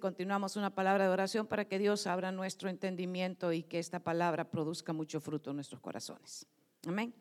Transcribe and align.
Continuamos 0.00 0.56
una 0.56 0.74
palabra 0.74 1.04
de 1.04 1.10
oración 1.10 1.46
para 1.46 1.66
que 1.66 1.78
Dios 1.78 2.06
abra 2.06 2.32
nuestro 2.32 2.70
entendimiento 2.70 3.52
y 3.52 3.62
que 3.62 3.78
esta 3.78 4.00
palabra 4.00 4.50
produzca 4.50 4.94
mucho 4.94 5.20
fruto 5.20 5.50
en 5.50 5.56
nuestros 5.56 5.80
corazones. 5.82 6.46
Amén. 6.86 7.12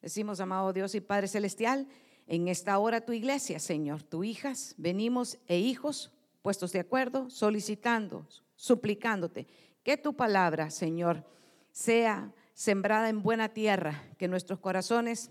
Decimos, 0.00 0.40
amado 0.40 0.72
Dios 0.72 0.94
y 0.94 1.02
Padre 1.02 1.28
Celestial, 1.28 1.86
en 2.26 2.48
esta 2.48 2.78
hora 2.78 3.02
tu 3.02 3.12
iglesia, 3.12 3.58
Señor, 3.58 4.02
tu 4.02 4.24
hijas, 4.24 4.74
venimos 4.78 5.38
e 5.46 5.58
hijos 5.58 6.10
puestos 6.40 6.72
de 6.72 6.80
acuerdo, 6.80 7.28
solicitando, 7.28 8.26
suplicándote 8.56 9.46
que 9.82 9.98
tu 9.98 10.14
palabra, 10.14 10.70
Señor, 10.70 11.24
sea 11.70 12.32
sembrada 12.54 13.10
en 13.10 13.22
buena 13.22 13.50
tierra, 13.50 14.04
que 14.16 14.26
nuestros 14.26 14.58
corazones, 14.58 15.30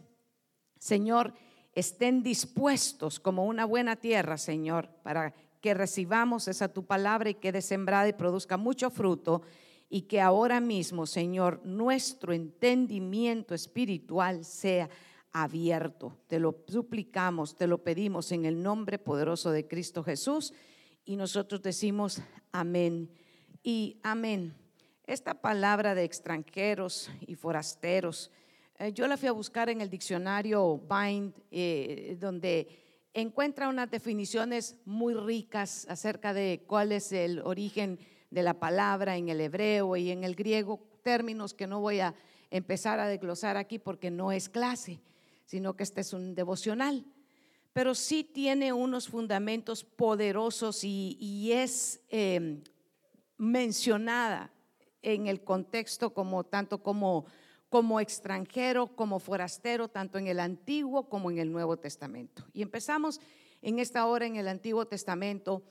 Señor, 0.78 1.34
estén 1.74 2.22
dispuestos 2.22 3.20
como 3.20 3.46
una 3.46 3.66
buena 3.66 3.96
tierra, 3.96 4.38
Señor, 4.38 4.88
para 5.02 5.34
que 5.62 5.74
recibamos 5.74 6.48
esa 6.48 6.68
tu 6.74 6.86
palabra 6.86 7.30
y 7.30 7.36
quede 7.36 7.62
sembrada 7.62 8.08
y 8.08 8.14
produzca 8.14 8.58
mucho 8.58 8.90
fruto 8.90 9.44
y 9.90 10.04
que 10.04 10.22
ahora 10.22 10.60
mismo, 10.60 11.06
Señor, 11.06 11.62
nuestro 11.66 12.34
entendimiento 12.34 13.54
espiritual 13.54 14.44
sea 14.46 14.90
abierto. 15.34 16.18
Te 16.28 16.40
lo 16.40 16.64
suplicamos, 16.68 17.56
te 17.56 17.68
lo 17.68 17.84
pedimos 17.84 18.32
en 18.32 18.46
el 18.46 18.62
nombre 18.62 18.98
poderoso 19.00 19.52
de 19.52 19.68
Cristo 19.68 20.04
Jesús 20.04 20.54
y 21.06 21.16
nosotros 21.16 21.62
decimos 21.62 22.22
amén 22.52 23.12
y 23.64 24.00
amén. 24.04 24.56
Esta 25.06 25.42
palabra 25.42 25.94
de 25.94 26.06
extranjeros 26.06 27.12
y 27.28 27.36
forasteros, 27.36 28.32
eh, 28.80 28.94
yo 28.94 29.08
la 29.08 29.18
fui 29.18 29.28
a 29.28 29.34
buscar 29.34 29.70
en 29.70 29.82
el 29.82 29.90
diccionario 29.90 30.78
Bind, 30.90 31.34
eh, 31.52 32.16
donde 32.20 32.81
encuentra 33.14 33.70
unas 33.70 33.90
definiciones 33.92 34.78
muy 34.86 35.14
ricas 35.14 35.86
acerca 35.90 36.34
de 36.34 36.64
cuál 36.68 36.92
es 36.92 37.12
el 37.12 37.40
origen 37.40 38.00
de 38.30 38.44
la 38.44 38.60
palabra 38.60 39.18
en 39.18 39.30
el 39.30 39.42
hebreo 39.42 39.96
y 39.98 40.12
en 40.12 40.24
el 40.24 40.36
griego, 40.36 40.80
términos 41.04 41.54
que 41.54 41.68
no 41.68 41.82
voy 41.82 42.00
a 42.00 42.14
empezar 42.50 43.00
a 43.00 43.08
desglosar 43.08 43.58
aquí 43.58 43.80
porque 43.80 44.12
no 44.12 44.32
es 44.32 44.50
clase, 44.50 45.02
sino 45.46 45.76
que 45.76 45.84
este 45.84 46.02
es 46.02 46.14
un 46.14 46.36
devocional. 46.36 47.06
Pero 47.74 47.96
sí 47.96 48.24
tiene 48.24 48.74
unos 48.74 49.08
fundamentos 49.08 49.84
poderosos 49.84 50.84
y, 50.84 51.52
es 51.54 52.02
em, 52.10 52.64
mencionada 53.38 54.52
en 55.02 55.28
el 55.28 55.44
contexto 55.44 56.14
como 56.14 56.44
tanto 56.44 56.84
como 56.84 57.26
como 57.72 58.02
extranjero, 58.02 58.88
como 58.98 59.18
forastero, 59.20 59.88
tanto 59.88 60.18
en 60.18 60.28
el 60.28 60.42
Antiguo 60.42 61.08
como 61.08 61.32
en 61.32 61.38
el 61.38 61.54
Nuevo 61.54 61.78
Testamento. 61.78 62.46
Y 62.52 62.64
empezamos 62.64 63.22
en 63.62 63.80
esta 63.80 64.06
hora 64.08 64.26
en 64.26 64.36
el 64.36 64.50
Antiguo 64.50 64.88
Testamento, 64.88 65.64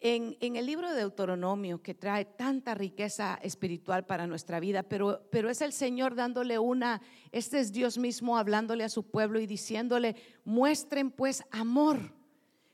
en, 0.00 0.36
el 0.40 0.64
libro 0.64 0.88
de 0.88 1.00
Deuteronomio, 1.00 1.82
que 1.82 1.94
trae 1.94 2.24
tanta 2.24 2.76
riqueza 2.76 3.40
espiritual 3.42 4.06
para 4.06 4.28
nuestra 4.28 4.60
vida, 4.60 4.84
pero, 4.84 5.26
pero 5.32 5.50
es 5.50 5.60
el 5.60 5.72
Señor 5.72 6.14
dándole 6.14 6.60
una, 6.60 7.02
este 7.32 7.58
es 7.58 7.72
Dios 7.72 7.98
mismo 7.98 8.38
hablándole 8.38 8.84
a 8.84 8.88
su 8.88 9.10
pueblo 9.10 9.40
y 9.40 9.46
diciéndole, 9.48 10.14
muestren 10.44 11.10
pues 11.10 11.42
amor, 11.50 12.14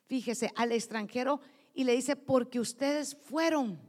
fíjese, 0.09 0.51
al 0.57 0.73
extranjero 0.73 1.41
y 1.73 1.85
le 1.85 1.95
dice, 1.95 2.17
porque 2.17 2.61
ustedes 2.61 3.17
fueron 3.17 3.81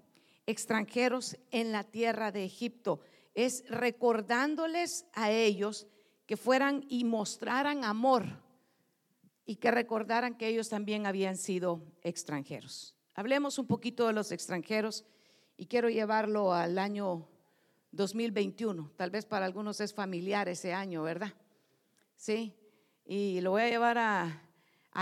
extranjeros 0.46 1.36
en 1.52 1.74
la 1.74 1.84
tierra 1.84 2.32
de 2.32 2.46
Egipto 2.46 3.02
es 3.36 3.64
recordándoles 3.70 5.06
a 5.14 5.30
ellos 5.30 5.88
que 6.26 6.38
fueran 6.38 6.86
y 6.90 7.04
mostraran 7.04 7.84
amor 7.84 8.26
y 9.46 9.58
que 9.58 9.70
recordaran 9.70 10.36
que 10.36 10.48
ellos 10.48 10.70
también 10.70 11.06
habían 11.06 11.38
sido 11.38 11.84
extranjeros. 12.02 12.96
Hablemos 13.14 13.60
un 13.60 13.68
poquito 13.68 14.08
de 14.08 14.14
los 14.14 14.32
extranjeros 14.32 15.06
y 15.58 15.68
quiero 15.68 15.90
llevarlo 15.90 16.54
al 16.54 16.80
año 16.80 17.28
2021. 17.92 18.92
Tal 18.96 19.12
vez 19.12 19.26
para 19.26 19.46
algunos 19.46 19.80
es 19.80 19.94
familiar 19.94 20.50
ese 20.50 20.74
año, 20.74 21.04
¿verdad? 21.04 21.34
Sí, 22.16 22.56
y 23.06 23.40
lo 23.42 23.52
voy 23.52 23.64
a 23.64 23.70
llevar 23.70 23.98
a, 23.98 24.42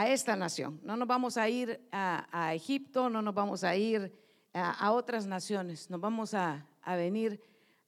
esta 0.07 0.35
nación. 0.35 0.79
No 0.83 0.97
nos 0.97 1.07
vamos 1.07 1.37
a 1.37 1.47
ir 1.47 1.79
a, 1.91 2.53
Egipto, 2.55 3.09
no 3.09 3.21
nos 3.21 3.33
vamos 3.33 3.63
a 3.63 3.75
ir 3.75 4.11
a, 4.53 4.91
otras 4.91 5.25
naciones, 5.27 5.89
nos 5.89 6.01
vamos 6.01 6.33
a, 6.33 6.67
a 6.81 6.95
venir 6.95 7.39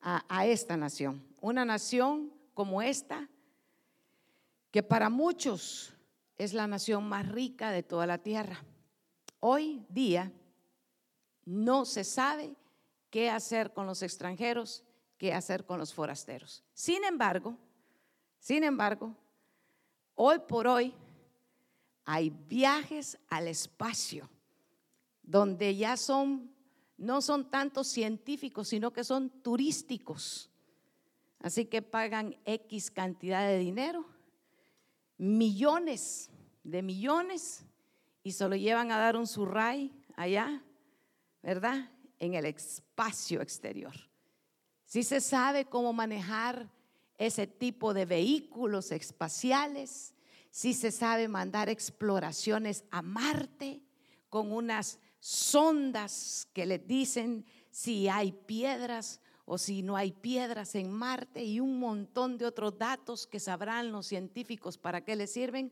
a, 0.05 0.45
esta 0.45 0.77
nación. 0.77 1.25
Una 1.41 1.65
nación 1.65 2.31
como 2.53 2.81
esta, 2.81 3.27
que 4.69 4.83
para 4.83 5.09
muchos 5.09 5.93
es 6.37 6.53
la 6.53 6.67
nación 6.67 7.09
más 7.09 7.27
rica 7.27 7.71
de 7.71 7.81
toda 7.81 8.05
la 8.05 8.19
tierra. 8.19 8.63
Hoy 9.39 9.83
día 9.89 10.31
no 11.43 11.85
se 11.85 12.03
sabe 12.03 12.55
qué 13.09 13.31
hacer 13.31 13.73
con 13.73 13.87
los 13.87 14.03
extranjeros, 14.03 14.83
qué 15.17 15.33
hacer 15.33 15.65
con 15.65 15.79
los 15.79 15.93
forasteros. 15.93 16.63
Sin 16.73 17.03
embargo, 17.03 17.57
sin 18.37 18.63
embargo, 18.63 19.15
hoy 20.13 20.37
por 20.47 20.67
hoy 20.67 20.93
hay 22.03 22.29
viajes 22.29 23.17
al 23.27 23.47
espacio 23.47 24.29
donde 25.23 25.75
ya 25.75 25.97
son 25.97 26.54
no 26.97 27.21
son 27.21 27.49
tantos 27.49 27.87
científicos, 27.87 28.67
sino 28.69 28.91
que 28.91 29.03
son 29.03 29.29
turísticos. 29.29 30.49
Así 31.39 31.65
que 31.65 31.81
pagan 31.81 32.37
X 32.45 32.89
cantidad 32.91 33.47
de 33.47 33.59
dinero, 33.59 34.05
millones 35.17 36.29
de 36.63 36.81
millones, 36.81 37.65
y 38.23 38.31
se 38.31 38.49
lo 38.49 38.55
llevan 38.55 38.91
a 38.91 38.97
dar 38.97 39.15
un 39.15 39.27
surray 39.27 39.93
allá, 40.15 40.63
¿verdad? 41.43 41.91
En 42.17 42.33
el 42.33 42.45
espacio 42.45 43.41
exterior. 43.41 43.93
Si 44.85 45.03
se 45.03 45.21
sabe 45.21 45.65
cómo 45.65 45.93
manejar 45.93 46.71
ese 47.19 47.45
tipo 47.45 47.93
de 47.93 48.05
vehículos 48.05 48.91
espaciales, 48.91 50.15
si 50.49 50.73
se 50.73 50.91
sabe 50.91 51.27
mandar 51.27 51.69
exploraciones 51.69 52.83
a 52.89 53.03
Marte 53.03 53.83
con 54.29 54.51
unas 54.51 54.99
sondas 55.25 56.47
que 56.53 56.67
les 56.67 56.85
dicen 56.85 57.47
si 57.71 58.07
hay 58.07 58.31
piedras 58.31 59.19
o 59.45 59.57
si 59.57 59.81
no 59.81 59.97
hay 59.97 60.11
piedras 60.11 60.75
en 60.75 60.91
Marte 60.91 61.43
y 61.43 61.59
un 61.59 61.79
montón 61.79 62.37
de 62.37 62.45
otros 62.45 62.77
datos 62.77 63.25
que 63.25 63.39
sabrán 63.39 63.91
los 63.91 64.05
científicos 64.05 64.77
para 64.77 65.03
qué 65.03 65.15
les 65.15 65.33
sirven, 65.33 65.71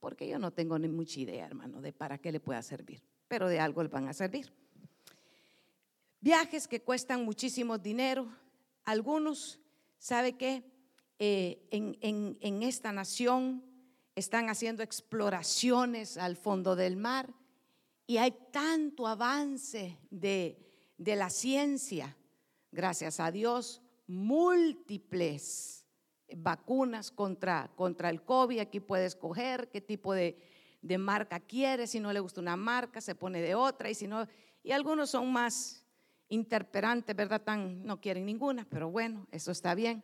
porque 0.00 0.28
yo 0.28 0.38
no 0.38 0.50
tengo 0.50 0.78
ni 0.78 0.88
mucha 0.88 1.18
idea, 1.18 1.46
hermano, 1.46 1.80
de 1.80 1.94
para 1.94 2.18
qué 2.18 2.30
le 2.30 2.40
pueda 2.40 2.60
servir, 2.60 3.02
pero 3.26 3.48
de 3.48 3.58
algo 3.58 3.82
le 3.82 3.88
van 3.88 4.06
a 4.06 4.12
servir. 4.12 4.52
Viajes 6.20 6.68
que 6.68 6.82
cuestan 6.82 7.24
muchísimo 7.24 7.78
dinero, 7.78 8.28
algunos, 8.84 9.60
¿sabe 9.98 10.34
qué? 10.34 10.62
Eh, 11.18 11.66
en, 11.70 12.36
en 12.38 12.62
esta 12.62 12.92
nación 12.92 13.64
están 14.14 14.50
haciendo 14.50 14.82
exploraciones 14.82 16.18
al 16.18 16.36
fondo 16.36 16.76
del 16.76 16.98
mar 16.98 17.39
y 18.10 18.18
hay 18.18 18.34
tanto 18.50 19.06
avance 19.06 19.96
de, 20.10 20.58
la 20.98 21.30
ciencia, 21.30 22.16
gracias 22.72 23.20
a 23.20 23.30
Dios, 23.30 23.82
múltiples 24.08 25.86
vacunas 26.36 27.12
contra, 27.12 27.70
contra 27.76 28.10
el 28.10 28.24
COVID. 28.24 28.58
Aquí 28.58 28.80
puede 28.80 29.06
escoger 29.06 29.70
qué 29.70 29.80
tipo 29.80 30.12
de, 30.12 30.36
de, 30.82 30.98
marca 30.98 31.38
quiere. 31.38 31.86
Si 31.86 32.00
no 32.00 32.12
le 32.12 32.18
gusta 32.18 32.40
una 32.40 32.56
marca, 32.56 33.00
se 33.00 33.14
pone 33.14 33.40
de 33.40 33.54
otra. 33.54 33.88
Y, 33.88 33.94
si 33.94 34.08
no, 34.08 34.26
y 34.64 34.72
algunos 34.72 35.10
son 35.10 35.32
más 35.32 35.86
interperantes, 36.28 37.14
¿verdad? 37.14 37.42
Tan, 37.42 37.84
no 37.84 38.00
quieren 38.00 38.26
ninguna, 38.26 38.66
pero 38.68 38.90
bueno, 38.90 39.28
eso 39.30 39.52
está 39.52 39.76
bien. 39.76 40.02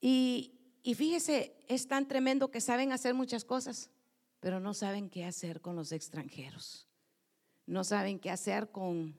Y, 0.00 0.54
y 0.82 0.94
fíjese, 0.94 1.58
es 1.68 1.86
tan 1.86 2.08
tremendo 2.08 2.50
que 2.50 2.62
saben 2.62 2.90
hacer 2.90 3.12
muchas 3.12 3.44
cosas, 3.44 3.90
pero 4.40 4.60
no 4.60 4.72
saben 4.72 5.10
qué 5.10 5.26
hacer 5.26 5.60
con 5.60 5.76
los 5.76 5.92
extranjeros 5.92 6.88
no 7.66 7.84
saben 7.84 8.18
qué 8.18 8.30
hacer 8.30 8.70
con 8.70 9.14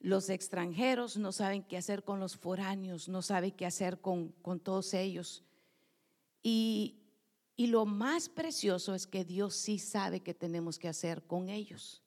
los 0.00 0.28
extranjeros, 0.30 1.16
no 1.16 1.32
saben 1.32 1.62
qué 1.62 1.76
hacer 1.76 2.04
con 2.04 2.20
los 2.20 2.36
foráneos, 2.36 3.08
no 3.08 3.22
saben 3.22 3.52
qué 3.52 3.66
hacer 3.66 4.00
con, 4.00 4.32
todos 4.62 4.94
ellos. 4.94 5.44
Y, 6.42 6.96
y 7.56 7.68
lo 7.68 7.86
más 7.86 8.28
precioso 8.28 8.94
es 8.94 9.06
que 9.06 9.24
Dios 9.24 9.54
sí 9.54 9.78
sabe 9.78 10.20
qué 10.20 10.34
tenemos 10.34 10.78
que 10.78 10.88
hacer 10.88 11.22
con 11.22 11.48
ellos. 11.48 12.02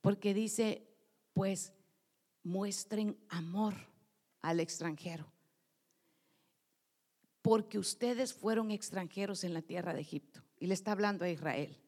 Porque 0.00 0.34
dice, 0.34 0.86
pues 1.32 1.72
muestren 2.42 3.16
amor 3.28 3.74
al 4.42 4.60
extranjero. 4.60 5.32
Porque 7.42 7.78
ustedes 7.78 8.34
fueron 8.34 8.70
extranjeros 8.70 9.44
en 9.44 9.54
la 9.54 9.62
tierra 9.62 9.94
de 9.94 10.00
Egipto. 10.00 10.42
Y 10.58 10.66
le 10.66 10.74
está 10.74 10.92
hablando 10.92 11.24
a 11.24 11.30
Israel. 11.30 11.78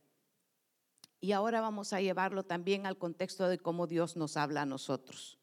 Y 1.20 1.32
ahora 1.32 1.60
vamos 1.60 1.92
a 1.92 2.00
llevarlo 2.00 2.44
también 2.44 2.86
al 2.86 2.98
contexto 2.98 3.48
de 3.48 3.58
cómo 3.58 3.86
Dios 3.86 4.16
nos 4.16 4.36
habla 4.36 4.62
a 4.62 4.66
nosotros. 4.66 5.38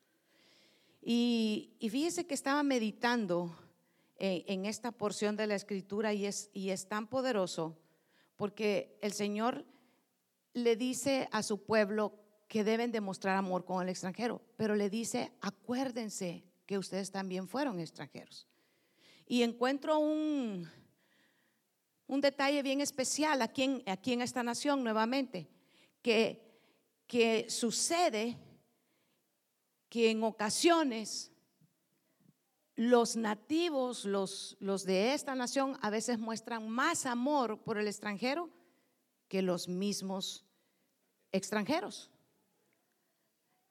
Y, 1.01 1.75
fíjese 1.81 2.25
que 2.25 2.33
estaba 2.33 2.63
meditando 2.63 3.55
en, 4.17 4.65
esta 4.65 4.91
porción 4.91 5.35
de 5.35 5.47
la 5.47 5.55
escritura 5.55 6.13
y 6.13 6.25
es, 6.25 6.49
y 6.53 6.69
es 6.69 6.87
tan 6.87 7.07
poderoso 7.07 7.77
porque 8.37 8.97
el 9.01 9.13
Señor 9.13 9.65
le 10.53 10.75
dice 10.75 11.27
a 11.31 11.43
su 11.43 11.63
pueblo 11.63 12.13
que 12.47 12.63
deben 12.63 12.91
demostrar 12.91 13.35
amor 13.35 13.65
con 13.65 13.81
el 13.81 13.89
extranjero, 13.89 14.41
pero 14.55 14.75
le 14.75 14.89
dice, 14.89 15.33
acuérdense 15.41 16.45
que 16.65 16.77
ustedes 16.77 17.11
también 17.11 17.47
fueron 17.47 17.79
extranjeros. 17.79 18.47
Y 19.25 19.43
encuentro 19.43 19.99
un, 19.99 20.69
un 22.07 22.21
detalle 22.21 22.61
bien 22.61 22.81
especial 22.81 23.41
aquí 23.41 23.63
en, 23.63 23.83
aquí 23.87 24.13
en 24.13 24.21
esta 24.21 24.43
nación 24.43 24.83
nuevamente, 24.83 25.49
que, 26.03 26.61
que 27.07 27.49
sucede 27.49 28.37
que 29.89 30.11
en 30.11 30.23
ocasiones 30.23 31.31
los 32.75 33.15
nativos, 33.15 34.05
los, 34.05 34.57
los 34.59 34.83
de 34.83 35.13
esta 35.13 35.33
nación, 35.35 35.77
a 35.81 35.89
veces 35.89 36.19
muestran 36.19 36.69
más 36.69 37.05
amor 37.05 37.63
por 37.63 37.77
el 37.77 37.87
extranjero 37.87 38.49
que 39.27 39.41
los 39.41 39.67
mismos 39.67 40.45
extranjeros. 41.31 42.11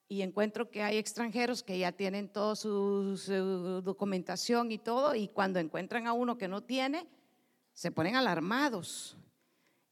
Y 0.09 0.23
encuentro 0.23 0.71
que 0.71 0.83
hay 0.83 0.99
extranjeros 0.99 1.63
que 1.63 1.79
ya 1.79 1.93
tienen 1.93 2.29
toda 2.29 2.55
su, 2.55 3.81
documentación 3.83 4.71
y 4.71 4.79
todo, 4.79 5.15
y 5.15 5.29
cuando 5.29 5.59
encuentran 5.59 6.07
a 6.07 6.13
uno 6.13 6.37
que 6.37 6.49
no 6.49 6.63
tiene, 6.63 7.09
se 7.73 7.91
ponen 7.91 8.17
alarmados. 8.17 9.17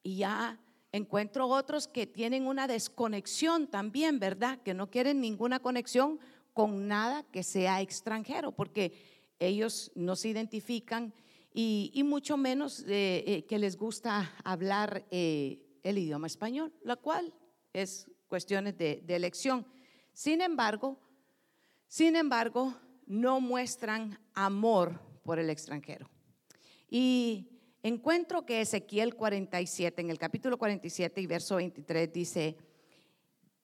Y 0.02 0.18
ya 0.18 0.60
encuentro 0.92 1.46
otros 1.46 1.86
que 1.88 2.06
tienen 2.06 2.46
una 2.46 2.66
desconexión 2.66 3.68
también, 3.68 4.18
¿verdad? 4.18 4.60
Que 4.62 4.74
no 4.74 4.90
quieren 4.90 5.20
ninguna 5.20 5.60
conexión 5.60 6.18
con 6.52 6.88
nada 6.88 7.24
que 7.30 7.42
sea 7.42 7.80
extranjero, 7.80 8.52
porque 8.52 8.92
ellos 9.38 9.92
no 9.94 10.16
se 10.16 10.28
identifican 10.28 11.14
y, 11.52 12.02
mucho 12.04 12.36
menos 12.36 12.80
eh, 12.86 13.24
eh, 13.26 13.44
que 13.46 13.58
les 13.58 13.76
gusta 13.76 14.32
hablar 14.44 15.06
eh, 15.10 15.62
el 15.82 15.98
idioma 15.98 16.26
español, 16.26 16.72
la 16.82 16.96
cual 16.96 17.34
es 17.72 18.10
cuestiones 18.28 18.76
de, 18.78 19.02
de 19.04 19.16
elección. 19.16 19.66
Sin 20.12 20.40
embargo, 20.40 20.98
sin 21.88 22.14
embargo, 22.14 22.74
no 23.06 23.40
muestran 23.40 24.20
amor 24.34 25.00
por 25.24 25.38
el 25.38 25.50
extranjero. 25.50 26.08
Y 26.88 27.59
encuentro 27.82 28.44
que 28.44 28.60
Ezequiel 28.60 29.14
47, 29.14 30.00
en 30.00 30.10
el 30.10 30.18
capítulo 30.18 30.58
47 30.58 31.20
y 31.20 31.26
verso 31.26 31.56
23 31.56 32.12
dice, 32.12 32.56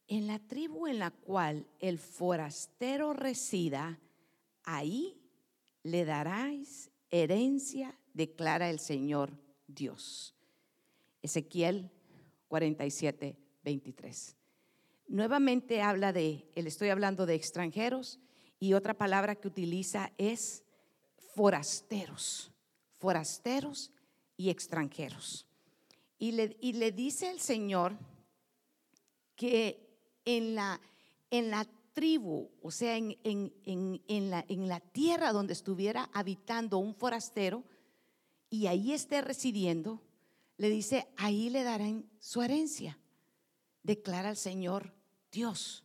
en 0.08 0.26
la 0.26 0.38
tribu 0.38 0.86
en 0.86 0.98
la 0.98 1.10
cual 1.10 1.66
el 1.80 1.98
forastero 1.98 3.12
resida, 3.12 3.98
ahí 4.62 5.20
le 5.82 6.04
daráis 6.04 6.90
herencia, 7.10 7.98
declara 8.14 8.70
el 8.70 8.78
Señor 8.78 9.38
Dios. 9.66 10.34
Ezequiel 11.22 11.90
47, 12.48 13.36
23. 13.64 14.36
Nuevamente 15.08 15.82
habla 15.82 16.12
de, 16.12 16.46
le 16.54 16.68
estoy 16.68 16.88
hablando 16.88 17.26
de 17.26 17.34
extranjeros 17.34 18.20
y 18.58 18.74
otra 18.74 18.94
palabra 18.94 19.34
que 19.36 19.48
utiliza 19.48 20.12
es 20.18 20.64
forasteros, 21.34 22.52
forasteros 22.98 23.92
y 24.36 24.50
extranjeros. 24.50 25.46
Y 26.18 26.32
le, 26.32 26.56
y 26.60 26.74
le 26.74 26.92
dice 26.92 27.30
el 27.30 27.40
Señor 27.40 27.96
que 29.34 29.86
en 30.24 30.54
la, 30.54 30.80
en 31.30 31.50
la 31.50 31.66
tribu, 31.92 32.50
o 32.62 32.70
sea, 32.70 32.96
en, 32.96 33.16
en, 33.24 34.30
la, 34.30 34.44
en 34.48 34.68
la 34.68 34.80
tierra 34.80 35.32
donde 35.32 35.52
estuviera 35.52 36.10
habitando 36.12 36.78
un 36.78 36.94
forastero 36.94 37.64
y 38.50 38.66
ahí 38.66 38.92
esté 38.92 39.20
residiendo, 39.20 40.02
le 40.58 40.70
dice, 40.70 41.08
ahí 41.16 41.50
le 41.50 41.62
darán 41.62 42.08
su 42.18 42.42
herencia. 42.42 42.98
Declara 43.82 44.30
el 44.30 44.36
Señor 44.36 44.92
Dios, 45.30 45.84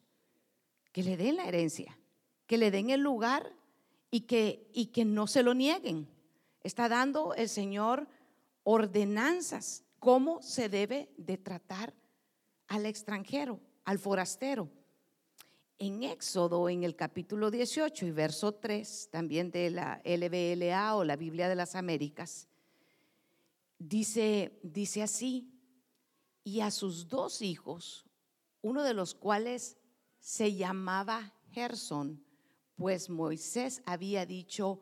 que 0.91 1.03
le 1.03 1.17
den 1.17 1.35
la 1.37 1.45
herencia, 1.45 1.97
que 2.47 2.57
le 2.57 2.71
den 2.71 2.89
el 2.89 3.01
lugar 3.01 3.53
y 4.09 4.21
que, 4.21 4.69
y 4.73 4.87
que 4.87 5.05
no 5.05 5.27
se 5.27 5.43
lo 5.43 5.53
nieguen. 5.53 6.07
Está 6.63 6.89
dando 6.89 7.33
el 7.33 7.49
Señor 7.49 8.07
ordenanzas, 8.63 9.83
cómo 9.99 10.41
se 10.41 10.69
debe 10.69 11.13
de 11.17 11.37
tratar 11.37 11.93
al 12.67 12.85
extranjero 12.85 13.59
al 13.85 13.99
forastero. 13.99 14.69
En 15.77 16.03
Éxodo, 16.03 16.69
en 16.69 16.83
el 16.83 16.95
capítulo 16.95 17.49
18 17.49 18.05
y 18.05 18.11
verso 18.11 18.53
3, 18.53 19.09
también 19.11 19.49
de 19.49 19.71
la 19.71 20.01
LBLA 20.05 20.95
o 20.95 21.03
la 21.03 21.15
Biblia 21.15 21.49
de 21.49 21.55
las 21.55 21.75
Américas, 21.75 22.47
dice, 23.79 24.59
dice 24.61 25.01
así, 25.01 25.51
y 26.43 26.61
a 26.61 26.69
sus 26.69 27.07
dos 27.07 27.41
hijos, 27.41 28.05
uno 28.61 28.83
de 28.83 28.93
los 28.93 29.15
cuales 29.15 29.77
se 30.19 30.53
llamaba 30.53 31.33
Gerson, 31.51 32.23
pues 32.75 33.09
Moisés 33.09 33.81
había 33.85 34.25
dicho, 34.25 34.79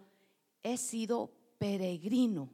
he 0.63 0.77
sido 0.77 1.33
peregrino 1.57 2.51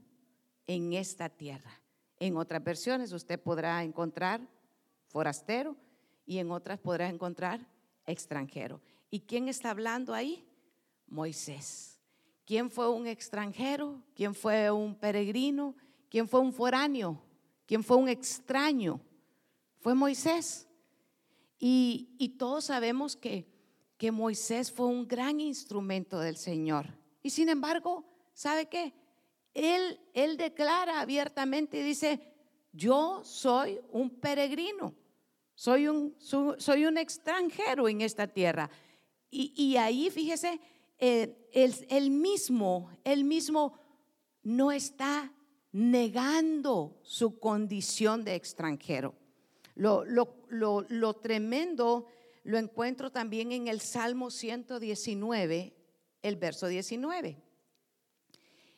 en 0.67 0.93
esta 0.93 1.29
tierra. 1.29 1.81
En 2.19 2.37
otras 2.37 2.63
versiones 2.63 3.11
usted 3.11 3.39
podrá 3.39 3.83
encontrar 3.83 4.41
forastero 5.07 5.75
y 6.25 6.39
en 6.39 6.51
otras 6.51 6.79
podrás 6.79 7.13
encontrar 7.13 7.67
extranjero. 8.05 8.81
¿Y 9.09 9.21
quién 9.21 9.47
está 9.47 9.71
hablando 9.71 10.13
ahí? 10.13 10.47
Moisés. 11.07 11.99
¿Quién 12.45 12.69
fue 12.69 12.89
un 12.89 13.07
extranjero? 13.07 14.01
¿Quién 14.13 14.35
fue 14.35 14.69
un 14.71 14.95
peregrino? 14.95 15.75
¿Quién 16.09 16.27
fue 16.27 16.39
un 16.39 16.53
foráneo? 16.53 17.21
¿Quién 17.65 17.83
fue 17.83 17.97
un 17.97 18.07
extraño? 18.07 19.01
Fue 19.79 19.95
Moisés. 19.95 20.67
Y, 21.57 22.15
y 22.19 22.29
todos 22.29 22.65
sabemos 22.65 23.15
que, 23.15 23.47
que 23.97 24.11
Moisés 24.11 24.71
fue 24.71 24.85
un 24.87 25.07
gran 25.07 25.39
instrumento 25.39 26.19
del 26.19 26.37
Señor. 26.37 26.87
Y 27.23 27.31
sin 27.31 27.49
embargo, 27.49 28.05
¿sabe 28.33 28.67
qué? 28.67 28.93
Él, 29.55 30.37
declara 30.37 30.99
abiertamente 30.99 31.79
y 31.79 31.83
dice, 31.83 32.19
yo 32.73 33.23
soy 33.23 33.79
un 33.91 34.09
peregrino. 34.09 34.93
Soy 35.55 35.87
un, 35.87 36.13
soy 36.19 36.85
un 36.85 36.97
extranjero 36.97 37.87
en 37.87 38.01
esta 38.01 38.27
tierra. 38.27 38.69
Y, 39.31 39.75
ahí, 39.77 40.09
fíjese, 40.09 40.59
eh, 40.97 41.49
el, 41.89 42.11
mismo, 42.11 42.89
el 43.03 43.23
mismo 43.23 43.77
no 44.43 44.71
está 44.71 45.33
negando 45.71 46.99
su 47.03 47.39
condición 47.39 48.23
de 48.23 48.35
extranjero. 48.35 49.15
Lo, 49.75 50.03
lo, 50.05 51.13
tremendo 51.15 52.07
lo 52.43 52.57
encuentro 52.57 53.11
también 53.11 53.51
en 53.51 53.67
el 53.67 53.81
Salmo 53.81 54.31
119, 54.31 55.73
el 56.21 56.35
verso 56.35 56.67
19. 56.67 57.44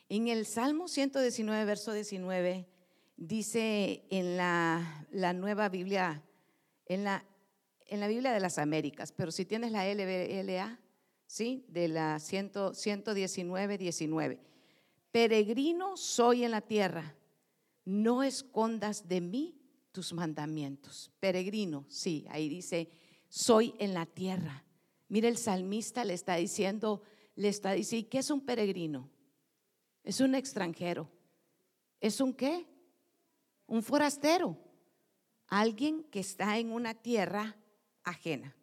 En 0.10 0.30
el 0.30 0.46
Salmo 0.46 0.88
119, 0.88 1.66
verso 1.66 1.92
19, 1.92 2.66
dice 3.18 4.06
en 4.10 4.38
la, 4.38 5.06
nueva 5.36 5.68
Biblia 5.68 6.24
en 6.86 7.04
la, 7.04 7.26
Biblia 8.08 8.32
de 8.32 8.40
las 8.40 8.58
Américas, 8.58 9.12
pero 9.12 9.32
si 9.32 9.44
tienes 9.44 9.74
la 9.74 9.86
LBLA, 9.86 10.80
¿sí? 11.26 11.66
De 11.68 11.90
la 11.90 12.20
119, 12.20 13.78
19. 13.78 14.40
Peregrino 15.12 15.98
soy 15.98 16.46
en 16.46 16.52
la 16.52 16.62
tierra, 16.62 17.18
no 17.84 18.24
escondas 18.24 19.10
de 19.10 19.20
mí 19.20 19.60
tus 19.92 20.14
mandamientos. 20.14 21.12
Peregrino, 21.20 21.86
sí, 21.90 22.26
ahí 22.30 22.48
dice, 22.48 22.92
soy 23.28 23.74
en 23.78 23.94
la 23.94 24.06
tierra. 24.06 24.64
Mire, 25.10 25.28
el 25.28 25.38
salmista 25.38 26.06
le 26.06 26.14
está 26.14 26.36
diciendo, 26.36 27.02
le 27.36 27.50
está 27.50 27.74
diciendo, 27.74 28.08
¿qué 28.10 28.20
es 28.20 28.30
un 28.30 28.46
peregrino? 28.46 29.10
Es 30.08 30.22
un 30.22 30.36
extranjero. 30.36 31.12
¿Es 32.00 32.22
un 32.22 32.34
qué? 32.34 32.66
Un 33.66 33.84
forastero 33.84 34.58
alguien 35.50 36.06
que 36.06 36.22
está 36.22 36.58
en 36.58 36.72
una 36.72 36.94
tierra 36.94 37.58
ajena. 38.06 38.56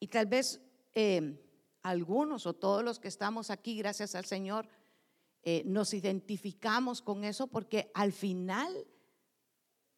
Y 0.00 0.08
tal 0.08 0.26
vez 0.26 0.60
eh, 0.92 1.40
algunos 1.84 2.46
o 2.46 2.54
todos 2.54 2.82
los 2.82 2.98
que 2.98 3.06
estamos 3.06 3.48
aquí, 3.48 3.76
gracias 3.76 4.16
al 4.16 4.24
Señor, 4.24 4.68
eh, 5.44 5.62
nos 5.66 5.94
identificamos 5.94 7.00
con 7.00 7.22
eso 7.22 7.46
porque 7.46 7.92
al 7.94 8.12
final 8.12 8.84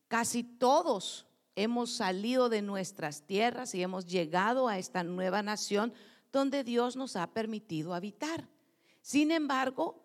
casi 0.09 0.45
todos 0.45 1.27
hemos 1.57 1.93
salido 1.93 2.51
de 2.51 2.61
nuestras 2.61 3.27
tierras 3.27 3.75
y 3.75 3.83
hemos 3.83 4.05
llegado 4.05 4.69
a 4.69 4.79
esta 4.79 5.03
nueva 5.03 5.43
nación 5.43 5.95
donde 6.31 6.63
Dios 6.63 6.95
nos 6.95 7.17
ha 7.17 7.33
permitido 7.33 7.95
habitar. 7.95 8.51
Sin 9.01 9.31
embargo, 9.31 10.04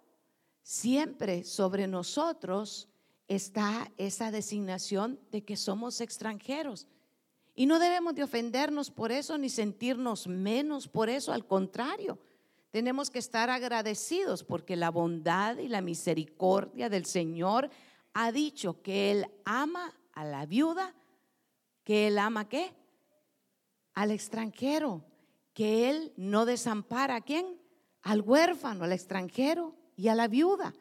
siempre 0.70 1.46
sobre 1.46 1.88
nosotros 1.88 2.88
está 3.28 3.92
esa 3.98 4.30
designación 4.30 5.20
de 5.32 5.44
que 5.44 5.58
somos 5.58 6.00
extranjeros. 6.00 6.86
Y 7.56 7.66
no 7.66 7.80
debemos 7.80 8.14
de 8.14 8.22
ofendernos 8.22 8.92
por 8.92 9.12
eso 9.12 9.40
ni 9.40 9.50
sentirnos 9.50 10.28
menos 10.28 10.88
por 10.88 11.10
eso, 11.10 11.34
al 11.34 11.48
contrario. 11.48 12.20
Tenemos 12.70 13.10
que 13.10 13.18
estar 13.18 13.50
agradecidos 13.50 14.44
porque 14.44 14.76
la 14.76 14.92
bondad 14.92 15.58
y 15.58 15.70
la 15.70 15.82
misericordia 15.82 16.88
del 16.88 17.08
Señor 17.08 17.72
ha 18.14 18.32
dicho 18.32 18.80
que 18.84 19.10
Él 19.10 19.26
ama 19.46 19.98
a 20.14 20.24
la 20.24 20.46
viuda, 20.46 20.94
que 21.84 22.06
Él 22.06 22.20
ama 22.20 22.48
qué? 22.48 22.76
al 23.96 24.12
extranjero, 24.12 25.04
que 25.56 25.90
Él 25.90 26.14
no 26.16 26.46
desampara 26.46 27.16
a 27.16 27.22
quién? 27.22 27.60
Al 28.04 28.22
huérfano, 28.22 28.84
al 28.84 28.92
extranjero 28.92 29.79
y 30.00 30.08
a 30.08 30.15
la 30.15 30.29
viuda. 30.29 30.74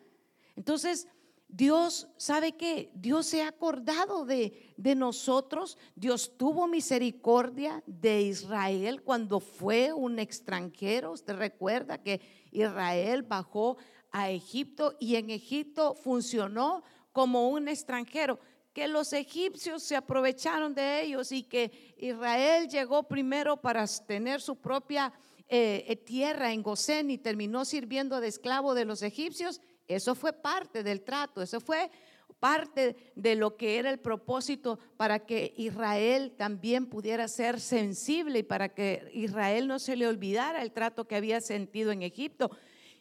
Entonces, 0.54 1.08
Dios, 1.48 2.06
¿sabe 2.18 2.52
qué? 2.52 2.92
Dios 2.94 3.26
se 3.26 3.42
ha 3.42 3.48
acordado 3.48 4.24
de, 4.24 4.72
de, 4.76 4.94
nosotros. 4.94 5.76
Dios 5.96 6.36
tuvo 6.36 6.68
misericordia 6.68 7.82
de 7.86 8.22
Israel 8.22 9.02
cuando 9.02 9.40
fue 9.40 9.92
un 9.92 10.20
extranjero. 10.20 11.10
Usted 11.10 11.34
recuerda 11.34 11.98
que 12.00 12.20
Israel 12.52 13.24
bajó 13.24 13.76
a 14.12 14.30
Egipto 14.30 14.94
y 15.00 15.16
en 15.16 15.30
Egipto 15.30 15.94
funcionó 15.94 16.84
como 17.10 17.48
un 17.48 17.66
extranjero. 17.66 18.38
Que 18.72 18.86
los 18.86 19.12
egipcios 19.12 19.82
se 19.82 19.96
aprovecharon 19.96 20.76
de 20.76 21.02
ellos 21.02 21.32
y 21.32 21.42
que 21.42 21.96
Israel 21.98 22.68
llegó 22.68 23.02
primero 23.02 23.56
para 23.56 23.84
tener 24.06 24.40
su 24.40 24.54
propia 24.54 25.12
eh, 25.48 26.02
tierra 26.04 26.52
en 26.52 26.62
Gosén 26.62 27.10
y 27.10 27.18
terminó 27.18 27.64
sirviendo 27.64 28.20
de 28.20 28.28
esclavo 28.28 28.74
de 28.74 28.84
los 28.84 29.02
egipcios 29.02 29.60
eso 29.88 30.14
fue 30.14 30.34
parte 30.34 30.82
del 30.82 31.00
trato, 31.00 31.40
eso 31.40 31.60
fue 31.60 31.90
parte 32.38 33.12
de 33.16 33.34
lo 33.34 33.56
que 33.56 33.78
era 33.78 33.90
el 33.90 33.98
propósito 33.98 34.78
para 34.98 35.24
que 35.24 35.54
Israel 35.56 36.34
también 36.36 36.86
pudiera 36.86 37.26
ser 37.26 37.58
sensible 37.58 38.40
y 38.40 38.42
para 38.42 38.68
que 38.74 39.10
Israel 39.14 39.66
no 39.66 39.78
se 39.78 39.96
le 39.96 40.06
olvidara 40.06 40.62
el 40.62 40.72
trato 40.72 41.08
que 41.08 41.16
había 41.16 41.40
sentido 41.40 41.90
en 41.90 42.02
Egipto. 42.02 42.50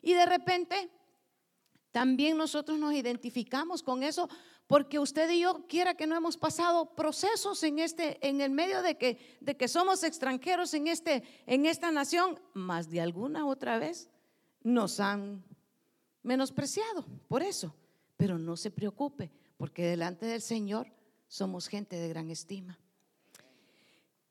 Y 0.02 0.14
de 0.14 0.26
repente 0.26 0.90
también 1.92 2.38
nosotros 2.38 2.80
nos 2.80 2.94
identificamos 2.94 3.84
con 3.84 4.02
eso 4.02 4.30
porque 4.68 5.00
usted 5.00 5.30
y 5.30 5.40
yo 5.40 5.66
quiera 5.68 5.96
que 5.96 6.08
no 6.08 6.16
hemos 6.16 6.38
pasado 6.38 6.94
procesos 6.94 7.64
en 7.64 7.80
este 7.80 8.26
en 8.28 8.42
el 8.42 8.52
medio 8.52 8.82
de 8.82 8.98
que 8.98 9.38
de 9.40 9.56
que 9.56 9.68
somos 9.68 10.04
extranjeros 10.04 10.74
en 10.74 10.88
este 10.88 11.24
en 11.46 11.66
esta 11.66 11.90
nación, 11.92 12.40
más 12.54 12.90
de 12.90 13.02
alguna 13.02 13.46
otra 13.46 13.80
vez 13.80 14.10
nos 14.64 15.00
han 15.00 15.44
menospreciado 16.22 17.06
por 17.28 17.42
eso. 17.42 17.74
Pero 18.18 18.38
no 18.38 18.58
se 18.58 18.72
preocupe, 18.72 19.32
porque 19.58 19.86
delante 19.86 20.26
del 20.26 20.42
Señor 20.42 20.92
somos 21.28 21.68
gente 21.68 21.96
de 21.96 22.10
gran 22.10 22.30
estima. 22.30 22.80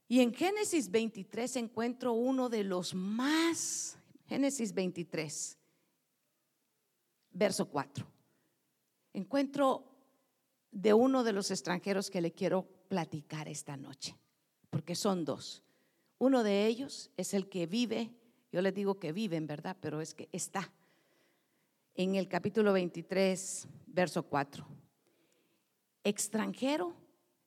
Y 0.09 0.21
en 0.21 0.35
Génesis 0.35 0.91
23 0.91 1.57
encuentro 1.57 2.13
uno 2.13 2.49
de 2.49 2.65
los 2.65 2.95
más, 2.95 3.99
Génesis 4.27 4.73
23, 4.73 5.59
verso 7.31 7.69
4. 7.69 8.07
Encuentro 9.15 9.96
de 10.77 10.93
uno 10.93 11.25
de 11.25 11.33
los 11.33 11.51
extranjeros 11.51 12.11
que 12.11 12.21
le 12.21 12.33
quiero 12.33 12.69
platicar 12.89 13.49
esta 13.49 13.79
noche, 13.79 14.15
porque 14.69 14.95
son 14.95 15.25
dos. 15.25 15.63
Uno 16.19 16.43
de 16.43 16.67
ellos 16.67 17.11
es 17.17 17.33
el 17.33 17.49
que 17.49 17.67
vive, 17.67 18.13
yo 18.53 18.61
les 18.61 18.75
digo 18.75 19.01
que 19.01 19.13
vive 19.13 19.37
en 19.37 19.47
verdad, 19.47 19.75
pero 19.81 20.03
es 20.03 20.13
que 20.13 20.29
está 20.33 20.71
en 21.95 22.17
el 22.17 22.29
capítulo 22.29 22.75
23, 22.75 23.67
verso 23.87 24.25
4. 24.25 24.67
Extranjero 26.05 26.95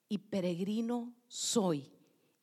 y 0.07 0.17
peregrino 0.17 1.13
soy 1.27 1.87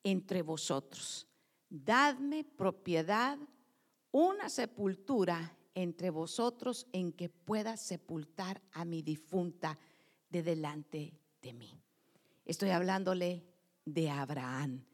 entre 0.04 0.42
vosotros. 0.42 1.26
Dadme 1.68 2.44
propiedad, 2.44 3.36
una 4.12 4.48
sepultura 4.48 5.58
entre 5.74 6.10
vosotros 6.10 6.86
en 6.92 7.10
que 7.10 7.28
pueda 7.28 7.76
sepultar 7.76 8.62
a 8.70 8.84
mi 8.84 9.02
difunta 9.02 9.76
de 10.30 10.42
delante 10.42 11.14
de 11.42 11.52
mí. 11.52 11.80
Estoy 12.44 12.70
hablándole 12.70 13.44
de 13.84 14.10
Abraham. 14.10 14.84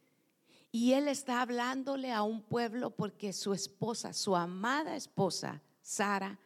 Y 0.70 0.94
él 0.94 1.08
está 1.08 1.42
hablándole 1.42 2.12
a 2.12 2.22
un 2.22 2.42
pueblo 2.42 2.90
porque 2.90 3.32
su 3.32 3.52
esposa, 3.52 4.12
su 4.12 4.34
amada 4.34 4.96
esposa, 4.96 5.62
Sara, 5.82 6.38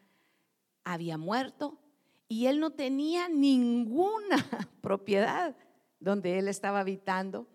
había 0.82 1.16
muerto 1.16 1.78
y 2.28 2.46
él 2.46 2.58
no 2.58 2.70
tenía 2.70 3.28
ninguna 3.28 4.36
propiedad 4.80 5.56
donde 6.00 6.38
él 6.38 6.48
estaba 6.48 6.80
habitando. 6.80 7.46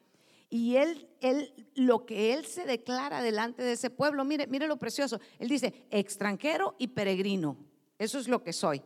Y 0.49 0.75
él, 0.75 1.09
él, 1.21 1.53
lo 1.75 2.05
que 2.05 2.33
él 2.33 2.45
se 2.45 2.65
declara 2.65 3.21
delante 3.21 3.63
de 3.63 3.73
ese 3.73 3.89
pueblo, 3.89 4.25
mire, 4.25 4.47
mire 4.47 4.67
lo 4.67 4.77
precioso. 4.77 5.19
Él 5.39 5.47
dice, 5.47 5.87
extranjero 5.89 6.75
y 6.77 6.87
peregrino. 6.87 7.57
Eso 7.97 8.19
es 8.19 8.27
lo 8.27 8.43
que 8.43 8.51
soy. 8.51 8.81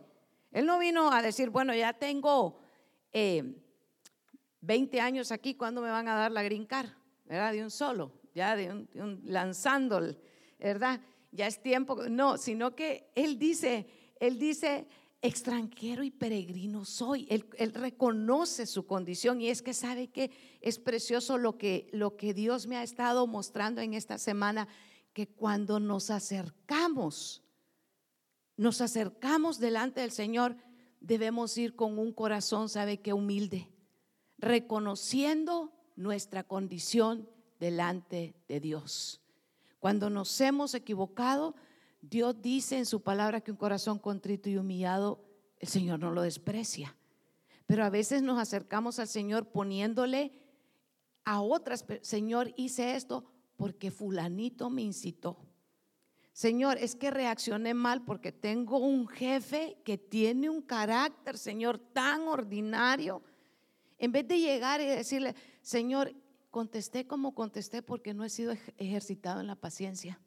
Él 0.52 0.66
no 0.66 0.78
vino 0.78 1.12
a 1.12 1.22
decir, 1.22 1.50
bueno, 1.50 1.74
ya 1.74 1.92
tengo 1.92 2.58
20 3.12 4.96
eh, 4.96 5.00
años 5.00 5.32
aquí, 5.32 5.54
¿cuándo 5.54 5.82
me 5.82 5.90
van 5.90 6.08
a 6.08 6.14
dar 6.16 6.32
la 6.32 6.42
green 6.42 6.66
card? 6.66 6.90
¿Verdad? 7.24 7.52
De 7.52 7.62
un 7.62 7.70
solo, 7.70 8.12
ya 8.34 8.56
de 8.56 8.70
un, 8.70 8.88
de 8.92 9.02
un 9.02 9.22
¿verdad? 10.58 11.00
Ya 11.32 11.46
es 11.46 11.62
tiempo. 11.62 12.08
No, 12.08 12.38
sino 12.38 12.74
que 12.74 13.10
él 13.14 13.38
dice, 13.38 13.86
él 14.20 14.38
dice, 14.38 14.86
extranjero 15.22 16.02
y 16.02 16.10
peregrino 16.10 16.84
soy. 16.84 17.26
Él, 17.28 17.72
reconoce 17.74 18.66
su 18.66 18.86
condición 18.86 19.40
y 19.40 19.48
es 19.48 19.62
que 19.62 19.74
sabe 19.74 20.08
que 20.08 20.30
es 20.60 20.78
precioso 20.78 21.38
lo 21.38 21.58
que, 21.58 21.88
lo 21.92 22.16
que 22.16 22.34
Dios 22.34 22.66
me 22.66 22.76
ha 22.76 22.82
estado 22.82 23.26
mostrando 23.26 23.80
en 23.80 23.94
esta 23.94 24.18
semana, 24.18 24.68
que 25.12 25.26
cuando 25.26 25.80
nos 25.80 26.10
acercamos, 26.10 27.42
nos 28.56 28.80
acercamos 28.80 29.58
delante 29.58 30.00
del 30.00 30.10
Señor, 30.10 30.56
debemos 31.00 31.56
ir 31.58 31.76
con 31.76 31.98
un 31.98 32.12
corazón, 32.12 32.68
sabe 32.68 33.00
que 33.00 33.12
humilde, 33.12 33.68
reconociendo 34.38 35.72
nuestra 35.94 36.44
condición 36.44 37.28
delante 37.58 38.34
de 38.48 38.60
Dios. 38.60 39.20
Cuando 39.78 40.10
nos 40.10 40.40
hemos 40.40 40.74
equivocado, 40.74 41.54
Dios 42.00 42.40
dice 42.40 42.78
en 42.78 42.86
su 42.86 43.02
palabra 43.02 43.40
que 43.40 43.50
un 43.50 43.56
corazón 43.56 43.98
contrito 43.98 44.48
y 44.48 44.56
humillado, 44.56 45.24
el 45.58 45.68
Señor 45.68 45.98
no 45.98 46.10
lo 46.10 46.22
desprecia. 46.22 46.96
Pero 47.66 47.84
a 47.84 47.90
veces 47.90 48.22
nos 48.22 48.38
acercamos 48.38 48.98
al 48.98 49.08
Señor 49.08 49.46
poniéndole 49.48 50.32
a 51.24 51.40
otras, 51.40 51.84
Señor, 52.02 52.52
hice 52.56 52.94
esto 52.94 53.24
porque 53.56 53.90
fulanito 53.90 54.70
me 54.70 54.82
incitó. 54.82 55.36
Señor, 56.36 56.76
es 56.78 56.94
que 56.94 57.10
reaccioné 57.10 57.72
mal 57.72 58.04
porque 58.04 58.30
tengo 58.30 58.76
un 58.76 59.08
jefe 59.08 59.78
que 59.84 59.96
tiene 59.96 60.50
un 60.50 60.60
carácter, 60.60 61.38
Señor, 61.38 61.78
tan 61.78 62.28
ordinario. 62.28 63.22
En 63.96 64.12
vez 64.12 64.28
de 64.28 64.38
llegar 64.38 64.82
y 64.82 64.84
decirle, 64.84 65.34
Señor, 65.62 66.14
contesté 66.50 67.06
como 67.06 67.34
contesté 67.34 67.80
porque 67.80 68.12
no 68.12 68.22
he 68.22 68.28
sido 68.28 68.54
ejercitado 68.76 69.40
en 69.40 69.46
la 69.46 69.56
paciencia 69.56 70.20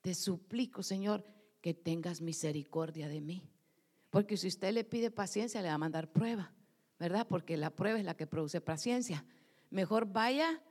te 0.00 0.14
suplico, 0.14 0.82
Señor, 0.82 1.24
que 1.60 1.74
tengas 1.74 2.20
misericordia 2.20 3.08
de 3.08 3.20
mí. 3.20 3.42
Porque 4.10 4.36
si 4.36 4.48
usted 4.48 4.72
le 4.72 4.84
pide 4.84 5.10
paciencia, 5.10 5.60
le 5.60 5.68
va 5.68 5.74
a 5.74 5.78
mandar 5.78 6.10
prueba, 6.10 6.54
¿verdad? 6.98 7.26
Porque 7.28 7.56
la 7.56 7.70
prueba 7.70 7.98
es 7.98 8.04
la 8.04 8.16
que 8.16 8.26
produce 8.26 8.60
paciencia. 8.60 9.24
Mejor 9.70 10.06
vaya 10.06 10.62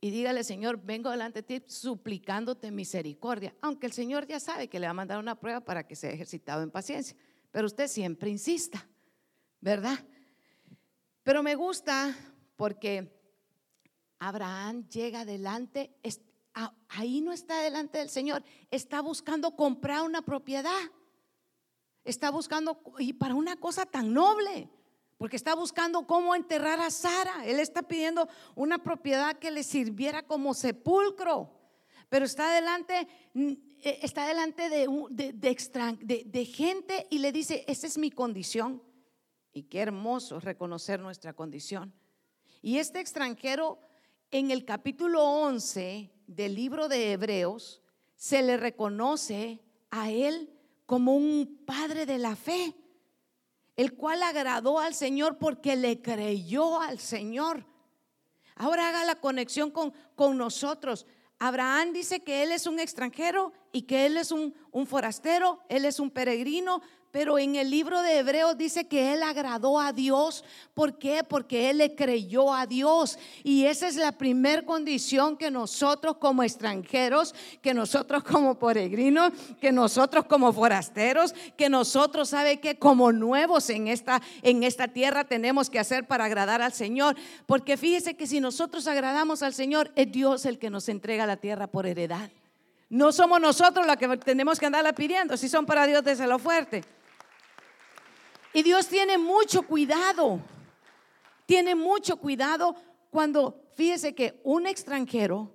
y 0.00 0.10
dígale, 0.10 0.44
Señor, 0.44 0.80
vengo 0.82 1.10
delante 1.10 1.42
de 1.42 1.60
ti 1.60 1.64
suplicándote 1.66 2.70
misericordia. 2.70 3.54
Aunque 3.60 3.86
el 3.86 3.92
Señor 3.92 4.26
ya 4.26 4.38
sabe 4.38 4.68
que 4.68 4.78
le 4.78 4.86
va 4.86 4.90
a 4.90 4.94
mandar 4.94 5.18
una 5.18 5.40
prueba 5.40 5.60
para 5.60 5.86
que 5.86 5.96
sea 5.96 6.10
ejercitado 6.10 6.62
en 6.62 6.70
paciencia. 6.70 7.16
Pero 7.50 7.66
usted 7.66 7.88
siempre 7.88 8.30
insista, 8.30 8.88
¿verdad? 9.60 9.98
Pero 11.24 11.42
me 11.42 11.56
gusta 11.56 12.16
porque 12.56 13.12
Abraham 14.18 14.88
llega 14.88 15.22
adelante, 15.22 15.96
ahí 16.88 17.20
no 17.20 17.32
está 17.32 17.60
delante 17.62 17.98
del 17.98 18.08
Señor, 18.08 18.44
está 18.70 19.00
buscando 19.00 19.56
comprar 19.56 20.02
una 20.02 20.22
propiedad. 20.22 20.78
Está 22.04 22.30
buscando, 22.30 22.80
y 22.98 23.12
para 23.12 23.34
una 23.34 23.56
cosa 23.56 23.84
tan 23.84 24.14
noble, 24.14 24.70
porque 25.18 25.36
está 25.36 25.54
buscando 25.54 26.06
cómo 26.06 26.34
enterrar 26.34 26.80
a 26.80 26.90
Sara. 26.90 27.44
Él 27.44 27.58
está 27.58 27.82
pidiendo 27.82 28.28
una 28.54 28.82
propiedad 28.82 29.36
que 29.36 29.50
le 29.50 29.64
sirviera 29.64 30.22
como 30.22 30.54
sepulcro, 30.54 31.52
pero 32.08 32.24
está 32.24 32.52
delante, 32.54 33.06
eh, 33.34 33.98
está 34.02 34.26
delante 34.26 34.70
de, 34.70 34.88
de, 35.10 36.24
de 36.24 36.44
gente 36.46 37.06
y 37.10 37.18
le 37.18 37.32
dice, 37.32 37.64
esa 37.66 37.86
es 37.86 37.98
mi 37.98 38.10
condición. 38.10 38.82
Y 39.52 39.64
qué 39.64 39.80
hermoso 39.80 40.38
reconocer 40.38 41.00
nuestra 41.00 41.32
condición. 41.32 41.92
Y 42.62 42.78
este 42.78 43.00
extranjero 43.00 43.80
en 44.30 44.50
el 44.50 44.64
capítulo 44.64 45.24
11 45.24 46.12
del 46.26 46.54
libro 46.54 46.88
de 46.88 47.12
Hebreos 47.12 47.82
se 48.14 48.42
le 48.42 48.56
reconoce 48.56 49.60
a 49.90 50.10
él 50.10 50.50
como 50.86 51.16
un 51.16 51.62
padre 51.66 52.06
de 52.06 52.18
la 52.18 52.36
fe, 52.36 52.74
el 53.78 53.94
cual 53.94 54.24
agradó 54.24 54.80
al 54.80 54.92
Señor 54.92 55.38
porque 55.38 55.76
le 55.76 56.02
creyó 56.02 56.80
al 56.80 56.98
Señor. 56.98 57.64
Ahora 58.56 58.88
haga 58.88 59.04
la 59.04 59.14
conexión 59.20 59.70
con, 59.70 59.94
con 60.16 60.36
nosotros. 60.36 61.06
Abraham 61.38 61.92
dice 61.92 62.24
que 62.24 62.42
él 62.42 62.50
es 62.50 62.66
un 62.66 62.80
extranjero 62.80 63.52
y 63.70 63.82
que 63.82 64.06
él 64.06 64.16
es 64.16 64.32
un, 64.32 64.52
un 64.72 64.84
forastero, 64.88 65.60
él 65.68 65.84
es 65.84 66.00
un 66.00 66.10
peregrino, 66.10 66.82
pero 67.10 67.38
en 67.38 67.56
el 67.56 67.70
libro 67.70 68.02
de 68.02 68.18
Hebreos 68.18 68.58
dice 68.58 68.86
que 68.86 69.14
él 69.14 69.22
agradó 69.22 69.80
a 69.80 69.94
Dios. 69.94 70.44
¿Por 70.74 70.98
qué? 70.98 71.24
Porque 71.24 71.70
él 71.70 71.78
le 71.78 71.94
creyó 71.94 72.52
a 72.52 72.66
Dios. 72.66 73.18
Y 73.42 73.64
esa 73.64 73.88
es 73.88 73.96
la 73.96 74.12
primera 74.12 74.66
condición 74.66 75.38
que 75.38 75.50
nosotros 75.50 76.18
como 76.18 76.42
extranjeros, 76.42 77.34
que 77.62 77.72
nosotros 77.72 78.22
como 78.24 78.58
peregrinos, 78.58 79.32
que 79.58 79.72
nosotros 79.72 80.26
como 80.26 80.52
forasteros, 80.52 81.34
que 81.56 81.70
nosotros, 81.70 82.28
¿sabe 82.28 82.60
que 82.60 82.78
Como 82.78 83.10
nuevos 83.10 83.70
en 83.70 83.88
esta, 83.88 84.20
en 84.42 84.62
esta 84.62 84.88
tierra 84.88 85.24
tenemos 85.24 85.70
que 85.70 85.78
hacer 85.78 86.06
para 86.06 86.26
agradar 86.26 86.60
al 86.60 86.74
Señor. 86.74 87.16
Porque 87.46 87.78
fíjese 87.78 88.16
que 88.16 88.26
si 88.26 88.40
nosotros 88.40 88.86
agradamos 88.86 89.42
al 89.42 89.54
Señor, 89.54 89.90
es 89.96 90.12
Dios 90.12 90.44
el 90.44 90.58
que 90.58 90.68
nos 90.68 90.88
entrega 90.90 91.26
la 91.26 91.38
tierra 91.38 91.68
por 91.68 91.86
heredad. 91.86 92.30
No 92.90 93.12
somos 93.12 93.40
nosotros 93.40 93.86
los 93.86 93.96
que 93.96 94.16
tenemos 94.18 94.58
que 94.58 94.66
andarla 94.66 94.92
pidiendo. 94.92 95.36
Si 95.36 95.48
son 95.48 95.66
para 95.66 95.86
Dios, 95.86 96.02
lo 96.20 96.38
fuerte. 96.38 96.84
Y 98.52 98.62
Dios 98.62 98.88
tiene 98.88 99.18
mucho 99.18 99.62
cuidado. 99.62 100.40
Tiene 101.46 101.74
mucho 101.74 102.16
cuidado 102.16 102.76
cuando, 103.10 103.62
fíjese 103.74 104.14
que 104.14 104.40
un 104.44 104.66
extranjero 104.66 105.52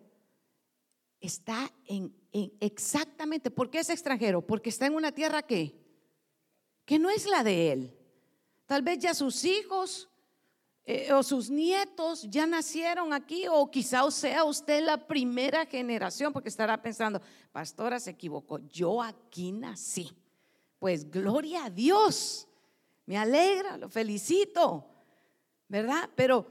está 1.19 1.71
en, 1.85 2.13
exactamente, 2.59 3.51
¿por 3.51 3.69
qué 3.69 3.79
es 3.79 3.89
extranjero? 3.89 4.41
Porque 4.41 4.69
está 4.69 4.87
en 4.87 4.95
una 4.95 5.11
tierra 5.11 5.43
que, 5.43 5.75
que 6.85 6.99
no 6.99 7.09
es 7.09 7.25
la 7.25 7.43
de 7.43 7.71
él. 7.71 7.97
Tal 8.65 8.81
vez 8.81 8.99
ya 8.99 9.13
sus 9.13 9.43
hijos 9.45 10.09
eh, 10.85 11.13
o 11.13 11.23
sus 11.23 11.49
nietos 11.49 12.27
ya 12.29 12.45
nacieron 12.45 13.13
aquí, 13.13 13.45
o 13.49 13.71
quizá 13.71 14.09
sea 14.11 14.43
usted 14.43 14.83
la 14.83 15.07
primera 15.07 15.65
generación, 15.65 16.33
porque 16.33 16.49
estará 16.49 16.81
pensando, 16.81 17.21
pastora 17.53 17.99
se 17.99 18.11
equivocó, 18.11 18.57
yo 18.67 19.01
aquí 19.01 19.53
nací. 19.53 20.11
Pues 20.79 21.09
gloria 21.09 21.65
a 21.65 21.69
Dios, 21.69 22.49
me 23.05 23.17
alegra, 23.17 23.77
lo 23.77 23.89
felicito, 23.89 24.89
¿verdad? 25.67 26.09
Pero 26.15 26.47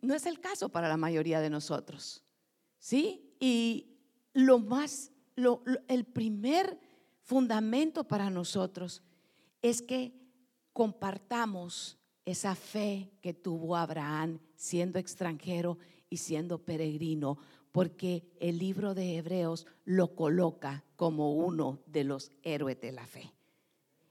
no 0.00 0.14
es 0.14 0.26
el 0.26 0.40
caso 0.40 0.68
para 0.68 0.88
la 0.88 0.96
mayoría 0.96 1.40
de 1.40 1.50
nosotros, 1.50 2.22
¿sí? 2.78 3.34
Y 3.40 3.96
lo 4.32 4.58
más, 4.58 5.10
el 5.88 6.04
primer 6.04 6.78
fundamento 7.22 8.04
para 8.04 8.30
nosotros 8.30 9.02
es 9.62 9.80
que 9.80 10.12
compartamos 10.72 11.98
esa 12.24 12.54
fe 12.54 13.10
que 13.20 13.32
tuvo 13.34 13.76
Abraham 13.76 14.40
siendo 14.56 14.98
extranjero 14.98 15.78
y 16.10 16.18
siendo 16.18 16.58
peregrino, 16.58 17.38
porque 17.72 18.30
el 18.40 18.58
libro 18.58 18.94
de 18.94 19.16
Hebreos 19.16 19.66
lo 19.84 20.14
coloca 20.14 20.84
como 20.96 21.34
uno 21.34 21.80
de 21.86 22.04
los 22.04 22.30
héroes 22.42 22.80
de 22.80 22.92
la 22.92 23.06
fe. 23.06 23.32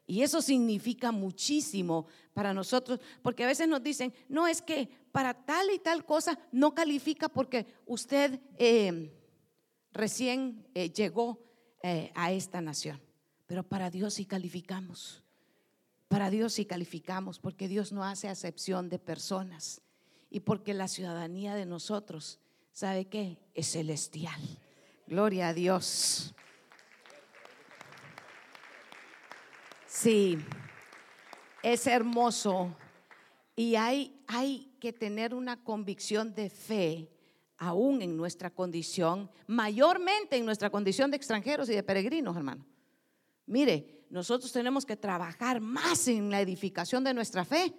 Y 0.05 0.21
eso 0.21 0.41
significa 0.41 1.11
muchísimo 1.11 2.07
para 2.33 2.53
nosotros, 2.53 2.99
porque 3.21 3.43
a 3.43 3.47
veces 3.47 3.67
nos 3.67 3.81
dicen, 3.81 4.13
no 4.27 4.47
es 4.47 4.61
que 4.61 4.89
para 5.11 5.33
tal 5.33 5.71
y 5.71 5.79
tal 5.79 6.05
cosa 6.05 6.37
no 6.51 6.73
califica 6.73 7.29
porque 7.29 7.65
usted 7.85 8.39
eh, 8.57 9.13
recién 9.93 10.67
eh, 10.73 10.89
llegó 10.91 11.39
eh, 11.83 12.11
a 12.15 12.31
esta 12.31 12.59
nación, 12.59 12.99
pero 13.45 13.63
para 13.63 13.89
Dios 13.89 14.15
sí 14.15 14.25
calificamos. 14.25 15.23
Para 16.07 16.29
Dios 16.29 16.53
sí 16.53 16.65
calificamos, 16.65 17.39
porque 17.39 17.67
Dios 17.67 17.91
no 17.91 18.03
hace 18.03 18.27
acepción 18.27 18.87
de 18.87 18.99
personas 18.99 19.81
y 20.29 20.41
porque 20.41 20.73
la 20.73 20.87
ciudadanía 20.87 21.55
de 21.55 21.65
nosotros, 21.65 22.39
¿sabe 22.71 23.05
qué? 23.05 23.39
Es 23.53 23.71
celestial. 23.71 24.39
Gloria 25.07 25.49
a 25.49 25.53
Dios. 25.53 26.35
Sí, 29.95 30.39
es 31.61 31.85
hermoso 31.85 32.75
y 33.55 33.75
hay, 33.75 34.19
hay 34.25 34.75
que 34.79 34.91
tener 34.91 35.35
una 35.35 35.63
convicción 35.63 36.33
de 36.33 36.49
fe 36.49 37.11
aún 37.59 38.01
en 38.01 38.17
nuestra 38.17 38.49
condición, 38.49 39.29
mayormente 39.45 40.35
en 40.35 40.45
nuestra 40.45 40.71
condición 40.71 41.11
de 41.11 41.17
extranjeros 41.17 41.69
y 41.69 41.75
de 41.75 41.83
peregrinos, 41.83 42.35
hermano. 42.35 42.65
Mire, 43.45 44.07
nosotros 44.09 44.51
tenemos 44.51 44.83
que 44.83 44.97
trabajar 44.97 45.61
más 45.61 46.07
en 46.07 46.31
la 46.31 46.41
edificación 46.41 47.03
de 47.03 47.13
nuestra 47.13 47.45
fe. 47.45 47.71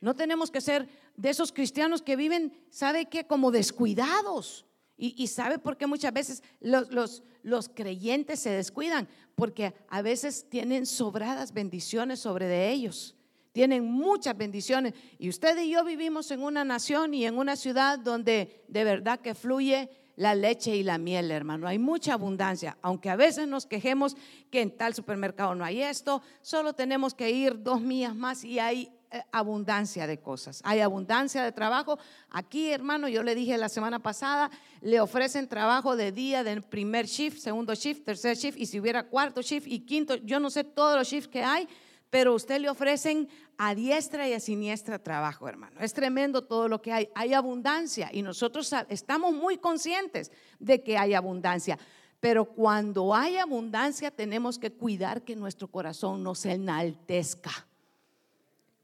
No 0.00 0.16
tenemos 0.16 0.50
que 0.50 0.60
ser 0.60 0.88
de 1.16 1.30
esos 1.30 1.52
cristianos 1.52 2.02
que 2.02 2.16
viven, 2.16 2.52
¿sabe 2.70 3.06
qué? 3.06 3.24
Como 3.28 3.52
descuidados. 3.52 4.66
Y, 4.96 5.26
sabe 5.26 5.58
por 5.58 5.76
qué 5.76 5.86
muchas 5.86 6.12
veces 6.12 6.42
los, 6.60 6.90
los, 6.92 7.24
los, 7.42 7.68
creyentes 7.68 8.38
se 8.38 8.50
descuidan, 8.50 9.08
porque 9.34 9.74
a 9.88 10.00
veces 10.00 10.48
tienen 10.48 10.86
sobradas 10.86 11.52
bendiciones 11.52 12.20
sobre 12.20 12.46
de 12.46 12.70
ellos. 12.70 13.16
Tienen 13.52 13.84
muchas 13.84 14.36
bendiciones. 14.36 14.94
Y 15.18 15.28
usted 15.28 15.58
y 15.58 15.70
yo 15.70 15.84
vivimos 15.84 16.30
en 16.30 16.42
una 16.42 16.64
nación 16.64 17.14
y 17.14 17.26
en 17.26 17.36
una 17.36 17.56
ciudad 17.56 17.98
donde 17.98 18.64
de 18.68 18.84
verdad 18.84 19.18
que 19.18 19.34
fluye 19.34 19.90
la 20.16 20.34
leche 20.34 20.76
y 20.76 20.82
la 20.82 20.98
miel, 20.98 21.30
hermano. 21.30 21.66
Hay 21.66 21.78
mucha 21.78 22.14
abundancia, 22.14 22.78
aunque 22.82 23.10
a 23.10 23.16
veces 23.16 23.48
nos 23.48 23.66
quejemos 23.66 24.16
que 24.50 24.60
en 24.60 24.76
tal 24.76 24.94
supermercado 24.94 25.54
no 25.54 25.64
hay 25.64 25.82
esto, 25.82 26.22
solo 26.42 26.74
tenemos 26.74 27.14
que 27.14 27.30
ir 27.30 27.62
dos 27.62 27.80
millas 27.80 28.14
más 28.14 28.44
y 28.44 28.58
hay 28.58 28.92
abundancia 29.30 30.06
de 30.06 30.20
cosas, 30.20 30.60
hay 30.64 30.80
abundancia 30.80 31.42
de 31.42 31.52
trabajo. 31.52 31.98
Aquí, 32.30 32.70
hermano, 32.70 33.08
yo 33.08 33.22
le 33.22 33.34
dije 33.34 33.56
la 33.58 33.68
semana 33.68 34.00
pasada, 34.00 34.50
le 34.80 35.00
ofrecen 35.00 35.48
trabajo 35.48 35.96
de 35.96 36.12
día, 36.12 36.44
de 36.44 36.60
primer 36.62 37.06
shift, 37.06 37.38
segundo 37.38 37.74
shift, 37.74 38.04
tercer 38.04 38.36
shift, 38.36 38.58
y 38.58 38.66
si 38.66 38.80
hubiera 38.80 39.04
cuarto 39.04 39.42
shift 39.42 39.66
y 39.66 39.80
quinto, 39.80 40.16
yo 40.16 40.40
no 40.40 40.50
sé 40.50 40.64
todos 40.64 40.96
los 40.96 41.08
shifts 41.08 41.28
que 41.28 41.42
hay, 41.42 41.68
pero 42.10 42.34
usted 42.34 42.60
le 42.60 42.68
ofrecen 42.68 43.28
a 43.56 43.74
diestra 43.74 44.28
y 44.28 44.34
a 44.34 44.40
siniestra 44.40 44.98
trabajo, 44.98 45.48
hermano. 45.48 45.80
Es 45.80 45.94
tremendo 45.94 46.44
todo 46.44 46.68
lo 46.68 46.82
que 46.82 46.92
hay. 46.92 47.08
Hay 47.14 47.32
abundancia 47.32 48.10
y 48.12 48.20
nosotros 48.20 48.70
estamos 48.90 49.32
muy 49.32 49.56
conscientes 49.56 50.30
de 50.58 50.82
que 50.82 50.98
hay 50.98 51.14
abundancia. 51.14 51.78
Pero 52.20 52.44
cuando 52.44 53.14
hay 53.14 53.38
abundancia 53.38 54.10
tenemos 54.10 54.58
que 54.58 54.70
cuidar 54.70 55.22
que 55.22 55.36
nuestro 55.36 55.68
corazón 55.68 56.22
no 56.22 56.34
se 56.34 56.52
enaltezca. 56.52 57.66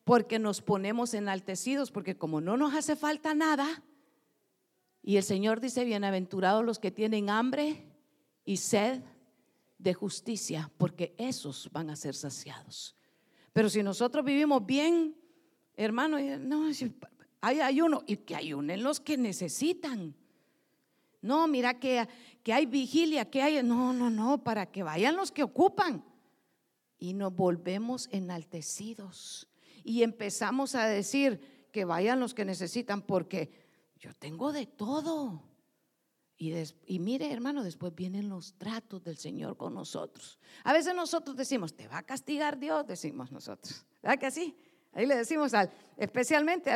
Porque 0.08 0.38
nos 0.38 0.62
ponemos 0.62 1.12
enaltecidos, 1.12 1.90
porque 1.90 2.16
como 2.16 2.40
no 2.40 2.56
nos 2.56 2.72
hace 2.72 2.96
falta 2.96 3.34
nada, 3.34 3.82
y 5.02 5.18
el 5.18 5.22
Señor 5.22 5.60
dice, 5.60 5.84
bienaventurados 5.84 6.64
los 6.64 6.78
que 6.78 6.90
tienen 6.90 7.28
hambre 7.28 7.84
y 8.46 8.56
sed 8.56 9.02
de 9.76 9.92
justicia, 9.92 10.72
porque 10.78 11.14
esos 11.18 11.68
van 11.72 11.90
a 11.90 11.96
ser 11.96 12.14
saciados. 12.14 12.96
Pero 13.52 13.68
si 13.68 13.82
nosotros 13.82 14.24
vivimos 14.24 14.64
bien, 14.64 15.14
hermano, 15.76 16.16
no, 16.38 16.70
hay 17.42 17.60
ayuno 17.60 18.02
y 18.06 18.16
que 18.16 18.34
ayunen 18.34 18.82
los 18.82 19.00
que 19.00 19.18
necesitan. 19.18 20.14
No, 21.20 21.46
mira 21.48 21.78
que, 21.78 22.08
que 22.42 22.54
hay 22.54 22.64
vigilia, 22.64 23.28
que 23.28 23.42
hay, 23.42 23.62
no, 23.62 23.92
no, 23.92 24.08
no, 24.08 24.42
para 24.42 24.64
que 24.72 24.82
vayan 24.82 25.16
los 25.16 25.30
que 25.30 25.42
ocupan. 25.42 26.02
Y 26.98 27.12
nos 27.12 27.36
volvemos 27.36 28.08
enaltecidos 28.10 29.48
y 29.88 30.02
empezamos 30.02 30.74
a 30.74 30.86
decir 30.86 31.68
que 31.72 31.86
vayan 31.86 32.20
los 32.20 32.34
que 32.34 32.44
necesitan 32.44 33.00
porque 33.00 33.50
yo 33.96 34.12
tengo 34.12 34.52
de 34.52 34.66
todo. 34.66 35.42
Y, 36.36 36.52
y, 36.84 36.98
mire, 36.98 37.32
hermano, 37.32 37.64
después 37.64 37.94
vienen 37.94 38.28
los 38.28 38.52
tratos 38.58 39.02
del 39.02 39.16
Señor 39.16 39.56
con 39.56 39.72
nosotros. 39.72 40.38
A 40.62 40.74
veces 40.74 40.94
nosotros 40.94 41.38
decimos, 41.38 41.74
te 41.74 41.88
va 41.88 41.98
a 41.98 42.02
castigar 42.02 42.58
Dios, 42.58 42.86
decimos 42.86 43.32
nosotros. 43.32 43.86
¿Verdad 44.02 44.18
que 44.18 44.26
así? 44.26 44.54
Ahí 44.92 45.06
le 45.06 45.16
decimos 45.16 45.54
al, 45.54 45.70
especialmente 45.96 46.70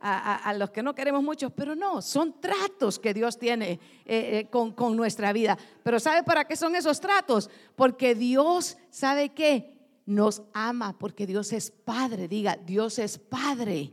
a, 0.00 0.54
los 0.54 0.70
que 0.70 0.82
no 0.82 0.92
queremos 0.92 1.22
mucho, 1.22 1.50
pero 1.50 1.76
no, 1.76 2.02
son 2.02 2.40
tratos 2.40 2.98
que 2.98 3.14
Dios 3.14 3.38
tiene 3.38 3.72
eh, 3.72 3.78
eh, 4.06 4.48
con, 4.50 4.72
con 4.72 4.96
nuestra 4.96 5.32
vida. 5.32 5.56
Pero 5.84 6.00
¿sabe 6.00 6.24
para 6.24 6.44
qué 6.48 6.56
son 6.56 6.74
esos 6.74 7.00
tratos? 7.00 7.48
Porque 7.76 8.16
Dios, 8.16 8.76
¿sabe 8.90 9.28
qué? 9.28 9.75
Nos 10.06 10.42
ama, 10.54 10.98
porque 10.98 11.26
Dios 11.26 11.52
es 11.52 11.70
Padre. 11.70 12.28
Diga, 12.28 12.56
Dios 12.56 12.98
es 12.98 13.18
Padre 13.18 13.92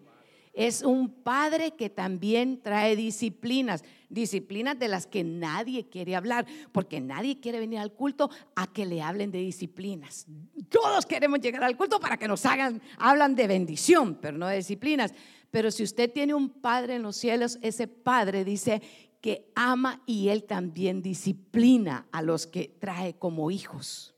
es 0.54 0.84
un 0.84 1.10
padre 1.10 1.72
que 1.72 1.90
también 1.90 2.62
trae 2.62 2.96
disciplinas, 2.96 3.84
disciplinas 4.08 4.78
de 4.78 4.88
las 4.88 5.08
que 5.08 5.24
nadie 5.24 5.90
quiere 5.90 6.16
hablar, 6.16 6.46
porque 6.72 7.02
nadie 7.02 7.40
quiere 7.40 7.60
venir 7.60 7.80
al 7.80 7.94
culto 7.94 8.30
a 8.56 8.72
que 8.72 8.86
le 8.86 9.02
hablen 9.02 9.32
de 9.32 9.40
disciplinas. 9.40 10.28
Todos 10.70 11.08
queremos 11.08 11.40
llegar 11.40 11.64
al 11.64 11.76
culto 11.76 12.00
para 12.00 12.18
que 12.18 12.28
nos 12.28 12.46
hagan, 12.46 12.82
hablan 13.00 13.34
de 13.36 13.48
bendición, 13.48 14.20
pero 14.22 14.38
no 14.38 14.48
de 14.48 14.58
disciplinas. 14.58 15.12
Pero 15.50 15.72
si 15.72 15.82
usted 15.82 16.12
tiene 16.12 16.36
un 16.36 16.50
padre 16.50 16.96
en 16.96 17.02
los 17.02 17.16
cielos, 17.16 17.58
ese 17.64 17.88
padre 17.88 18.46
dice 18.46 18.82
que 19.22 19.52
ama 19.56 20.04
y 20.06 20.30
él 20.30 20.44
también 20.44 21.02
disciplina 21.02 22.08
a 22.12 22.22
los 22.22 22.46
que 22.46 22.76
trae 22.80 23.16
como 23.16 23.50
hijos. 23.50 24.14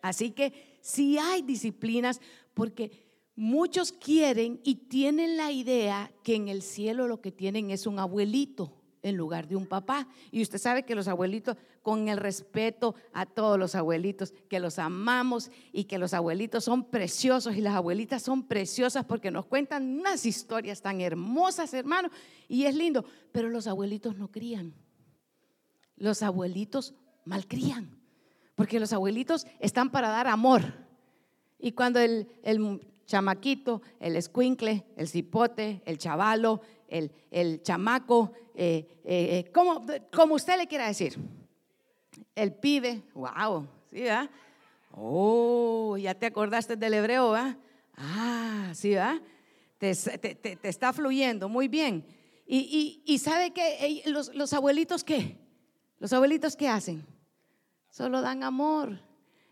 Así 0.00 0.30
que 0.30 0.71
si 0.82 1.16
hay 1.16 1.40
disciplinas, 1.40 2.20
porque 2.52 3.12
Muchos 3.34 3.92
quieren 3.92 4.60
y 4.62 4.74
tienen 4.74 5.38
la 5.38 5.50
idea 5.50 6.12
que 6.22 6.34
en 6.34 6.48
el 6.48 6.60
cielo 6.60 7.08
lo 7.08 7.22
que 7.22 7.32
tienen 7.32 7.70
es 7.70 7.86
un 7.86 7.98
abuelito 7.98 8.76
en 9.00 9.16
lugar 9.16 9.48
de 9.48 9.56
un 9.56 9.66
papá. 9.66 10.06
Y 10.30 10.42
usted 10.42 10.58
sabe 10.58 10.84
que 10.84 10.94
los 10.94 11.08
abuelitos, 11.08 11.56
con 11.82 12.08
el 12.08 12.18
respeto 12.18 12.94
a 13.14 13.24
todos 13.24 13.58
los 13.58 13.74
abuelitos, 13.74 14.34
que 14.50 14.60
los 14.60 14.78
amamos 14.78 15.50
y 15.72 15.84
que 15.84 15.96
los 15.96 16.12
abuelitos 16.12 16.64
son 16.64 16.84
preciosos 16.84 17.56
y 17.56 17.62
las 17.62 17.74
abuelitas 17.74 18.22
son 18.22 18.46
preciosas 18.46 19.06
porque 19.06 19.30
nos 19.30 19.46
cuentan 19.46 19.98
unas 19.98 20.26
historias 20.26 20.82
tan 20.82 21.00
hermosas, 21.00 21.72
hermano, 21.72 22.10
y 22.48 22.66
es 22.66 22.74
lindo, 22.74 23.02
pero 23.32 23.48
los 23.48 23.66
abuelitos 23.66 24.14
no 24.14 24.30
crían. 24.30 24.74
Los 25.96 26.22
abuelitos 26.22 26.94
malcrían, 27.24 27.98
porque 28.54 28.80
los 28.80 28.92
abuelitos 28.92 29.46
están 29.60 29.90
para 29.90 30.08
dar 30.08 30.26
amor. 30.26 30.62
Y 31.58 31.72
cuando 31.72 32.00
el, 32.00 32.28
el 32.42 32.80
chamaquito, 33.06 33.82
el 34.00 34.16
escuincle, 34.16 34.86
el 34.96 35.08
cipote, 35.08 35.82
el 35.84 35.98
chavalo, 35.98 36.60
el, 36.88 37.62
chamaco, 37.62 38.32
eh, 38.54 38.86
eh, 39.04 39.44
eh, 39.46 39.52
como, 39.52 40.34
usted 40.34 40.56
le 40.56 40.66
quiera 40.66 40.86
decir. 40.86 41.18
El 42.34 42.54
pibe, 42.54 43.02
wow, 43.14 43.66
¿sí, 43.90 44.04
va? 44.04 44.30
Oh, 44.92 45.96
ya 45.98 46.14
te 46.14 46.26
acordaste 46.26 46.76
del 46.76 46.94
hebreo, 46.94 47.30
¿va? 47.30 47.56
Ah, 47.96 48.72
sí, 48.74 48.94
¿va? 48.94 49.20
Te, 49.78 49.90
está 50.62 50.92
fluyendo, 50.92 51.48
muy 51.48 51.68
bien. 51.68 52.04
Y, 52.46 53.18
sabe 53.18 53.52
que 53.52 54.02
los, 54.06 54.34
los, 54.34 54.52
abuelitos, 54.52 55.04
¿qué? 55.04 55.38
Los 55.98 56.12
abuelitos, 56.12 56.56
¿qué 56.56 56.68
hacen? 56.68 57.06
Solo 57.92 58.22
dan 58.22 58.42
amor. 58.42 58.98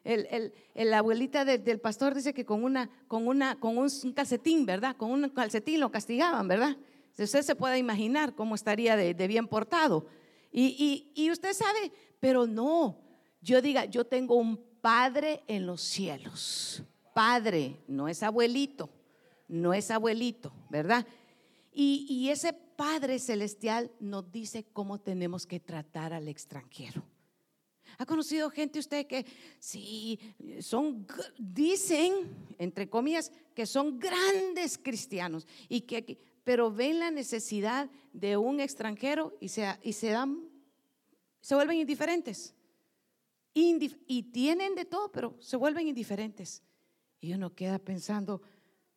El, 0.03 0.55
la 0.75 0.99
abuelita 0.99 1.45
del 1.45 1.79
pastor 1.79 2.15
dice 2.15 2.33
que 2.33 2.47
con, 2.47 2.65
una, 2.65 2.89
con, 3.07 3.29
una, 3.29 3.61
con 3.61 3.77
un 3.77 3.91
calcetín, 4.15 4.65
¿verdad? 4.65 4.97
Con 4.97 5.11
un 5.11 5.29
calcetín 5.29 5.79
lo 5.79 5.91
castigaban, 5.91 6.49
¿verdad? 6.49 6.75
Usted 7.19 7.43
se 7.43 7.55
puede 7.55 7.77
imaginar 7.77 8.35
cómo 8.35 8.55
estaría 8.55 8.97
de, 8.97 9.13
bien 9.29 9.47
portado. 9.47 10.07
Y, 10.51 11.29
usted 11.31 11.53
sabe, 11.53 11.93
pero 12.19 12.47
no, 12.47 12.97
yo 13.43 13.61
diga, 13.61 13.85
yo 13.85 14.07
tengo 14.07 14.37
un 14.37 14.59
padre 14.81 15.43
en 15.47 15.67
los 15.67 15.83
cielos. 15.83 16.83
Padre, 17.13 17.77
no 17.87 18.09
es 18.09 18.23
abuelito, 18.23 18.89
no 19.49 19.75
es 19.75 19.91
abuelito, 19.91 20.51
¿verdad? 20.71 21.07
Y, 21.73 22.07
y 22.09 22.31
ese 22.31 22.55
Padre 22.55 23.19
Celestial 23.19 23.91
nos 24.01 24.33
dice 24.33 24.65
cómo 24.73 24.99
tenemos 24.99 25.47
que 25.47 25.61
tratar 25.61 26.15
al 26.15 26.27
extranjero. 26.27 27.05
¿Ha 28.01 28.07
conocido 28.07 28.49
gente 28.49 28.79
usted 28.79 29.07
que 29.07 29.27
sí, 29.59 30.19
son, 30.63 31.07
dicen, 31.37 32.35
entre 32.57 32.89
comillas, 32.89 33.31
que 33.55 33.67
son 33.67 33.99
grandes 33.99 34.79
cristianos 34.79 35.47
y 35.69 35.83
que 35.83 36.19
pero 36.43 36.73
ven 36.73 36.99
la 36.99 37.11
necesidad 37.11 37.91
de 38.15 38.39
un 38.39 38.59
extranjero 38.59 39.37
y 39.39 39.49
se, 39.49 39.67
y 39.83 39.93
se 39.93 40.09
dan, 40.09 40.49
se 41.43 41.55
vuelven 41.55 41.77
indiferentes. 41.77 42.55
y 43.53 44.23
tienen 44.33 44.75
de 44.77 44.87
todo, 44.87 45.13
pero 45.13 45.37
se 45.39 45.59
vuelven 45.59 45.87
indiferentes. 45.87 46.63
Y 47.21 47.35
uno 47.35 47.55
queda 47.55 47.79
pensando, 47.79 48.41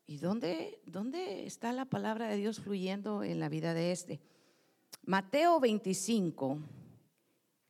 ¿y 0.06 0.16
dónde, 0.16 0.80
dónde 0.86 1.44
está 1.44 1.74
la 1.74 1.84
palabra 1.84 2.28
de 2.28 2.38
Dios 2.38 2.58
fluyendo 2.58 3.22
en 3.22 3.38
la 3.38 3.50
vida 3.50 3.74
de 3.74 3.92
este? 3.92 4.22
Mateo 5.02 5.60
25, 5.60 6.58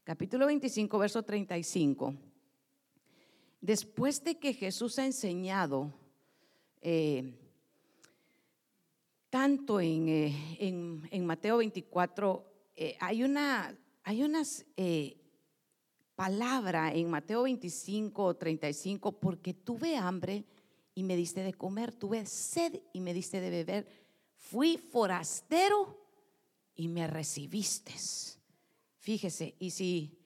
capítulo 0.05 0.47
25, 0.47 0.99
verso 0.99 1.23
35. 1.23 2.15
Después 3.61 4.23
de 4.23 4.39
que 4.39 4.53
Jesús 4.53 4.99
ha 4.99 5.07
enseñado 5.07 5.93
eh, 6.83 7.33
tanto 9.31 9.81
en, 9.81 10.09
eh, 10.09 11.21
Mateo 11.21 11.57
24, 11.57 12.45
eh, 12.77 12.97
hay 13.01 13.23
una 13.25 13.75
unas 14.07 14.67
palabra 16.15 16.93
en 16.93 17.09
Mateo 17.09 17.45
25 17.45 18.37
35, 18.37 19.13
porque 19.13 19.55
tuve 19.55 19.97
hambre 19.97 20.45
y 20.95 21.03
me 21.03 21.17
diste 21.17 21.43
de 21.43 21.55
comer, 21.55 21.93
tuve 21.93 22.27
sed 22.27 22.83
y 22.93 23.01
me 23.01 23.15
diste 23.15 23.41
de 23.41 23.49
beber, 23.49 23.89
fui 24.37 24.77
forastero 24.77 25.99
y 26.77 26.89
me 26.89 27.07
recibiste. 27.07 27.93
Fíjese, 29.05 29.55
y 29.59 29.71
si 29.71 30.19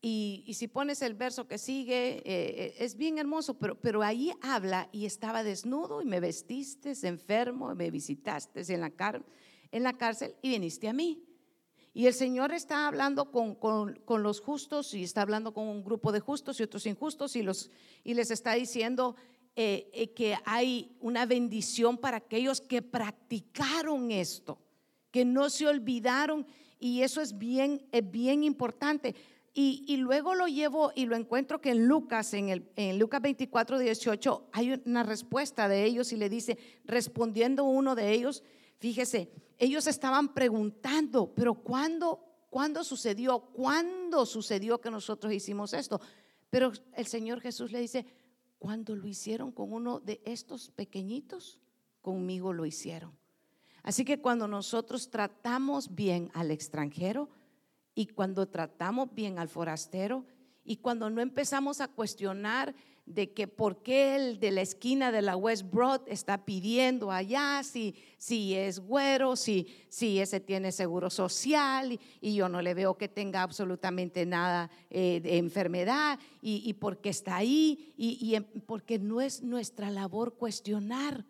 y, 0.00 0.54
si 0.54 0.68
pones 0.68 1.02
el 1.02 1.14
verso 1.14 1.48
que 1.48 1.58
sigue, 1.58 2.18
eh, 2.18 2.22
eh, 2.24 2.74
es 2.78 2.96
bien 2.96 3.18
hermoso, 3.18 3.54
pero, 3.54 3.74
pero 3.80 4.02
ahí 4.02 4.32
habla 4.40 4.88
y 4.92 5.06
estaba 5.06 5.42
desnudo 5.42 6.00
y 6.00 6.04
me 6.04 6.20
vestiste, 6.20 6.94
enfermo, 7.02 7.74
me 7.74 7.90
visitaste 7.90 8.62
en 8.72 8.80
la, 8.80 8.92
en 9.72 9.82
la 9.82 9.98
cárcel 9.98 10.36
y 10.40 10.50
viniste 10.50 10.88
a 10.88 10.92
mí. 10.92 11.24
Y 11.92 12.06
el 12.06 12.14
Señor 12.14 12.52
está 12.52 12.86
hablando 12.86 13.32
con, 13.32 13.56
con, 13.56 14.22
los 14.22 14.40
justos 14.40 14.94
y 14.94 15.02
está 15.02 15.22
hablando 15.22 15.52
con 15.52 15.66
un 15.66 15.82
grupo 15.82 16.12
de 16.12 16.20
justos 16.20 16.60
y 16.60 16.62
otros 16.62 16.86
injustos 16.86 17.34
y, 17.34 17.42
los, 17.42 17.70
y 18.04 18.14
les 18.14 18.30
está 18.30 18.54
diciendo 18.54 19.16
eh, 19.56 20.12
que 20.14 20.36
hay 20.44 20.96
una 21.00 21.26
bendición 21.26 21.98
para 21.98 22.18
aquellos 22.18 22.60
que 22.60 22.82
practicaron 22.82 24.12
esto, 24.12 24.60
que 25.10 25.24
no 25.24 25.50
se 25.50 25.66
olvidaron 25.66 26.46
y 26.78 27.02
eso 27.02 27.20
es 27.20 27.38
bien, 27.38 27.86
es 27.92 28.10
bien 28.10 28.44
importante. 28.44 29.14
Y, 29.60 29.96
luego 29.96 30.36
lo 30.36 30.46
llevo 30.46 30.92
y 30.94 31.06
lo 31.06 31.16
encuentro 31.16 31.60
que 31.60 31.70
en 31.70 31.88
Lucas, 31.88 32.32
en, 32.32 32.48
el, 32.48 32.70
en 32.76 32.96
Lucas 32.96 33.20
24, 33.20 33.80
18, 33.80 34.50
hay 34.52 34.80
una 34.86 35.02
respuesta 35.02 35.66
de 35.66 35.84
ellos 35.84 36.12
y 36.12 36.16
le 36.16 36.28
dice, 36.28 36.56
respondiendo 36.84 37.64
uno 37.64 37.96
de 37.96 38.12
ellos, 38.12 38.44
fíjese, 38.78 39.32
ellos 39.58 39.88
estaban 39.88 40.32
preguntando, 40.32 41.34
pero 41.34 41.54
¿cuándo, 41.54 42.24
¿cuándo 42.50 42.84
sucedió? 42.84 43.40
¿Cuándo 43.52 44.26
sucedió 44.26 44.80
que 44.80 44.92
nosotros 44.92 45.32
hicimos 45.32 45.72
esto? 45.72 46.00
Pero 46.50 46.70
el 46.94 47.06
Señor 47.06 47.40
Jesús 47.40 47.72
le 47.72 47.80
dice, 47.80 48.06
¿cuándo 48.60 48.94
lo 48.94 49.08
hicieron 49.08 49.50
con 49.50 49.72
uno 49.72 49.98
de 49.98 50.20
estos 50.24 50.70
pequeñitos? 50.70 51.58
Conmigo 52.00 52.52
lo 52.52 52.64
hicieron. 52.64 53.12
Así 53.82 54.04
que 54.04 54.20
cuando 54.20 54.48
nosotros 54.48 55.10
tratamos 55.10 55.94
bien 55.94 56.30
al 56.34 56.50
extranjero, 56.50 57.28
y 57.98 58.06
cuando 58.06 58.46
tratamos 58.46 59.12
bien 59.12 59.40
al 59.40 59.48
forastero 59.48 60.24
y 60.64 60.76
cuando 60.76 61.10
no 61.10 61.20
empezamos 61.20 61.80
a 61.80 61.88
cuestionar 61.88 62.72
de 63.06 63.32
que 63.32 63.48
por 63.48 63.82
qué 63.82 64.14
el 64.14 64.38
de 64.38 64.52
la 64.52 64.60
esquina 64.60 65.10
de 65.10 65.20
la 65.20 65.34
West 65.34 65.64
Broad 65.68 66.02
está 66.06 66.44
pidiendo 66.44 67.10
allá 67.10 67.60
si, 67.64 67.96
si 68.16 68.54
es 68.54 68.78
güero, 68.78 69.34
si, 69.34 69.66
si 69.88 70.20
ese 70.20 70.38
tiene 70.38 70.70
seguro 70.70 71.10
social 71.10 71.98
y, 72.20 72.34
yo 72.36 72.48
no 72.48 72.62
le 72.62 72.72
veo 72.72 72.96
que 72.96 73.08
tenga 73.08 73.42
absolutamente 73.42 74.24
nada 74.24 74.70
eh, 74.90 75.18
de 75.20 75.36
enfermedad 75.36 76.20
y, 76.40 76.62
y 76.64 76.74
por 76.74 77.00
qué 77.00 77.08
está 77.08 77.34
ahí 77.34 77.92
y, 77.96 78.32
y 78.32 78.60
porque 78.60 79.00
no 79.00 79.20
es 79.20 79.42
nuestra 79.42 79.90
labor 79.90 80.34
cuestionar. 80.34 81.24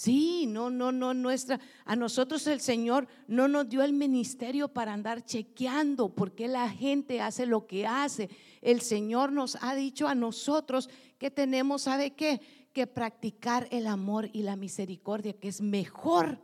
Sí, 0.00 0.46
no, 0.46 0.70
no, 0.70 0.92
no, 0.92 1.12
nuestra. 1.12 1.60
A 1.84 1.94
nosotros 1.94 2.46
el 2.46 2.62
Señor 2.62 3.06
no 3.28 3.48
nos 3.48 3.68
dio 3.68 3.82
el 3.82 3.92
ministerio 3.92 4.68
para 4.68 4.94
andar 4.94 5.22
chequeando 5.26 6.14
por 6.14 6.34
qué 6.34 6.48
la 6.48 6.70
gente 6.70 7.20
hace 7.20 7.44
lo 7.44 7.66
que 7.66 7.86
hace. 7.86 8.30
El 8.62 8.80
Señor 8.80 9.30
nos 9.30 9.58
ha 9.60 9.74
dicho 9.74 10.08
a 10.08 10.14
nosotros 10.14 10.88
que 11.18 11.30
tenemos, 11.30 11.82
¿sabe 11.82 12.12
qué? 12.12 12.40
Que 12.72 12.86
practicar 12.86 13.68
el 13.70 13.86
amor 13.86 14.30
y 14.32 14.42
la 14.42 14.56
misericordia, 14.56 15.34
que 15.34 15.48
es 15.48 15.60
mejor 15.60 16.40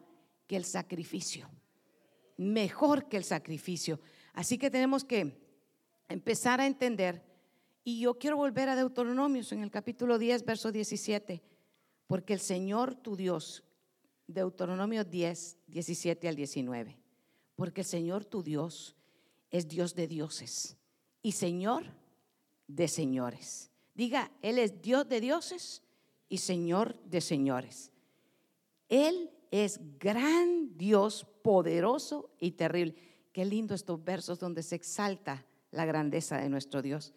que 0.46 0.56
el 0.56 0.66
sacrificio. 0.66 1.48
Mejor 2.36 3.08
que 3.08 3.16
el 3.16 3.24
sacrificio. 3.24 4.00
Así 4.34 4.58
que 4.58 4.70
tenemos 4.70 5.02
que 5.02 5.34
empezar 6.10 6.60
a 6.60 6.66
entender. 6.66 7.24
Y 7.84 8.00
yo 8.00 8.18
quiero 8.18 8.36
volver 8.36 8.68
a 8.68 8.76
Deuteronomios 8.76 9.50
en 9.52 9.62
el 9.62 9.70
capítulo 9.70 10.18
10, 10.18 10.44
verso 10.44 10.70
17 10.70 11.55
porque 12.06 12.32
el 12.32 12.40
Señor 12.40 12.94
tu 12.94 13.16
Dios, 13.16 13.64
Deuteronomio 14.26 15.04
10, 15.04 15.58
17 15.66 16.28
al 16.28 16.36
19, 16.36 16.98
porque 17.54 17.80
el 17.82 17.86
Señor 17.86 18.24
tu 18.24 18.42
Dios 18.42 18.96
es 19.50 19.68
Dios 19.68 19.94
de 19.94 20.06
dioses 20.06 20.76
y 21.22 21.32
Señor 21.32 21.84
de 22.66 22.88
señores. 22.88 23.70
Diga, 23.94 24.30
Él 24.42 24.58
es 24.58 24.82
Dios 24.82 25.08
de 25.08 25.20
dioses 25.20 25.82
y 26.28 26.38
Señor 26.38 27.00
de 27.04 27.20
señores. 27.20 27.92
Él 28.88 29.30
es 29.50 29.80
gran 29.98 30.76
Dios, 30.76 31.26
poderoso 31.42 32.30
y 32.38 32.52
terrible. 32.52 32.94
Qué 33.32 33.44
lindo 33.44 33.74
estos 33.74 34.02
versos 34.02 34.38
donde 34.38 34.62
se 34.62 34.76
exalta 34.76 35.46
la 35.70 35.84
grandeza 35.84 36.38
de 36.38 36.48
nuestro 36.48 36.82
Dios, 36.82 37.14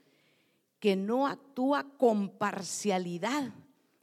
que 0.79 0.95
no 0.95 1.27
actúa 1.27 1.97
con 1.97 2.29
parcialidad 2.37 3.53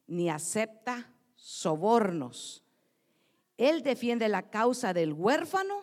ni 0.07 0.31
acepta 0.31 1.12
sobornos. 1.35 2.64
Él 3.57 3.83
defiende 3.83 4.29
la 4.29 4.51
causa 4.51 4.92
del 4.92 5.12
huérfano, 5.12 5.83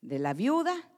de 0.00 0.18
la 0.18 0.34
viuda 0.34 0.90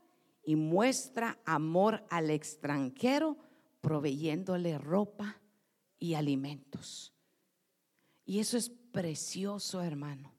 y 0.45 0.57
muestra 0.57 1.39
amor 1.45 2.05
al 2.11 2.31
extranjero 2.31 3.37
proveyéndole 3.81 4.79
ropa 4.79 5.41
y 5.99 6.15
alimentos. 6.15 7.13
Y 8.25 8.41
eso 8.41 8.57
es 8.57 8.71
precioso, 8.71 9.83
hermano. 9.83 10.33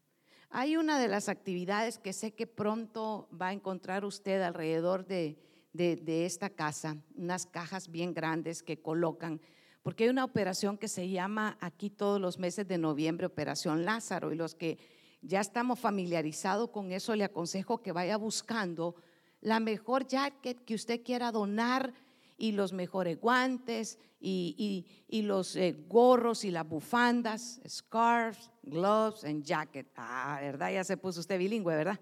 hay 0.50 0.78
una 0.78 1.00
de 1.00 1.08
las 1.08 1.30
actividades 1.30 1.98
que 1.98 2.14
sé 2.14 2.34
que 2.36 2.46
pronto 2.46 3.28
va 3.30 3.48
a 3.48 3.54
encontrar 3.54 4.06
usted 4.06 4.42
alrededor 4.42 5.06
de, 5.06 5.40
de, 5.74 6.26
esta 6.26 6.50
casa, 6.52 6.98
unas 7.16 7.48
cajas 7.48 7.90
bien 7.90 8.14
grandes 8.14 8.62
que 8.62 8.80
colocan, 8.80 9.42
porque 9.84 10.06
hay 10.06 10.10
una 10.10 10.24
operación 10.24 10.78
que 10.78 10.88
se 10.88 11.10
llama 11.10 11.58
aquí 11.62 11.90
todos 11.90 12.20
los 12.20 12.40
meses 12.40 12.68
de 12.68 12.78
noviembre, 12.78 13.28
Operación 13.28 13.86
Lázaro, 13.86 14.32
y 14.32 14.36
los 14.36 14.56
que 14.56 14.80
ya 15.22 15.42
estamos 15.42 15.80
familiarizados 15.80 16.70
con 16.70 16.92
eso, 16.92 17.16
le 17.16 17.26
aconsejo 17.26 17.82
que 17.82 17.92
vaya 17.92 18.18
buscando 18.18 18.96
la 19.42 19.60
mejor 19.60 20.08
jacket 20.08 20.64
que 20.64 20.76
usted 20.76 21.04
quiera 21.04 21.32
donar 21.32 21.94
y 22.38 22.54
los 22.54 22.74
mejores 22.74 23.20
guantes 23.20 24.00
y, 24.20 24.86
los 25.10 25.56
eh, 25.56 25.76
gorros 25.88 26.46
y 26.46 26.52
las 26.52 26.68
bufandas, 26.68 27.62
scarves, 27.68 28.52
gloves 28.64 29.26
and 29.26 29.44
jacket. 29.44 29.88
Ah, 29.96 30.40
¿verdad? 30.42 30.72
Ya 30.72 30.84
se 30.84 30.98
puso 30.98 31.20
usted 31.20 31.38
bilingüe, 31.38 31.76
¿verdad? 31.76 32.00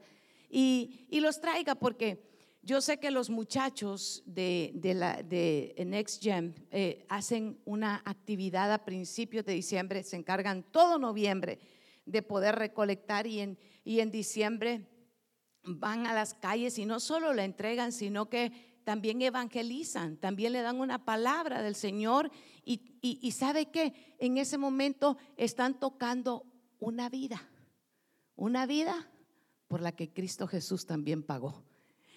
Y, 0.49 1.07
los 1.19 1.39
traiga 1.39 1.75
porque 1.75 2.30
yo 2.63 2.79
sé 2.81 2.99
que 2.99 3.11
los 3.11 3.29
muchachos 3.29 4.21
de, 4.25 4.71
la, 4.95 5.23
de 5.23 5.73
Next 5.85 6.21
Gen 6.21 6.53
eh, 6.69 7.05
hacen 7.09 7.59
una 7.65 8.01
actividad 8.05 8.71
a 8.71 8.85
principios 8.85 9.45
de 9.45 9.53
diciembre, 9.53 10.03
se 10.03 10.15
encargan 10.15 10.63
todo 10.63 10.99
noviembre 10.99 11.59
de 12.05 12.21
poder 12.21 12.55
recolectar 12.55 13.25
y 13.25 13.39
en, 13.39 13.57
y 13.83 13.99
en 13.99 14.11
diciembre 14.11 14.87
van 15.63 16.05
a 16.05 16.13
las 16.13 16.33
calles 16.33 16.77
y 16.77 16.85
no 16.85 16.99
solo 16.99 17.33
la 17.33 17.45
entregan, 17.45 17.91
sino 17.91 18.29
que 18.29 18.51
también 18.83 19.21
evangelizan, 19.21 20.17
también 20.17 20.53
le 20.53 20.61
dan 20.61 20.79
una 20.79 21.05
palabra 21.05 21.61
del 21.61 21.75
Señor 21.75 22.31
y, 22.63 23.31
sabe 23.31 23.71
que 23.71 24.15
en 24.19 24.37
ese 24.37 24.57
momento 24.57 25.17
están 25.37 25.79
tocando 25.79 26.45
una 26.79 27.09
vida, 27.09 27.49
una 28.35 28.65
vida 28.65 29.09
por 29.67 29.81
la 29.81 29.93
que 29.93 30.11
Cristo 30.11 30.47
Jesús 30.47 30.85
también 30.85 31.23
pagó. 31.23 31.63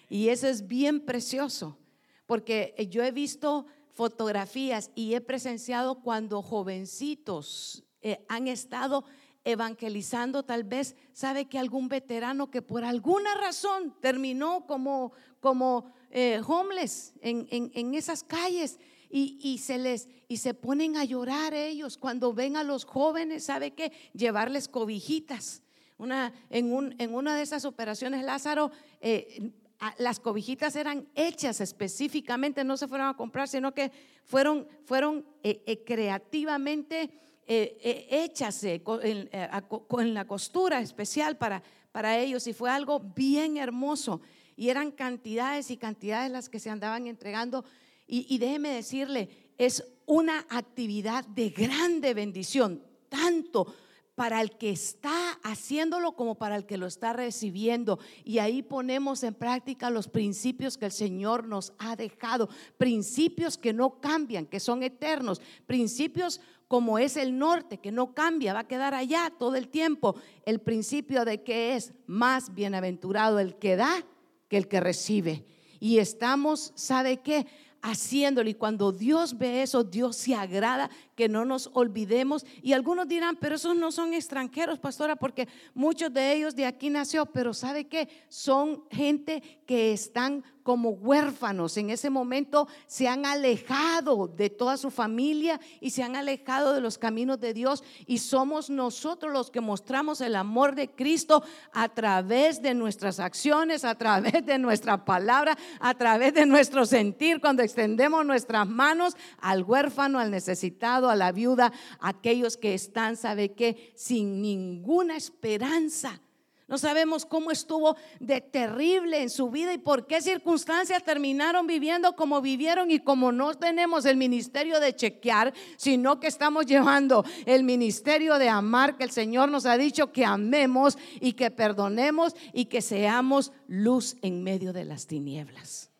Y 0.09 0.29
eso 0.29 0.47
es 0.47 0.67
bien 0.67 0.99
precioso, 0.99 1.77
porque 2.25 2.75
yo 2.91 3.03
he 3.03 3.11
visto 3.11 3.65
fotografías 3.91 4.91
y 4.93 5.13
he 5.13 5.21
presenciado 5.21 6.01
cuando 6.01 6.41
jovencitos 6.41 7.83
eh, 8.01 8.23
han 8.27 8.47
estado 8.47 9.05
evangelizando, 9.45 10.43
tal 10.43 10.63
vez 10.63 10.95
sabe 11.13 11.45
que 11.45 11.59
algún 11.59 11.87
veterano 11.87 12.49
que 12.49 12.61
por 12.61 12.83
alguna 12.83 13.35
razón 13.35 13.95
terminó 14.01 14.65
como, 14.65 15.13
como 15.39 15.93
eh, 16.09 16.41
homeless 16.45 17.13
en, 17.21 17.93
esas 17.93 18.23
calles 18.23 18.79
y, 19.09 19.59
se 19.59 19.77
les 19.77 20.09
y 20.27 20.37
se 20.37 20.53
ponen 20.53 20.97
a 20.97 21.05
llorar 21.05 21.53
ellos 21.53 21.97
cuando 21.97 22.33
ven 22.33 22.57
a 22.57 22.63
los 22.63 22.85
jóvenes, 22.85 23.45
¿sabe 23.45 23.71
qué? 23.71 23.93
Llevarles 24.13 24.67
cobijitas. 24.67 25.61
Una, 25.97 26.33
en, 26.49 26.73
un, 26.73 26.93
en 26.97 27.13
una 27.13 27.37
de 27.37 27.43
esas 27.43 27.63
operaciones, 27.63 28.25
Lázaro, 28.25 28.71
eh, 28.99 29.53
las 29.97 30.19
cobijitas 30.19 30.75
eran 30.75 31.07
hechas 31.15 31.61
específicamente, 31.61 32.63
no 32.63 32.77
se 32.77 32.87
fueron 32.87 33.07
a 33.07 33.17
comprar, 33.17 33.47
sino 33.47 33.73
que 33.73 33.91
fueron, 34.23 34.67
fueron 34.85 35.25
eh, 35.43 35.83
creativamente 35.85 37.21
hechas 37.47 38.65
con, 38.83 40.13
la 40.13 40.25
costura 40.25 40.79
especial 40.79 41.37
para, 41.37 41.61
para 41.91 42.17
ellos 42.17 42.47
y 42.47 42.53
fue 42.53 42.71
algo 42.71 42.99
bien 42.99 43.57
hermoso 43.57 44.21
y 44.57 44.69
eran 44.69 44.91
cantidades 44.91 45.69
y 45.71 45.77
cantidades 45.77 46.31
las 46.31 46.49
que 46.49 46.59
se 46.59 46.69
andaban 46.69 47.07
entregando. 47.07 47.65
Y, 48.07 48.37
déjeme 48.37 48.69
decirle, 48.69 49.29
es 49.57 49.83
una 50.05 50.45
actividad 50.49 51.25
de 51.25 51.49
grande 51.49 52.13
bendición, 52.13 52.83
tanto 53.09 53.73
para 54.15 54.41
el 54.41 54.51
que 54.51 54.69
está 54.69 55.33
haciéndolo 55.43 56.13
como 56.13 56.35
para 56.35 56.55
el 56.55 56.65
que 56.65 56.77
lo 56.77 56.87
está 56.87 57.13
recibiendo. 57.13 57.99
Y 58.23 58.39
ahí 58.39 58.63
ponemos 58.63 59.23
en 59.23 59.33
práctica 59.33 59.89
los 59.89 60.07
principios 60.07 60.77
que 60.77 60.85
el 60.85 60.91
Señor 60.91 61.47
nos 61.47 61.73
ha 61.77 61.95
dejado, 61.95 62.49
principios 62.77 63.57
que 63.57 63.73
no 63.73 63.99
cambian, 63.99 64.45
que 64.45 64.61
son 64.61 64.83
eternos, 64.83 65.41
principios 65.67 66.39
como 66.67 66.97
es 66.97 67.15
el 67.17 67.37
norte, 67.37 67.77
que 67.77 67.91
no 67.91 68.13
cambia, 68.13 68.53
va 68.53 68.61
a 68.61 68.67
quedar 68.67 68.93
allá 68.93 69.31
todo 69.37 69.55
el 69.55 69.67
tiempo. 69.67 70.15
El 70.45 70.59
principio 70.61 71.25
de 71.25 71.43
que 71.43 71.75
es 71.75 71.93
más 72.07 72.55
bienaventurado 72.55 73.39
el 73.39 73.55
que 73.55 73.75
da 73.75 74.03
que 74.47 74.57
el 74.57 74.67
que 74.67 74.79
recibe. 74.79 75.45
Y 75.79 75.99
estamos, 75.99 76.71
¿sabe 76.75 77.17
qué? 77.17 77.45
haciéndolo. 77.85 78.49
Y 78.49 78.55
cuando 78.55 78.91
Dios 78.91 79.37
ve 79.37 79.61
eso, 79.61 79.83
Dios 79.83 80.15
se 80.15 80.33
agrada 80.33 80.89
que 81.15 81.29
no 81.29 81.45
nos 81.45 81.69
olvidemos. 81.73 82.45
Y 82.61 82.73
algunos 82.73 83.07
dirán, 83.07 83.37
pero 83.37 83.55
esos 83.55 83.75
no 83.75 83.91
son 83.91 84.13
extranjeros, 84.13 84.79
pastora, 84.79 85.15
porque 85.15 85.47
muchos 85.73 86.13
de 86.13 86.33
ellos 86.33 86.55
de 86.55 86.65
aquí 86.65 86.89
nació. 86.89 87.25
Pero 87.25 87.53
¿sabe 87.53 87.87
qué? 87.87 88.09
Son 88.29 88.83
gente 88.89 89.41
que 89.65 89.93
están 89.93 90.43
como 90.65 90.89
huérfanos. 90.89 91.77
En 91.77 91.91
ese 91.91 92.09
momento 92.09 92.67
se 92.87 93.07
han 93.07 93.27
alejado 93.27 94.27
de 94.27 94.49
toda 94.49 94.77
su 94.77 94.89
familia 94.89 95.61
y 95.79 95.91
se 95.91 96.01
han 96.01 96.15
alejado 96.15 96.73
de 96.73 96.81
los 96.81 96.97
caminos 96.97 97.39
de 97.39 97.53
Dios. 97.53 97.83
Y 98.07 98.17
somos 98.17 98.71
nosotros 98.71 99.31
los 99.31 99.51
que 99.51 99.61
mostramos 99.61 100.21
el 100.21 100.35
amor 100.35 100.73
de 100.73 100.89
Cristo 100.89 101.43
a 101.71 101.89
través 101.89 102.63
de 102.63 102.73
nuestras 102.73 103.19
acciones, 103.19 103.85
a 103.85 103.93
través 103.93 104.43
de 104.43 104.57
nuestra 104.57 105.05
palabra, 105.05 105.55
a 105.79 105.93
través 105.93 106.33
de 106.33 106.47
nuestro 106.47 106.87
sentir, 106.87 107.39
cuando 107.39 107.61
extendemos 107.61 108.25
nuestras 108.25 108.67
manos 108.67 109.15
al 109.39 109.61
huérfano, 109.63 110.17
al 110.17 110.31
necesitado, 110.31 111.04
a 111.09 111.15
la 111.15 111.31
viuda, 111.31 111.71
aquellos 111.99 112.57
que 112.57 112.73
están, 112.73 113.17
¿sabe 113.17 113.53
qué? 113.53 113.93
Sin 113.95 114.41
ninguna 114.41 115.17
esperanza 115.17 116.21
no 116.67 116.79
sabemos 116.79 117.27
cómo 117.27 117.51
estuvo 117.51 117.95
de 118.19 118.41
terrible 118.41 119.21
en 119.21 119.29
su 119.29 119.51
vida 119.51 119.71
y 119.71 119.77
por 119.77 120.07
qué 120.07 120.19
circunstancias 120.19 121.03
terminaron 121.03 121.67
viviendo 121.67 122.15
como 122.15 122.41
vivieron 122.41 122.89
y 122.89 122.99
como 122.99 123.31
no 123.31 123.53
tenemos 123.53 124.05
el 124.05 124.17
ministerio 124.17 124.79
de 124.79 124.95
chequear, 124.95 125.53
sino 125.77 126.19
que 126.19 126.25
estamos 126.25 126.65
llevando 126.65 127.23
el 127.45 127.63
ministerio 127.63 128.39
de 128.39 128.49
amar 128.49 128.97
que 128.97 129.03
el 129.03 129.11
Señor 129.11 129.49
nos 129.49 129.67
ha 129.67 129.77
dicho 129.77 130.11
que 130.11 130.25
amemos 130.25 130.97
y 131.21 131.33
que 131.33 131.51
perdonemos 131.51 132.35
y 132.51 132.65
que 132.65 132.81
seamos 132.81 133.51
luz 133.67 134.17
en 134.23 134.41
medio 134.41 134.73
de 134.73 134.85
las 134.85 135.05
tinieblas. 135.05 135.91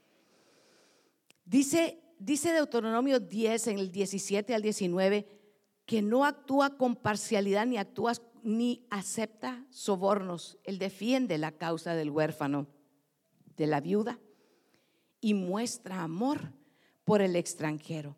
Dice, 1.46 2.00
dice 2.20 2.54
Deuteronomio 2.54 3.20
10 3.20 3.68
en 3.68 3.80
el 3.80 3.92
17 3.92 4.54
al 4.54 4.62
19 4.62 5.28
que 5.86 6.02
no 6.02 6.26
actúa 6.26 6.78
con 6.78 6.96
parcialidad 6.96 7.66
ni 7.66 7.78
actúa 7.78 8.14
ni 8.44 8.86
acepta 8.90 9.66
sobornos. 9.70 10.58
Él 10.64 10.78
defiende 10.78 11.38
la 11.38 11.52
causa 11.52 11.96
del 11.96 12.10
huérfano, 12.10 12.68
de 13.56 13.68
la 13.68 13.82
viuda 13.82 14.20
y 15.22 15.34
muestra 15.34 16.04
amor 16.04 16.54
por 17.04 17.22
el 17.22 17.36
extranjero. 17.36 18.18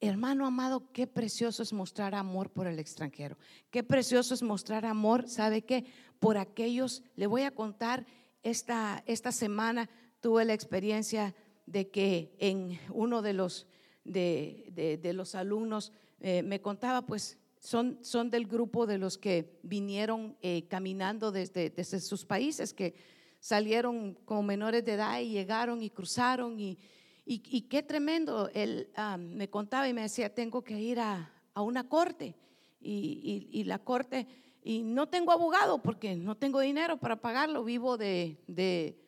Hermano 0.00 0.46
amado, 0.46 0.92
qué 0.92 1.06
precioso 1.06 1.62
es 1.62 1.72
mostrar 1.72 2.14
amor 2.14 2.50
por 2.50 2.66
el 2.66 2.78
extranjero. 2.78 3.38
Qué 3.70 3.82
precioso 3.82 4.34
es 4.34 4.42
mostrar 4.42 4.84
amor, 4.84 5.28
¿sabe 5.28 5.62
qué? 5.62 5.86
Por 6.18 6.36
aquellos, 6.36 7.02
le 7.16 7.26
voy 7.26 7.42
a 7.42 7.54
contar, 7.54 8.06
esta, 8.42 9.02
esta 9.06 9.32
semana 9.32 9.88
tuve 10.20 10.44
la 10.44 10.52
experiencia 10.52 11.34
de 11.66 11.90
que 11.90 12.34
en 12.38 12.78
uno 12.90 13.22
de 13.22 13.32
los, 13.32 13.66
de, 14.04 14.98
de, 15.00 15.12
los 15.12 15.34
alumnos 15.34 15.92
eh, 16.20 16.42
me 16.42 16.60
contaba, 16.60 17.02
pues 17.02 17.38
son, 17.58 17.98
son 18.02 18.30
del 18.30 18.46
grupo 18.46 18.86
de 18.86 18.98
los 18.98 19.16
que 19.16 19.58
vinieron 19.62 20.36
eh, 20.42 20.66
caminando 20.68 21.32
desde, 21.32 21.70
desde, 21.70 22.00
sus 22.00 22.24
países, 22.24 22.74
que 22.74 22.94
salieron 23.40 24.14
como 24.24 24.42
menores 24.42 24.84
de 24.84 24.92
edad 24.92 25.20
y 25.20 25.30
llegaron 25.30 25.82
y 25.82 25.90
cruzaron. 25.90 26.60
Y, 26.60 26.78
y, 27.24 27.62
qué 27.62 27.82
tremendo. 27.82 28.50
Él 28.52 28.90
ah, 28.96 29.16
me 29.16 29.48
contaba 29.48 29.88
y 29.88 29.94
me 29.94 30.02
decía, 30.02 30.34
tengo 30.34 30.62
que 30.62 30.78
ir 30.78 31.00
a, 31.00 31.32
a 31.54 31.62
una 31.62 31.88
corte. 31.88 32.36
Y, 32.80 33.48
y, 33.50 33.64
la 33.64 33.78
corte, 33.78 34.26
y 34.62 34.82
no 34.82 35.08
tengo 35.08 35.32
abogado 35.32 35.80
porque 35.80 36.16
no 36.16 36.36
tengo 36.36 36.60
dinero 36.60 36.98
para 36.98 37.16
pagarlo, 37.22 37.64
vivo 37.64 37.96
de, 37.96 38.42
de 38.46 38.98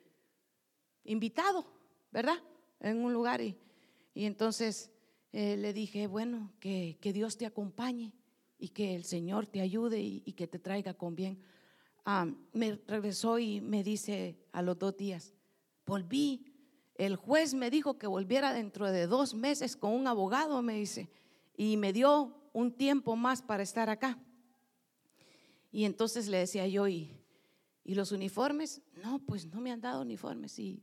invitado, 1.05 1.66
¿verdad? 2.16 2.42
En 2.81 3.05
un 3.05 3.12
lugar. 3.12 3.42
Y, 3.42 3.59
y 4.14 4.24
entonces 4.24 4.90
eh, 5.35 5.59
le 5.59 5.74
dije, 5.74 6.07
bueno, 6.07 6.50
que, 6.61 6.96
que 6.98 7.12
Dios 7.12 7.37
te 7.37 7.44
acompañe 7.44 8.14
y 8.59 8.70
que 8.70 8.94
el 8.94 9.05
Señor 9.05 9.46
te 9.46 9.61
ayude 9.61 10.00
y, 10.00 10.33
que 10.33 10.46
te 10.46 10.59
traiga 10.59 10.94
con 10.94 11.14
bien. 11.14 11.38
Ah, 12.07 12.26
me 12.55 12.81
regresó 12.87 13.38
y 13.38 13.61
me 13.61 13.85
dice 13.85 14.38
a 14.52 14.62
los 14.62 14.79
dos 14.79 14.96
días, 14.96 15.35
volví. 15.85 16.55
El 16.94 17.16
juez 17.16 17.52
me 17.52 17.70
dijo 17.70 17.98
que 17.98 18.07
volviera 18.07 18.55
dentro 18.55 18.90
de 18.90 19.07
dos 19.07 19.35
meses 19.35 19.76
con 19.76 19.92
un 19.92 20.07
abogado, 20.07 20.62
me 20.62 20.72
dice, 20.72 21.11
y 21.55 21.76
me 21.76 21.92
dio 21.92 22.35
un 22.55 22.72
tiempo 22.72 23.14
más 23.14 23.42
para 23.42 23.62
estar 23.62 23.90
acá. 23.90 24.18
Y 25.70 25.85
entonces 25.85 26.29
le 26.29 26.38
decía 26.38 26.66
yo, 26.66 26.88
¿y, 26.88 27.11
¿y 27.85 27.94
los 27.94 28.11
uniformes? 28.11 28.81
No, 29.02 29.18
pues 29.18 29.44
no 29.44 29.61
me 29.61 29.70
han 29.70 29.83
dado 29.83 30.00
uniformes. 30.00 30.59
Y 30.59 30.83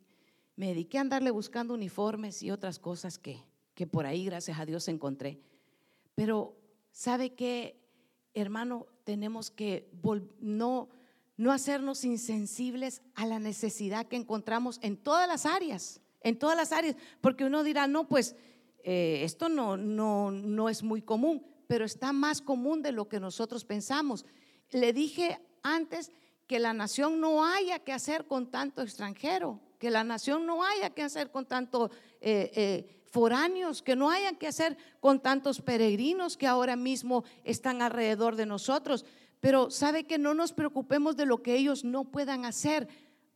me 0.56 0.68
dediqué 0.68 0.98
a 0.98 1.02
andarle 1.02 1.32
buscando 1.32 1.74
uniformes 1.74 2.44
y 2.44 2.52
otras 2.52 2.80
cosas 2.80 3.18
que, 3.18 3.44
que 3.74 3.88
por 3.88 4.06
ahí, 4.06 4.26
gracias 4.26 4.60
a 4.60 4.66
Dios, 4.66 4.88
encontré. 4.88 5.40
Pero 6.16 6.58
¿Sabe 6.94 7.34
que, 7.34 7.76
hermano? 8.36 8.86
Tenemos 9.04 9.50
que 9.52 9.92
no, 10.40 10.90
no 11.36 11.52
hacernos 11.52 12.06
insensibles 12.06 13.02
a 13.16 13.26
la 13.26 13.40
necesidad 13.40 14.06
que 14.06 14.16
encontramos 14.16 14.80
en 14.82 14.96
todas 14.96 15.28
las 15.28 15.46
áreas, 15.46 16.00
en 16.22 16.38
todas 16.38 16.56
las 16.56 16.72
áreas, 16.72 16.96
porque 17.20 17.44
uno 17.44 17.64
dirá, 17.64 17.88
no, 17.88 18.08
pues 18.08 18.36
eh, 18.84 19.22
esto 19.24 19.50
no, 19.50 19.76
no, 19.76 20.32
no 20.32 20.70
es 20.70 20.84
muy 20.84 21.02
común, 21.02 21.46
pero 21.68 21.84
está 21.84 22.14
más 22.14 22.42
común 22.42 22.82
de 22.84 22.94
lo 22.94 23.10
que 23.10 23.20
nosotros 23.20 23.66
pensamos. 23.66 24.24
Le 24.70 24.94
dije 24.94 25.42
antes 25.64 26.12
que 26.48 26.60
la 26.60 26.74
nación 26.74 27.20
no 27.20 27.44
haya 27.44 27.80
que 27.80 27.92
hacer 27.92 28.26
con 28.28 28.52
tanto 28.52 28.84
extranjero, 28.84 29.60
que 29.84 29.92
la 29.92 30.06
nación 30.06 30.46
no 30.46 30.64
haya 30.64 30.92
que 30.92 31.04
hacer 31.04 31.30
con 31.30 31.46
tanto 31.46 31.92
eh, 32.22 32.52
eh, 32.56 33.02
foráneos, 33.12 33.82
que 33.82 33.98
no 33.98 34.10
haya 34.10 34.32
que 34.32 34.48
hacer 34.48 34.78
con 35.02 35.20
tantos 35.20 35.60
peregrinos 35.60 36.38
que 36.38 36.48
ahora 36.48 36.78
mismo 36.78 37.26
están 37.44 37.82
alrededor 37.82 38.38
de 38.38 38.46
nosotros. 38.46 39.04
Pero 39.42 39.70
sabe 39.72 40.06
que 40.06 40.18
no 40.18 40.34
nos 40.36 40.54
preocupemos 40.54 41.18
de 41.18 41.26
lo 41.26 41.44
que 41.44 41.58
ellos 41.58 41.84
no 41.84 42.06
puedan 42.06 42.46
hacer. 42.46 42.88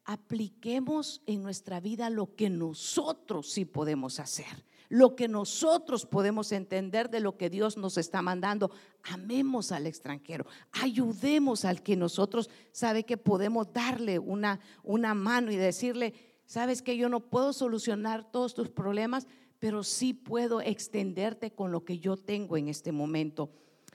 Apliquemos 0.05 1.21
en 1.25 1.43
nuestra 1.43 1.81
vida 1.81 2.09
lo 2.09 2.33
que 2.33 2.49
nosotros 2.49 3.51
sí 3.51 3.65
podemos 3.65 4.21
hacer 4.21 4.63
lo 4.89 5.15
que 5.15 5.27
nosotros 5.27 6.05
podemos 6.05 6.51
entender 6.51 7.09
de 7.09 7.19
lo 7.19 7.37
que 7.37 7.49
Dios 7.49 7.77
nos 7.77 7.97
está 7.97 8.21
mandando. 8.21 8.71
Amemos 9.03 9.71
al 9.71 9.87
extranjero, 9.87 10.45
ayudemos 10.71 11.65
al 11.65 11.83
que 11.83 11.95
nosotros 11.95 12.49
sabe 12.71 13.03
que 13.03 13.17
podemos 13.17 13.71
darle 13.73 14.19
una, 14.19 14.59
una 14.83 15.13
mano 15.13 15.51
y 15.51 15.55
decirle, 15.55 16.13
sabes 16.47 16.81
que 16.81 16.97
yo 16.97 17.09
no 17.09 17.19
puedo 17.19 17.53
solucionar 17.53 18.31
todos 18.31 18.55
tus 18.55 18.69
problemas, 18.69 19.27
pero 19.59 19.83
sí 19.83 20.13
puedo 20.13 20.61
extenderte 20.61 21.51
con 21.51 21.71
lo 21.71 21.85
que 21.85 21.99
yo 21.99 22.17
tengo 22.17 22.57
en 22.57 22.69
este 22.69 22.91
momento. 22.91 23.51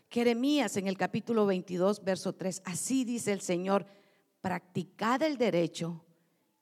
Jeremías 0.08 0.76
en 0.76 0.86
el 0.86 0.96
capítulo 0.96 1.46
22, 1.46 2.04
verso 2.04 2.34
3, 2.34 2.62
así 2.64 3.04
dice 3.04 3.32
el 3.32 3.40
Señor, 3.40 3.86
practicad 4.40 5.22
el 5.22 5.38
derecho 5.38 6.04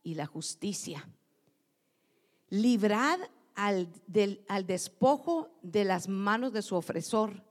y 0.02 0.14
la 0.14 0.26
justicia. 0.26 1.08
Librad 2.48 3.20
al, 3.54 3.88
despojo 4.66 5.50
de 5.62 5.84
las 5.84 6.08
manos 6.08 6.52
de 6.52 6.62
su 6.62 6.76
ofensor. 6.76 7.44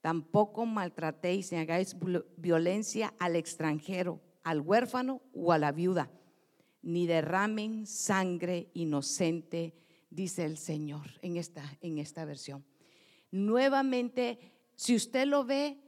Tampoco 0.00 0.66
maltratéis 0.66 1.52
ni 1.52 1.58
hagáis 1.58 1.96
violencia 2.36 3.14
al 3.18 3.36
extranjero, 3.36 4.20
al 4.42 4.60
huérfano 4.60 5.20
o 5.32 5.52
a 5.52 5.58
la 5.58 5.70
viuda, 5.70 6.10
ni 6.82 7.06
derramen 7.06 7.86
sangre 7.86 8.70
inocente, 8.74 9.74
dice 10.10 10.44
el 10.44 10.58
Señor 10.58 11.06
en 11.22 11.36
esta, 11.36 11.62
en 11.80 11.98
esta 11.98 12.24
versión. 12.24 12.64
Nuevamente 13.30 14.38
si 14.82 14.96
usted 14.96 15.26
lo 15.26 15.44
ve, 15.44 15.78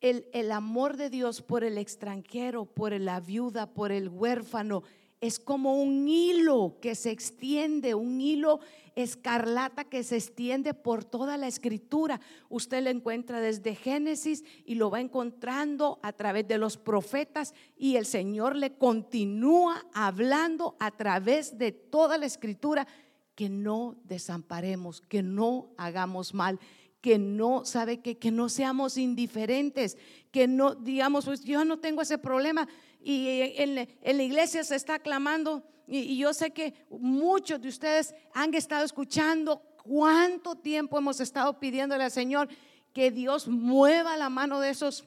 el, 0.00 0.52
amor 0.52 0.96
de 0.96 1.10
Dios 1.10 1.42
por 1.42 1.64
el 1.64 1.76
extranjero, 1.76 2.66
por 2.66 2.92
la 3.00 3.18
viuda, 3.18 3.74
por 3.74 3.90
el 3.90 4.08
huérfano, 4.08 4.84
es 5.20 5.38
como 5.38 5.80
un 5.80 6.08
hilo 6.08 6.76
que 6.80 6.94
se 6.94 7.10
extiende, 7.10 7.94
un 7.94 8.20
hilo 8.20 8.60
escarlata 8.94 9.84
que 9.84 10.02
se 10.02 10.16
extiende 10.16 10.74
por 10.74 11.04
toda 11.04 11.36
la 11.36 11.46
escritura. 11.46 12.20
Usted 12.48 12.82
lo 12.82 12.90
encuentra 12.90 13.40
desde 13.40 13.74
Génesis 13.74 14.44
y 14.64 14.74
lo 14.74 14.90
va 14.90 15.00
encontrando 15.00 16.00
a 16.02 16.12
través 16.12 16.48
de 16.48 16.58
los 16.58 16.76
profetas 16.76 17.54
y 17.76 17.96
el 17.96 18.06
Señor 18.06 18.56
le 18.56 18.74
continúa 18.74 19.86
hablando 19.94 20.76
a 20.80 20.90
través 20.90 21.58
de 21.58 21.72
toda 21.72 22.18
la 22.18 22.26
escritura 22.26 22.88
que 23.34 23.48
no 23.48 23.96
desamparemos, 24.04 25.00
que 25.00 25.22
no 25.22 25.70
hagamos 25.76 26.34
mal, 26.34 26.58
que 27.00 27.18
no, 27.18 27.64
sabe 27.64 28.00
que, 28.00 28.18
que 28.18 28.32
no 28.32 28.48
seamos 28.48 28.98
indiferentes, 28.98 29.96
que 30.32 30.48
no 30.48 30.74
digamos, 30.74 31.24
pues 31.24 31.44
yo 31.44 31.64
no 31.64 31.78
tengo 31.78 32.02
ese 32.02 32.18
problema 32.18 32.68
y 33.00 33.54
en, 33.56 33.74
la 33.74 34.22
iglesia 34.22 34.64
se 34.64 34.76
está 34.76 34.98
clamando 34.98 35.62
y, 35.86 36.18
yo 36.18 36.34
sé 36.34 36.50
que 36.50 36.74
muchos 36.90 37.60
de 37.60 37.68
ustedes 37.68 38.14
han 38.34 38.52
estado 38.54 38.84
escuchando 38.84 39.62
cuánto 39.82 40.56
tiempo 40.56 40.98
hemos 40.98 41.20
estado 41.20 41.58
pidiéndole 41.58 42.04
al 42.04 42.10
Señor 42.10 42.48
que 42.92 43.10
Dios 43.10 43.48
mueva 43.48 44.16
la 44.16 44.28
mano 44.28 44.60
de 44.60 44.70
esos 44.70 45.04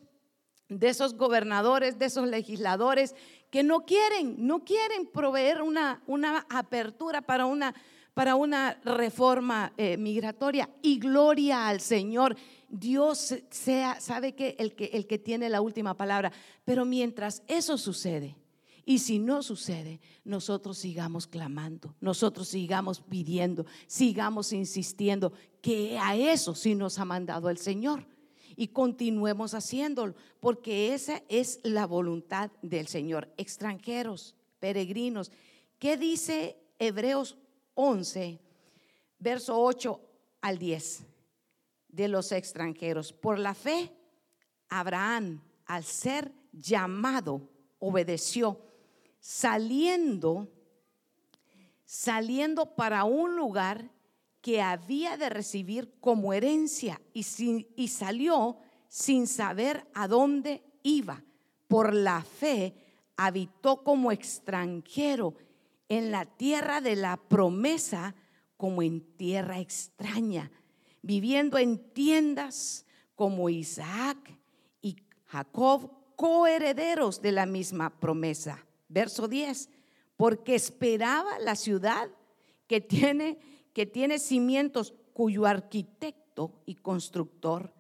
de 0.69 0.87
esos 0.87 1.15
gobernadores, 1.17 1.99
de 1.99 2.05
esos 2.05 2.25
legisladores 2.29 3.13
que 3.49 3.61
no 3.61 3.85
quieren, 3.85 4.35
no 4.47 4.63
quieren 4.63 5.05
proveer 5.05 5.61
una, 5.61 6.01
una 6.07 6.45
apertura 6.49 7.21
para 7.21 7.45
una 7.45 7.75
para 8.13 8.35
una 8.35 8.77
reforma 8.83 9.73
eh, 9.77 9.97
migratoria 9.97 10.69
y 10.81 10.99
gloria 10.99 11.67
al 11.67 11.79
Señor. 11.79 12.35
Dios 12.71 13.35
sea, 13.49 13.99
sabe 13.99 14.33
que 14.33 14.55
el, 14.57 14.73
que 14.73 14.85
el 14.93 15.05
que 15.05 15.19
tiene 15.19 15.49
la 15.49 15.61
última 15.61 15.95
palabra, 15.95 16.31
pero 16.63 16.85
mientras 16.85 17.43
eso 17.47 17.77
sucede, 17.77 18.35
y 18.85 18.99
si 18.99 19.19
no 19.19 19.43
sucede, 19.43 19.99
nosotros 20.23 20.77
sigamos 20.77 21.27
clamando, 21.27 21.95
nosotros 21.99 22.47
sigamos 22.47 23.01
pidiendo, 23.01 23.65
sigamos 23.87 24.53
insistiendo, 24.53 25.33
que 25.61 25.99
a 25.99 26.15
eso 26.15 26.55
sí 26.55 26.73
nos 26.73 26.97
ha 26.97 27.05
mandado 27.05 27.49
el 27.49 27.57
Señor. 27.57 28.07
Y 28.55 28.69
continuemos 28.69 29.53
haciéndolo, 29.53 30.15
porque 30.39 30.93
esa 30.93 31.21
es 31.29 31.59
la 31.63 31.85
voluntad 31.85 32.51
del 32.61 32.87
Señor. 32.87 33.31
Extranjeros, 33.37 34.35
peregrinos. 34.59 35.31
¿Qué 35.79 35.95
dice 35.95 36.57
Hebreos 36.79 37.37
11, 37.75 38.39
verso 39.19 39.59
8 39.61 40.01
al 40.41 40.57
10, 40.57 41.05
de 41.91 42.07
los 42.07 42.31
extranjeros. 42.31 43.13
Por 43.13 43.39
la 43.39 43.53
fe, 43.53 43.91
Abraham, 44.69 45.41
al 45.65 45.83
ser 45.83 46.31
llamado, 46.51 47.49
obedeció, 47.79 48.61
saliendo, 49.19 50.47
saliendo 51.85 52.75
para 52.75 53.03
un 53.03 53.35
lugar 53.35 53.89
que 54.41 54.61
había 54.61 55.17
de 55.17 55.29
recibir 55.29 55.93
como 55.99 56.33
herencia 56.33 56.99
y, 57.13 57.25
y 57.75 57.87
salió 57.89 58.57
sin 58.87 59.27
saber 59.27 59.87
a 59.93 60.07
dónde 60.07 60.63
iba. 60.83 61.23
Por 61.67 61.93
la 61.93 62.21
fe 62.21 62.75
habitó 63.15 63.83
como 63.83 64.11
extranjero 64.11 65.35
en 65.87 66.11
la 66.11 66.25
tierra 66.25 66.81
de 66.81 66.95
la 66.95 67.17
promesa 67.17 68.15
como 68.57 68.81
en 68.81 69.01
tierra 69.17 69.59
extraña, 69.59 70.51
viviendo 71.01 71.57
en 71.57 71.77
tiendas 71.93 72.85
como 73.15 73.49
Isaac 73.49 74.37
y 74.81 74.97
Jacob, 75.25 75.91
coherederos 76.15 77.21
de 77.21 77.31
la 77.31 77.45
misma 77.45 77.99
promesa. 77.99 78.65
Verso 78.87 79.27
10, 79.27 79.69
porque 80.17 80.55
esperaba 80.55 81.39
la 81.39 81.55
ciudad 81.55 82.09
que 82.67 82.81
tiene, 82.81 83.39
que 83.73 83.85
tiene 83.85 84.19
cimientos 84.19 84.93
cuyo 85.13 85.45
arquitecto 85.45 86.61
y 86.65 86.75
constructor 86.75 87.73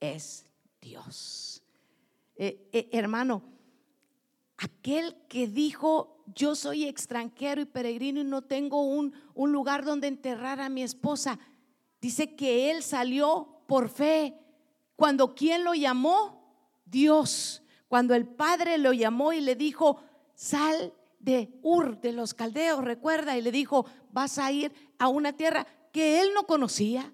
es 0.00 0.46
Dios. 0.80 1.62
Eh, 2.36 2.68
eh, 2.72 2.88
hermano, 2.92 3.42
aquel 4.56 5.16
que 5.28 5.46
dijo 5.46 6.14
yo 6.34 6.54
soy 6.54 6.84
extranjero 6.84 7.60
y 7.60 7.66
peregrino 7.66 8.20
y 8.20 8.24
no 8.24 8.42
tengo 8.42 8.82
un, 8.82 9.12
un 9.34 9.52
lugar 9.52 9.84
donde 9.84 10.08
enterrar 10.08 10.60
a 10.60 10.68
mi 10.68 10.82
esposa. 10.82 11.38
Dice 12.04 12.36
que 12.36 12.70
él 12.70 12.82
salió 12.82 13.48
por 13.66 13.88
fe. 13.88 14.34
Cuando 14.94 15.34
quien 15.34 15.64
lo 15.64 15.72
llamó, 15.72 16.54
Dios. 16.84 17.62
Cuando 17.88 18.14
el 18.14 18.26
Padre 18.26 18.76
lo 18.76 18.92
llamó 18.92 19.32
y 19.32 19.40
le 19.40 19.56
dijo, 19.56 19.96
sal 20.34 20.92
de 21.18 21.58
Ur, 21.62 21.98
de 22.02 22.12
los 22.12 22.34
caldeos, 22.34 22.84
recuerda, 22.84 23.38
y 23.38 23.40
le 23.40 23.50
dijo, 23.50 23.86
vas 24.12 24.36
a 24.36 24.52
ir 24.52 24.70
a 24.98 25.08
una 25.08 25.32
tierra 25.32 25.66
que 25.92 26.20
él 26.20 26.28
no 26.34 26.46
conocía, 26.46 27.10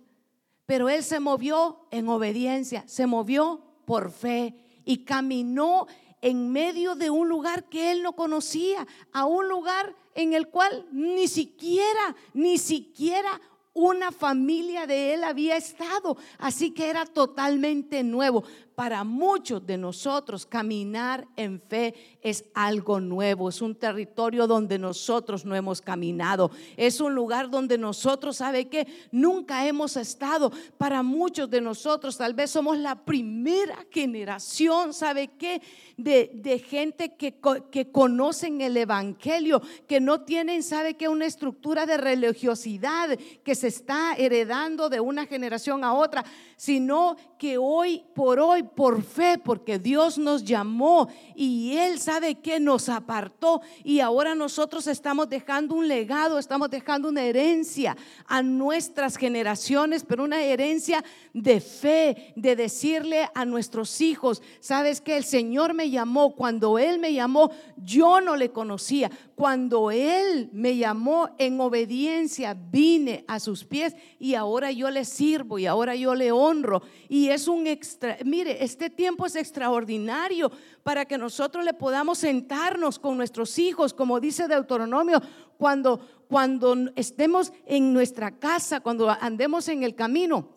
pero 0.66 0.88
él 0.88 1.04
se 1.04 1.20
movió 1.20 1.86
en 1.92 2.08
obediencia, 2.08 2.82
se 2.88 3.06
movió 3.06 3.62
por 3.84 4.10
fe 4.10 4.56
y 4.84 5.04
caminó 5.04 5.86
en 6.20 6.50
medio 6.50 6.96
de 6.96 7.10
un 7.10 7.28
lugar 7.28 7.68
que 7.68 7.92
él 7.92 8.02
no 8.02 8.16
conocía, 8.16 8.88
a 9.12 9.24
un 9.24 9.48
lugar 9.48 9.94
en 10.16 10.32
el 10.32 10.48
cual 10.48 10.88
ni 10.90 11.28
siquiera, 11.28 12.16
ni 12.34 12.58
siquiera 12.58 13.40
una 13.72 14.12
familia 14.12 14.86
de 14.86 15.14
él 15.14 15.24
había 15.24 15.56
estado. 15.56 16.16
Así 16.38 16.72
que 16.72 16.90
era 16.90 17.06
totalmente 17.06 18.02
nuevo 18.02 18.44
para 18.80 19.04
muchos 19.04 19.66
de 19.66 19.76
nosotros 19.76 20.46
caminar 20.46 21.28
en 21.36 21.60
fe 21.60 21.94
es 22.22 22.46
algo 22.54 22.98
nuevo, 22.98 23.50
es 23.50 23.60
un 23.60 23.74
territorio 23.74 24.46
donde 24.46 24.78
nosotros 24.78 25.44
no 25.44 25.54
hemos 25.54 25.82
caminado, 25.82 26.50
es 26.78 26.98
un 26.98 27.14
lugar 27.14 27.50
donde 27.50 27.76
nosotros, 27.76 28.38
¿sabe 28.38 28.70
que 28.70 28.86
Nunca 29.12 29.66
hemos 29.66 29.98
estado. 29.98 30.50
Para 30.78 31.02
muchos 31.02 31.50
de 31.50 31.60
nosotros 31.60 32.16
tal 32.16 32.32
vez 32.32 32.52
somos 32.52 32.78
la 32.78 33.04
primera 33.04 33.84
generación, 33.90 34.94
¿sabe 34.94 35.28
qué? 35.36 35.60
De, 35.98 36.64
gente 36.66 37.16
que, 37.16 37.34
que 37.70 37.90
conocen 37.90 38.62
el 38.62 38.78
Evangelio, 38.78 39.60
que 39.86 40.00
no 40.00 40.22
tienen, 40.22 40.62
¿sabe 40.62 40.94
qué? 40.94 41.08
Una 41.08 41.26
estructura 41.26 41.84
de 41.84 41.98
religiosidad 41.98 43.10
que 43.44 43.54
se 43.54 43.66
está 43.66 44.14
heredando 44.14 44.88
de 44.88 45.00
una 45.00 45.26
generación 45.26 45.84
a 45.84 45.92
otra, 45.92 46.24
sino 46.56 47.16
que 47.38 47.58
hoy 47.58 48.04
por 48.14 48.38
hoy 48.38 48.62
por 48.74 49.02
fe, 49.02 49.38
porque 49.42 49.78
Dios 49.78 50.18
nos 50.18 50.44
llamó 50.44 51.08
y 51.34 51.76
Él 51.76 51.98
sabe 51.98 52.36
que 52.36 52.60
nos 52.60 52.88
apartó. 52.88 53.60
Y 53.84 54.00
ahora 54.00 54.34
nosotros 54.34 54.86
estamos 54.86 55.28
dejando 55.28 55.74
un 55.74 55.88
legado, 55.88 56.38
estamos 56.38 56.70
dejando 56.70 57.08
una 57.08 57.22
herencia 57.22 57.96
a 58.26 58.42
nuestras 58.42 59.16
generaciones, 59.16 60.04
pero 60.06 60.24
una 60.24 60.42
herencia 60.42 61.04
de 61.32 61.60
fe, 61.60 62.32
de 62.36 62.56
decirle 62.56 63.28
a 63.34 63.44
nuestros 63.44 64.00
hijos, 64.00 64.42
sabes 64.60 65.00
que 65.00 65.16
el 65.16 65.24
Señor 65.24 65.74
me 65.74 65.90
llamó, 65.90 66.34
cuando 66.34 66.78
Él 66.78 66.98
me 66.98 67.12
llamó, 67.12 67.50
yo 67.76 68.20
no 68.20 68.36
le 68.36 68.50
conocía, 68.50 69.10
cuando 69.34 69.90
Él 69.90 70.50
me 70.52 70.76
llamó 70.76 71.30
en 71.38 71.60
obediencia, 71.60 72.54
vine 72.54 73.24
a 73.26 73.40
sus 73.40 73.64
pies 73.64 73.94
y 74.18 74.34
ahora 74.34 74.70
yo 74.70 74.90
le 74.90 75.04
sirvo 75.04 75.58
y 75.58 75.66
ahora 75.66 75.94
yo 75.94 76.14
le 76.14 76.32
honro. 76.32 76.82
Y 77.08 77.28
es 77.28 77.48
un 77.48 77.66
extra, 77.66 78.18
mire, 78.24 78.59
este 78.60 78.90
tiempo 78.90 79.26
es 79.26 79.36
extraordinario 79.36 80.52
para 80.82 81.06
que 81.06 81.18
nosotros 81.18 81.64
le 81.64 81.72
podamos 81.72 82.18
sentarnos 82.18 82.98
con 82.98 83.16
nuestros 83.16 83.58
hijos, 83.58 83.94
como 83.94 84.20
dice 84.20 84.48
Deuteronomio, 84.48 85.20
cuando, 85.56 85.98
cuando 86.28 86.76
estemos 86.94 87.52
en 87.66 87.92
nuestra 87.92 88.38
casa, 88.38 88.80
cuando 88.80 89.10
andemos 89.10 89.68
en 89.68 89.82
el 89.82 89.94
camino. 89.94 90.48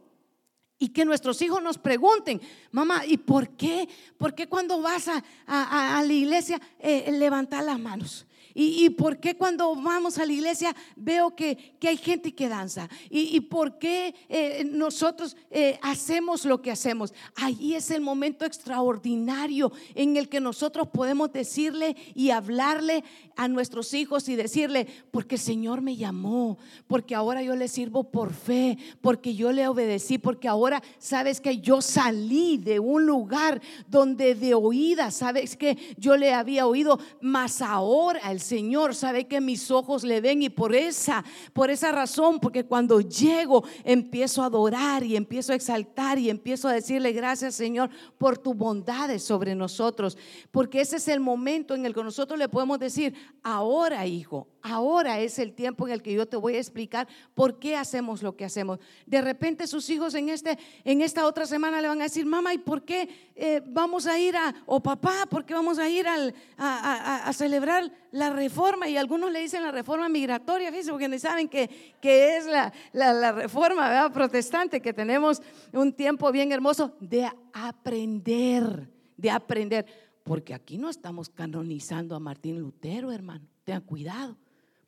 Y 0.77 0.89
que 0.89 1.05
nuestros 1.05 1.41
hijos 1.41 1.63
nos 1.63 1.77
pregunten, 1.77 2.41
mamá, 2.71 3.05
¿y 3.05 3.17
por 3.17 3.55
qué? 3.55 3.87
¿Por 4.17 4.35
qué 4.35 4.47
cuando 4.47 4.81
vas 4.81 5.07
a, 5.07 5.23
a, 5.47 6.03
la 6.03 6.13
iglesia 6.13 6.59
eh, 6.79 7.09
levantar 7.11 7.63
las 7.63 7.79
manos? 7.79 8.27
¿Y, 8.53 8.89
por 8.91 9.19
qué 9.19 9.35
cuando 9.35 9.75
vamos 9.75 10.17
a 10.17 10.25
la 10.25 10.33
iglesia 10.33 10.75
veo 10.95 11.35
que, 11.35 11.75
hay 11.81 11.97
gente 11.97 12.33
que 12.35 12.49
danza? 12.49 12.87
¿Y, 13.09 13.39
por 13.41 13.79
qué 13.79 14.13
eh, 14.29 14.63
nosotros 14.69 15.35
eh, 15.49 15.79
hacemos 15.81 16.45
lo 16.45 16.61
que 16.61 16.71
hacemos? 16.71 17.13
Ahí 17.35 17.73
es 17.73 17.89
el 17.89 18.01
momento 18.01 18.45
extraordinario 18.45 19.71
en 19.95 20.17
el 20.17 20.29
que 20.29 20.39
nosotros 20.39 20.87
podemos 20.89 21.33
decirle 21.33 21.95
y 22.13 22.29
hablarle 22.29 23.03
a 23.35 23.47
nuestros 23.47 23.93
hijos 23.93 24.29
y 24.29 24.35
decirle, 24.35 24.87
porque 25.11 25.35
el 25.35 25.41
Señor 25.41 25.81
me 25.81 25.95
llamó, 25.95 26.57
porque 26.87 27.15
ahora 27.15 27.41
yo 27.41 27.55
le 27.55 27.67
sirvo 27.67 28.11
por 28.11 28.33
fe, 28.33 28.77
porque 29.01 29.35
yo 29.35 29.51
le 29.51 29.67
obedecí, 29.67 30.17
porque 30.17 30.47
ahora 30.47 30.83
sabes 30.99 31.41
que 31.41 31.59
yo 31.59 31.81
salí 31.81 32.57
de 32.57 32.79
un 32.79 33.05
lugar 33.05 33.61
donde 33.87 34.35
de 34.35 34.53
oída, 34.53 35.09
sabes 35.11 35.57
que 35.57 35.77
yo 35.97 36.17
le 36.17 36.33
había 36.33 36.67
oído, 36.67 36.99
mas 37.21 37.61
ahora 37.61 38.31
el 38.31 38.42
Señor 38.43 38.93
sabe 38.93 39.25
que 39.27 39.41
mis 39.41 39.71
ojos 39.71 40.03
le 40.03 40.21
ven 40.21 40.43
y 40.43 40.49
por 40.49 40.75
esa, 40.75 41.23
por 41.53 41.69
esa 41.69 41.91
razón, 41.91 42.39
porque 42.39 42.65
cuando 42.65 43.01
llego 43.01 43.63
empiezo 43.83 44.43
a 44.43 44.45
adorar 44.45 45.03
y 45.03 45.15
empiezo 45.15 45.51
a 45.53 45.55
exaltar 45.55 46.19
y 46.19 46.29
empiezo 46.29 46.67
a 46.67 46.73
decirle 46.73 47.11
gracias 47.11 47.55
Señor 47.55 47.89
por 48.17 48.37
tus 48.37 48.55
bondades 48.55 49.23
sobre 49.23 49.55
nosotros, 49.55 50.17
porque 50.51 50.81
ese 50.81 50.97
es 50.97 51.07
el 51.07 51.19
momento 51.19 51.73
en 51.73 51.85
el 51.85 51.93
que 51.93 52.03
nosotros 52.03 52.37
le 52.37 52.49
podemos 52.49 52.79
decir, 52.79 53.13
ahora 53.41 54.05
hijo, 54.05 54.47
ahora 54.63 55.19
es 55.19 55.37
el 55.37 55.53
tiempo 55.53 55.85
en 55.85 55.93
el 55.93 56.01
que 56.01 56.13
yo 56.13 56.25
te 56.25 56.37
voy 56.37 56.55
a 56.55 56.59
explicar 56.59 57.07
por 57.35 57.59
qué 57.59 57.75
hacemos 57.75 58.23
lo 58.23 58.35
que 58.35 58.45
hacemos. 58.45 58.79
De 59.05 59.21
repente 59.21 59.67
sus 59.67 59.87
hijos 59.91 60.15
en, 60.15 60.29
este, 60.29 60.57
en 60.83 61.01
esta 61.01 61.27
otra 61.27 61.45
semana 61.45 61.81
le 61.81 61.87
van 61.87 62.01
a 62.01 62.05
decir, 62.05 62.25
mamá, 62.25 62.53
¿y 62.53 62.57
por 62.57 62.83
qué 62.83 63.09
eh, 63.35 63.61
vamos 63.65 64.07
a 64.07 64.17
ir 64.17 64.35
a, 64.35 64.55
o 64.65 64.81
papá, 64.81 65.27
por 65.29 65.45
qué 65.45 65.53
vamos 65.53 65.77
a 65.77 65.87
ir 65.87 66.07
a, 66.07 66.33
a 66.57 67.33
celebrar 67.33 67.91
la 68.13 68.29
reforma 68.29 68.87
y 68.87 68.95
algunos 68.95 69.31
le 69.31 69.39
dicen 69.39 69.63
la 69.63 69.71
reforma 69.71 70.07
migratoria, 70.07 70.69
fíjense, 70.69 70.91
porque 70.91 71.07
no 71.07 71.17
saben 71.17 71.49
que, 71.49 71.67
que 71.99 72.37
es 72.37 72.45
la, 72.45 72.71
la, 72.93 73.31
reforma 73.31 74.09
protestante, 74.13 74.81
que 74.81 74.93
tenemos 74.93 75.41
un 75.73 75.91
tiempo 75.91 76.31
bien 76.31 76.51
hermoso 76.51 76.95
de 76.99 77.27
aprender, 77.51 78.87
de 79.17 79.31
aprender, 79.31 79.85
porque 80.23 80.53
aquí 80.53 80.77
no 80.77 80.91
estamos 80.91 81.27
canonizando 81.27 82.15
a 82.15 82.19
Martín 82.19 82.59
Lutero, 82.59 83.11
hermano, 83.11 83.47
tengan 83.63 83.81
cuidado. 83.81 84.37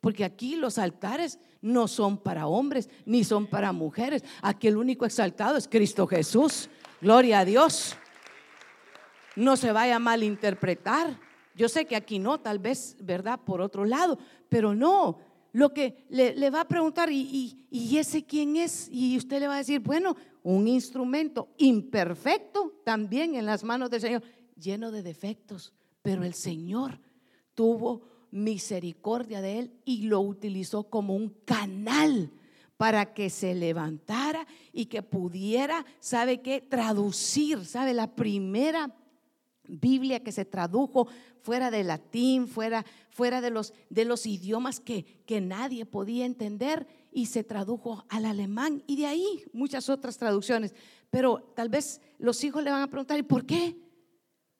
Porque 0.00 0.24
aquí 0.24 0.56
los 0.56 0.78
altares 0.78 1.38
no 1.60 1.88
son 1.88 2.18
para 2.18 2.46
hombres 2.46 2.88
ni 3.04 3.24
son 3.24 3.46
para 3.46 3.72
mujeres. 3.72 4.22
Aquí 4.42 4.68
el 4.68 4.76
único 4.76 5.04
exaltado 5.04 5.56
es 5.56 5.68
Cristo 5.68 6.06
Jesús. 6.06 6.68
Gloria 7.00 7.40
a 7.40 7.44
Dios. 7.44 7.96
No 9.34 9.56
se 9.56 9.72
vaya 9.72 9.96
a 9.96 10.00
malinterpretar. 10.00 11.18
Yo 11.54 11.68
sé 11.68 11.86
que 11.86 11.96
aquí 11.96 12.18
no, 12.18 12.38
tal 12.38 12.58
vez, 12.58 12.96
¿verdad? 13.00 13.40
Por 13.44 13.60
otro 13.60 13.84
lado, 13.84 14.18
pero 14.48 14.74
no. 14.74 15.18
Lo 15.52 15.72
que 15.72 16.04
le, 16.10 16.50
va 16.50 16.60
a 16.60 16.68
preguntar, 16.68 17.10
¿y, 17.10 17.66
¿y, 17.70 17.96
ese 17.96 18.24
quién 18.26 18.56
es? 18.56 18.90
Y 18.92 19.16
usted 19.16 19.40
le 19.40 19.48
va 19.48 19.54
a 19.54 19.58
decir, 19.58 19.80
bueno, 19.80 20.14
un 20.42 20.68
instrumento 20.68 21.48
imperfecto 21.56 22.80
también 22.84 23.34
en 23.34 23.46
las 23.46 23.64
manos 23.64 23.88
del 23.88 24.02
Señor, 24.02 24.22
lleno 24.54 24.92
de 24.92 25.02
defectos, 25.02 25.72
pero 26.02 26.24
el 26.24 26.34
Señor 26.34 27.00
tuvo 27.54 28.15
misericordia 28.36 29.40
de 29.40 29.58
él 29.58 29.72
y 29.84 30.02
lo 30.02 30.20
utilizó 30.20 30.84
como 30.84 31.16
un 31.16 31.30
canal 31.44 32.30
para 32.76 33.14
que 33.14 33.30
se 33.30 33.54
levantara 33.54 34.46
y 34.72 34.86
que 34.86 35.02
pudiera, 35.02 35.84
¿sabe 35.98 36.42
qué? 36.42 36.60
Traducir, 36.60 37.64
¿sabe? 37.64 37.94
La 37.94 38.14
primera 38.14 38.94
Biblia 39.66 40.22
que 40.22 40.32
se 40.32 40.44
tradujo 40.44 41.08
fuera 41.40 41.70
de 41.70 41.84
latín, 41.84 42.48
fuera, 42.48 42.84
fuera 43.08 43.40
de, 43.40 43.50
los, 43.50 43.72
de 43.88 44.04
los 44.04 44.26
idiomas 44.26 44.80
que, 44.80 45.04
que 45.26 45.40
nadie 45.40 45.86
podía 45.86 46.26
entender 46.26 46.86
y 47.12 47.26
se 47.26 47.44
tradujo 47.44 48.04
al 48.08 48.26
alemán 48.26 48.82
y 48.86 48.96
de 48.96 49.06
ahí 49.06 49.44
muchas 49.52 49.88
otras 49.88 50.18
traducciones. 50.18 50.74
Pero 51.10 51.52
tal 51.54 51.68
vez 51.68 52.00
los 52.18 52.42
hijos 52.44 52.62
le 52.62 52.70
van 52.70 52.82
a 52.82 52.90
preguntar, 52.90 53.18
¿y 53.18 53.22
por 53.22 53.46
qué? 53.46 53.76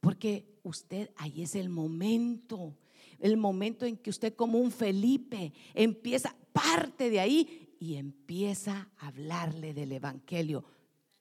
Porque 0.00 0.46
usted, 0.62 1.10
ahí 1.16 1.42
es 1.42 1.54
el 1.54 1.68
momento, 1.68 2.74
el 3.20 3.36
momento 3.36 3.84
en 3.86 3.96
que 3.96 4.10
usted 4.10 4.34
como 4.34 4.58
un 4.58 4.70
Felipe 4.70 5.52
empieza, 5.74 6.34
parte 6.52 7.10
de 7.10 7.20
ahí 7.20 7.74
y 7.78 7.96
empieza 7.96 8.90
a 8.98 9.08
hablarle 9.08 9.74
del 9.74 9.92
Evangelio. 9.92 10.64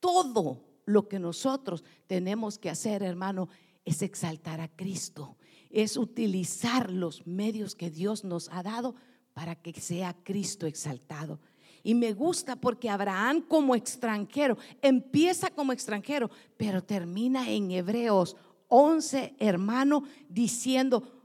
Todo 0.00 0.64
lo 0.86 1.08
que 1.08 1.18
nosotros 1.18 1.84
tenemos 2.06 2.58
que 2.58 2.70
hacer, 2.70 3.02
hermano, 3.02 3.48
es 3.84 4.02
exaltar 4.02 4.60
a 4.60 4.68
Cristo, 4.68 5.36
es 5.70 5.96
utilizar 5.96 6.90
los 6.90 7.26
medios 7.26 7.74
que 7.74 7.90
Dios 7.90 8.24
nos 8.24 8.48
ha 8.50 8.62
dado 8.62 8.94
para 9.32 9.54
que 9.54 9.72
sea 9.80 10.16
Cristo 10.24 10.66
exaltado. 10.66 11.40
Y 11.82 11.94
me 11.94 12.14
gusta 12.14 12.56
porque 12.56 12.90
Abraham 12.90 13.42
como 13.42 13.74
extranjero, 13.76 14.58
empieza 14.82 15.50
como 15.50 15.72
extranjero, 15.72 16.30
pero 16.56 16.82
termina 16.82 17.48
en 17.50 17.70
Hebreos 17.70 18.36
11, 18.68 19.36
hermano, 19.38 20.02
diciendo 20.28 21.15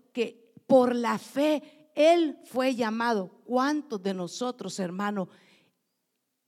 por 0.71 0.95
la 0.95 1.17
fe 1.17 1.61
él 1.95 2.39
fue 2.45 2.75
llamado. 2.75 3.29
¿Cuántos 3.43 4.01
de 4.01 4.13
nosotros, 4.13 4.79
hermano, 4.79 5.27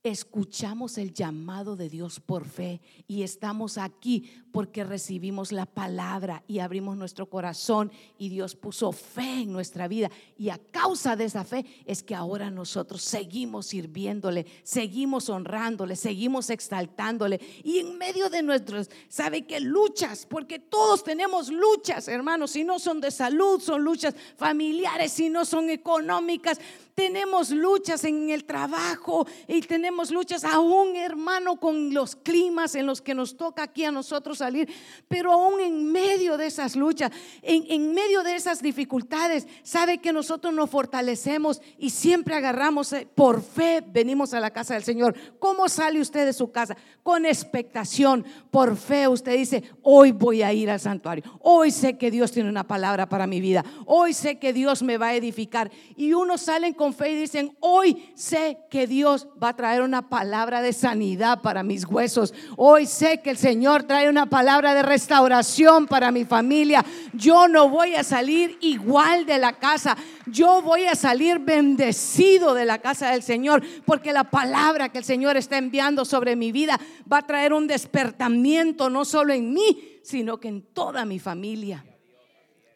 escuchamos 0.04 0.98
el 0.98 1.14
llamado 1.14 1.76
de 1.76 1.88
Dios 1.88 2.20
por 2.20 2.44
fe 2.44 2.82
y 3.08 3.22
estamos 3.22 3.78
aquí 3.78 4.30
porque 4.52 4.84
recibimos 4.84 5.50
la 5.50 5.64
palabra 5.64 6.44
y 6.46 6.58
abrimos 6.58 6.96
nuestro 6.98 7.28
corazón 7.30 7.90
y 8.18 8.28
Dios 8.28 8.54
puso 8.54 8.92
fe 8.92 9.40
en 9.40 9.52
nuestra 9.52 9.88
vida. 9.88 10.10
Y 10.38 10.50
a 10.50 10.58
causa 10.58 11.16
de 11.16 11.24
esa 11.24 11.42
fe 11.42 11.64
es 11.86 12.02
que 12.02 12.14
ahora 12.14 12.50
nosotros 12.50 13.02
seguimos 13.02 13.66
sirviéndole, 13.66 14.46
seguimos 14.62 15.30
honrándole, 15.30 15.96
seguimos 15.96 16.50
exaltándole. 16.50 17.40
Y 17.64 17.78
en 17.78 17.96
medio 17.96 18.28
de 18.28 18.42
nuestros, 18.42 18.90
sabe 19.08 19.46
que 19.46 19.58
luchas, 19.58 20.26
porque 20.26 20.58
todos 20.58 21.02
tenemos 21.02 21.48
luchas, 21.48 22.08
hermanos, 22.08 22.50
si 22.50 22.62
no 22.62 22.78
son 22.78 23.00
de 23.00 23.10
salud, 23.10 23.58
son 23.58 23.82
luchas 23.82 24.14
familiares, 24.36 25.12
si 25.12 25.30
no 25.30 25.46
son 25.46 25.70
económicas, 25.70 26.60
tenemos 26.94 27.50
luchas 27.50 28.04
en 28.04 28.30
el 28.30 28.44
trabajo 28.44 29.26
y 29.48 29.60
tenemos 29.62 30.10
luchas 30.10 30.44
aún, 30.44 30.96
hermano, 30.96 31.56
con 31.56 31.92
los 31.92 32.14
climas 32.14 32.74
en 32.74 32.86
los 32.86 33.02
que 33.02 33.14
nos 33.14 33.36
toca 33.36 33.64
aquí 33.64 33.84
a 33.84 33.90
nosotros 33.90 34.38
salir, 34.38 34.68
pero 35.08 35.32
aún 35.32 35.60
en 35.60 35.90
medio 35.90 36.36
de 36.36 36.46
esas 36.46 36.76
luchas, 36.76 37.10
en, 37.42 37.64
en 37.68 37.92
medio 37.92 38.22
de 38.22 38.36
esas 38.36 38.62
dificultades, 38.62 39.46
sabe 39.62 39.98
que 39.98 40.12
nosotros 40.12 40.54
nos 40.54 40.70
fortalecemos 40.70 41.60
y 41.78 41.90
siempre 41.90 42.34
agarramos, 42.34 42.92
eh, 42.92 43.08
por 43.12 43.42
fe 43.42 43.82
venimos 43.86 44.32
a 44.34 44.40
la 44.40 44.52
casa 44.52 44.74
del 44.74 44.84
Señor. 44.84 45.14
¿Cómo 45.38 45.68
sale 45.68 46.00
usted 46.00 46.24
de 46.24 46.32
su 46.32 46.52
casa? 46.52 46.76
Con 47.02 47.26
expectación, 47.26 48.24
por 48.50 48.76
fe 48.76 49.08
usted 49.08 49.36
dice, 49.36 49.64
hoy 49.82 50.12
voy 50.12 50.42
a 50.42 50.52
ir 50.52 50.70
al 50.70 50.80
santuario, 50.80 51.24
hoy 51.40 51.70
sé 51.70 51.98
que 51.98 52.10
Dios 52.10 52.30
tiene 52.30 52.48
una 52.48 52.66
palabra 52.66 53.08
para 53.08 53.26
mi 53.26 53.40
vida, 53.40 53.64
hoy 53.86 54.12
sé 54.12 54.38
que 54.38 54.52
Dios 54.52 54.82
me 54.82 54.96
va 54.96 55.08
a 55.08 55.14
edificar 55.14 55.70
y 55.96 56.12
uno 56.12 56.38
sale 56.38 56.74
con 56.74 56.83
con 56.84 56.92
fe 56.92 57.12
y 57.12 57.16
dicen, 57.16 57.56
hoy 57.60 58.12
sé 58.14 58.58
que 58.68 58.86
Dios 58.86 59.26
va 59.42 59.48
a 59.48 59.56
traer 59.56 59.80
una 59.80 60.10
palabra 60.10 60.60
de 60.60 60.74
sanidad 60.74 61.40
para 61.40 61.62
mis 61.62 61.86
huesos. 61.86 62.34
Hoy 62.58 62.84
sé 62.84 63.22
que 63.22 63.30
el 63.30 63.38
Señor 63.38 63.84
trae 63.84 64.10
una 64.10 64.26
palabra 64.26 64.74
de 64.74 64.82
restauración 64.82 65.86
para 65.86 66.12
mi 66.12 66.26
familia. 66.26 66.84
Yo 67.14 67.48
no 67.48 67.70
voy 67.70 67.94
a 67.94 68.04
salir 68.04 68.58
igual 68.60 69.24
de 69.24 69.38
la 69.38 69.54
casa. 69.54 69.96
Yo 70.26 70.60
voy 70.60 70.84
a 70.84 70.94
salir 70.94 71.38
bendecido 71.38 72.52
de 72.52 72.66
la 72.66 72.76
casa 72.82 73.12
del 73.12 73.22
Señor 73.22 73.62
porque 73.86 74.12
la 74.12 74.24
palabra 74.24 74.90
que 74.90 74.98
el 74.98 75.04
Señor 75.04 75.38
está 75.38 75.56
enviando 75.56 76.04
sobre 76.04 76.36
mi 76.36 76.52
vida 76.52 76.78
va 77.10 77.20
a 77.20 77.26
traer 77.26 77.54
un 77.54 77.66
despertamiento 77.66 78.90
no 78.90 79.06
solo 79.06 79.32
en 79.32 79.54
mí, 79.54 80.00
sino 80.02 80.38
que 80.38 80.48
en 80.48 80.60
toda 80.74 81.06
mi 81.06 81.18
familia. 81.18 81.82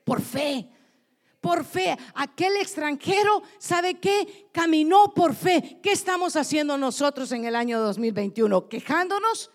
Por 0.02 0.22
fe 0.22 0.66
por 1.40 1.64
fe. 1.64 1.96
Aquel 2.14 2.56
extranjero, 2.56 3.42
¿sabe 3.58 3.98
qué? 4.00 4.48
Caminó 4.52 5.12
por 5.14 5.34
fe. 5.34 5.80
¿Qué 5.82 5.92
estamos 5.92 6.36
haciendo 6.36 6.76
nosotros 6.78 7.32
en 7.32 7.44
el 7.44 7.56
año 7.56 7.80
2021? 7.80 8.68
¿Quejándonos? 8.68 9.50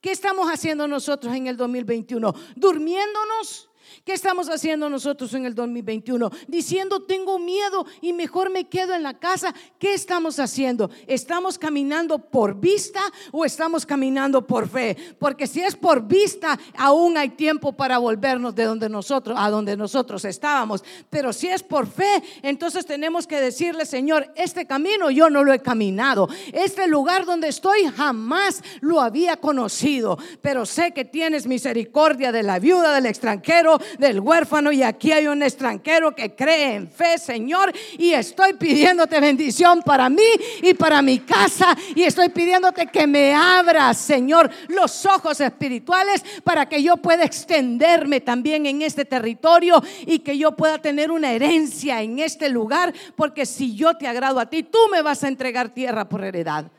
¿Qué 0.00 0.12
estamos 0.12 0.48
haciendo 0.48 0.86
nosotros 0.86 1.34
en 1.34 1.46
el 1.46 1.56
2021? 1.56 2.34
¿Durmiéndonos? 2.56 3.68
¿Qué 4.04 4.12
estamos 4.12 4.48
haciendo 4.48 4.88
nosotros 4.88 5.34
en 5.34 5.46
el 5.46 5.54
2021? 5.54 6.30
Diciendo, 6.46 7.02
tengo 7.02 7.38
miedo 7.38 7.86
y 8.00 8.12
mejor 8.12 8.50
me 8.50 8.68
quedo 8.68 8.94
en 8.94 9.02
la 9.02 9.18
casa. 9.18 9.54
¿Qué 9.78 9.94
estamos 9.94 10.38
haciendo? 10.38 10.90
¿Estamos 11.06 11.58
caminando 11.58 12.18
por 12.18 12.58
vista 12.58 13.00
o 13.32 13.44
estamos 13.44 13.84
caminando 13.84 14.46
por 14.46 14.68
fe? 14.68 14.96
Porque 15.18 15.46
si 15.46 15.60
es 15.60 15.76
por 15.76 16.06
vista, 16.06 16.58
aún 16.76 17.16
hay 17.16 17.30
tiempo 17.30 17.72
para 17.72 17.98
volvernos 17.98 18.54
de 18.54 18.64
donde 18.64 18.88
nosotros, 18.88 19.36
a 19.38 19.50
donde 19.50 19.76
nosotros 19.76 20.24
estábamos. 20.24 20.84
Pero 21.10 21.32
si 21.32 21.48
es 21.48 21.62
por 21.62 21.86
fe, 21.86 22.22
entonces 22.42 22.86
tenemos 22.86 23.26
que 23.26 23.40
decirle, 23.40 23.86
Señor, 23.86 24.32
este 24.36 24.66
camino 24.66 25.10
yo 25.10 25.30
no 25.30 25.44
lo 25.44 25.52
he 25.52 25.60
caminado. 25.60 26.28
Este 26.52 26.86
lugar 26.86 27.24
donde 27.24 27.48
estoy 27.48 27.84
jamás 27.94 28.62
lo 28.80 29.00
había 29.00 29.36
conocido. 29.36 30.18
Pero 30.42 30.66
sé 30.66 30.92
que 30.92 31.04
tienes 31.04 31.46
misericordia 31.46 32.32
de 32.32 32.42
la 32.42 32.58
viuda, 32.58 32.94
del 32.94 33.06
extranjero, 33.06 33.77
del 33.98 34.20
huérfano 34.20 34.72
y 34.72 34.82
aquí 34.82 35.12
hay 35.12 35.26
un 35.26 35.42
extranjero 35.42 36.14
que 36.14 36.34
cree 36.34 36.74
en 36.74 36.90
fe, 36.90 37.18
Señor, 37.18 37.72
y 37.96 38.12
estoy 38.12 38.54
pidiéndote 38.54 39.20
bendición 39.20 39.82
para 39.82 40.08
mí 40.08 40.22
y 40.62 40.74
para 40.74 41.02
mi 41.02 41.20
casa 41.20 41.76
y 41.94 42.02
estoy 42.02 42.28
pidiéndote 42.28 42.86
que 42.86 43.06
me 43.06 43.34
abras, 43.34 43.98
Señor, 43.98 44.50
los 44.68 45.06
ojos 45.06 45.40
espirituales 45.40 46.24
para 46.44 46.68
que 46.68 46.82
yo 46.82 46.96
pueda 46.96 47.24
extenderme 47.24 48.20
también 48.20 48.66
en 48.66 48.82
este 48.82 49.04
territorio 49.04 49.82
y 50.06 50.20
que 50.20 50.36
yo 50.36 50.56
pueda 50.56 50.78
tener 50.78 51.10
una 51.10 51.32
herencia 51.32 52.02
en 52.02 52.18
este 52.18 52.48
lugar, 52.48 52.92
porque 53.16 53.46
si 53.46 53.74
yo 53.74 53.96
te 53.96 54.06
agrado 54.06 54.40
a 54.40 54.46
ti, 54.46 54.62
tú 54.62 54.78
me 54.90 55.02
vas 55.02 55.24
a 55.24 55.28
entregar 55.28 55.68
tierra 55.70 56.08
por 56.08 56.24
heredad. 56.24 56.70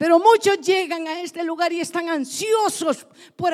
Pero 0.00 0.18
muchos 0.18 0.62
llegan 0.62 1.06
a 1.06 1.20
este 1.20 1.44
lugar 1.44 1.74
y 1.74 1.80
están 1.80 2.08
ansiosos 2.08 3.06
por 3.36 3.52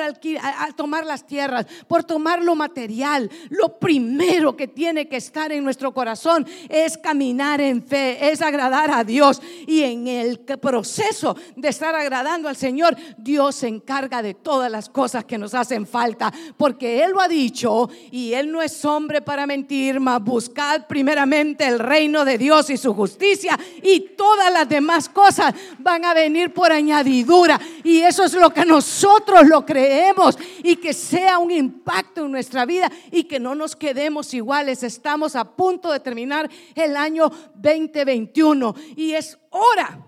tomar 0.77 1.05
las 1.05 1.27
tierras, 1.27 1.65
por 1.89 2.05
tomar 2.05 2.41
lo 2.41 2.55
material. 2.55 3.29
Lo 3.49 3.77
primero 3.77 4.55
que 4.55 4.69
tiene 4.69 5.09
que 5.09 5.17
estar 5.17 5.51
en 5.51 5.61
nuestro 5.61 5.93
corazón 5.93 6.47
es 6.69 6.97
caminar 6.97 7.59
en 7.59 7.83
fe, 7.83 8.31
es 8.31 8.41
agradar 8.41 8.91
a 8.91 9.03
Dios. 9.03 9.41
Y 9.67 9.83
en 9.83 10.07
el 10.07 10.39
proceso 10.39 11.35
de 11.57 11.67
estar 11.67 11.93
agradando 11.93 12.47
al 12.47 12.55
Señor, 12.55 12.95
Dios 13.17 13.55
se 13.55 13.67
encarga 13.67 14.21
de 14.21 14.33
todas 14.33 14.71
las 14.71 14.87
cosas 14.87 15.25
que 15.25 15.37
nos 15.37 15.53
hacen 15.53 15.85
falta. 15.85 16.31
Porque 16.55 17.03
Él 17.03 17.11
lo 17.11 17.19
ha 17.19 17.27
dicho 17.27 17.89
y 18.09 18.31
Él 18.31 18.53
no 18.53 18.61
es 18.61 18.85
hombre 18.85 19.21
para 19.21 19.45
mentir, 19.45 19.99
mas 19.99 20.23
buscad 20.23 20.87
primeramente 20.87 21.67
el 21.67 21.79
reino 21.79 22.23
de 22.23 22.37
Dios 22.37 22.69
y 22.69 22.77
su 22.77 22.93
justicia 22.93 23.59
y 23.83 23.99
todas 24.15 24.49
las 24.53 24.69
demás 24.69 25.09
cosas 25.09 25.53
van 25.79 26.05
a 26.05 26.13
venir 26.13 26.36
por 26.53 26.71
añadidura. 26.71 27.59
Y 27.83 27.99
eso 27.99 28.23
es 28.23 28.33
lo 28.33 28.49
que 28.49 28.65
nosotros 28.65 29.47
lo 29.47 29.65
creemos 29.65 30.37
y 30.63 30.75
que 30.77 30.93
sea 30.93 31.39
un 31.39 31.51
impacto 31.51 32.25
en 32.25 32.31
nuestra 32.31 32.65
vida 32.65 32.91
y 33.11 33.23
que 33.23 33.39
no 33.39 33.55
nos 33.55 33.75
quedemos 33.75 34.33
iguales. 34.33 34.83
Estamos 34.83 35.35
a 35.35 35.55
punto 35.55 35.91
de 35.91 35.99
terminar 35.99 36.49
el 36.75 36.95
año 36.95 37.31
2021 37.55 38.75
y 38.95 39.13
es 39.13 39.37
hora 39.49 40.03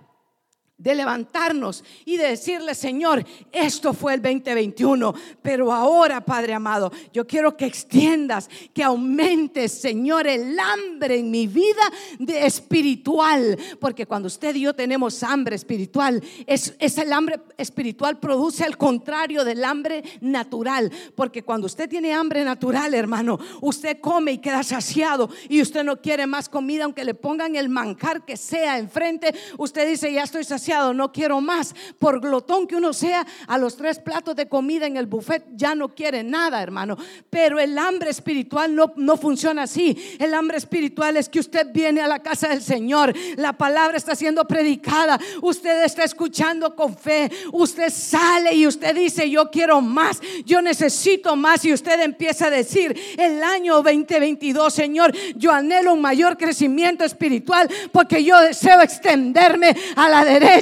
de 0.80 0.96
levantarnos 0.96 1.84
y 2.06 2.18
de 2.18 2.30
decirle, 2.30 2.74
Señor, 2.74 3.26
esto 3.52 3.94
fue 3.94 4.14
el 4.14 4.22
2021, 4.22 5.14
pero 5.42 5.74
ahora, 5.74 6.24
Padre 6.24 6.54
amado, 6.54 6.92
yo 7.14 7.28
quiero 7.28 7.56
que 7.58 7.66
extiendas, 7.66 8.50
que 8.74 8.82
aumentes, 8.82 9.74
Señor, 9.74 10.26
el 10.26 10.58
hambre 10.58 11.20
en 11.20 11.30
mi 11.30 11.48
vida 11.48 11.82
de 12.18 12.46
espiritual, 12.46 13.58
porque 13.80 14.06
cuando 14.06 14.28
usted 14.28 14.56
y 14.56 14.62
yo 14.62 14.74
tenemos 14.74 15.22
hambre 15.22 15.58
espiritual, 15.58 16.24
es, 16.48 16.74
es 16.80 16.98
el 16.98 17.12
hambre 17.12 17.42
espiritual 17.58 18.18
produce 18.20 18.64
al 18.64 18.78
contrario 18.78 19.44
del 19.44 19.66
hambre 19.66 20.04
natural, 20.22 20.90
porque 21.14 21.44
cuando 21.44 21.68
usted 21.68 21.90
tiene 21.90 22.14
hambre 22.14 22.46
natural, 22.46 22.94
hermano, 22.94 23.38
usted 23.60 24.00
come 24.00 24.32
y 24.32 24.38
queda 24.38 24.64
saciado 24.64 25.30
y 25.50 25.62
usted 25.62 25.84
no 25.84 26.02
quiere 26.02 26.26
más 26.26 26.48
comida, 26.48 26.86
aunque 26.86 27.04
le 27.04 27.16
pongan 27.16 27.58
el 27.58 27.68
manjar 27.68 28.24
que 28.24 28.38
sea 28.38 28.78
enfrente, 28.78 29.36
usted 29.58 29.86
dice, 29.90 30.14
ya 30.14 30.24
estoy 30.24 30.46
saciado 30.46 30.69
no 30.70 31.12
quiero 31.12 31.42
más. 31.42 31.74
Por 31.98 32.20
glotón 32.20 32.68
que 32.68 32.76
uno 32.76 32.94
sea, 32.94 33.26
a 33.48 33.58
los 33.58 33.76
tres 33.76 34.00
platos 34.00 34.36
de 34.36 34.48
comida 34.48 34.86
en 34.86 34.98
el 34.98 35.08
buffet 35.08 35.44
ya 35.56 35.76
no 35.76 35.90
quiere 35.90 36.24
nada, 36.24 36.62
hermano. 36.62 36.98
Pero 37.30 37.60
el 37.60 37.78
hambre 37.78 38.10
espiritual 38.10 38.76
no, 38.76 38.94
no 38.96 39.18
funciona 39.18 39.64
así. 39.64 39.98
El 40.20 40.34
hambre 40.34 40.58
espiritual 40.58 41.18
es 41.18 41.28
que 41.28 41.40
usted 41.40 41.68
viene 41.74 42.02
a 42.02 42.08
la 42.08 42.20
casa 42.20 42.50
del 42.50 42.62
Señor, 42.62 43.14
la 43.36 43.54
palabra 43.54 43.98
está 43.98 44.16
siendo 44.16 44.46
predicada, 44.46 45.20
usted 45.42 45.84
está 45.84 46.04
escuchando 46.04 46.76
con 46.76 46.96
fe, 46.96 47.32
usted 47.52 47.90
sale 47.90 48.54
y 48.54 48.68
usted 48.68 48.96
dice, 48.96 49.30
yo 49.30 49.50
quiero 49.50 49.82
más, 49.82 50.22
yo 50.46 50.62
necesito 50.62 51.36
más. 51.36 51.66
Y 51.66 51.74
usted 51.74 52.00
empieza 52.02 52.48
a 52.48 52.52
decir, 52.52 52.96
el 53.18 53.42
año 53.44 53.82
2022, 53.82 54.74
Señor, 54.74 55.14
yo 55.36 55.52
anhelo 55.52 55.94
un 55.94 56.02
mayor 56.02 56.38
crecimiento 56.38 57.04
espiritual 57.04 57.68
porque 57.92 58.24
yo 58.24 58.40
deseo 58.40 58.82
extenderme 58.82 59.76
a 59.96 60.10
la 60.10 60.24
derecha 60.24 60.59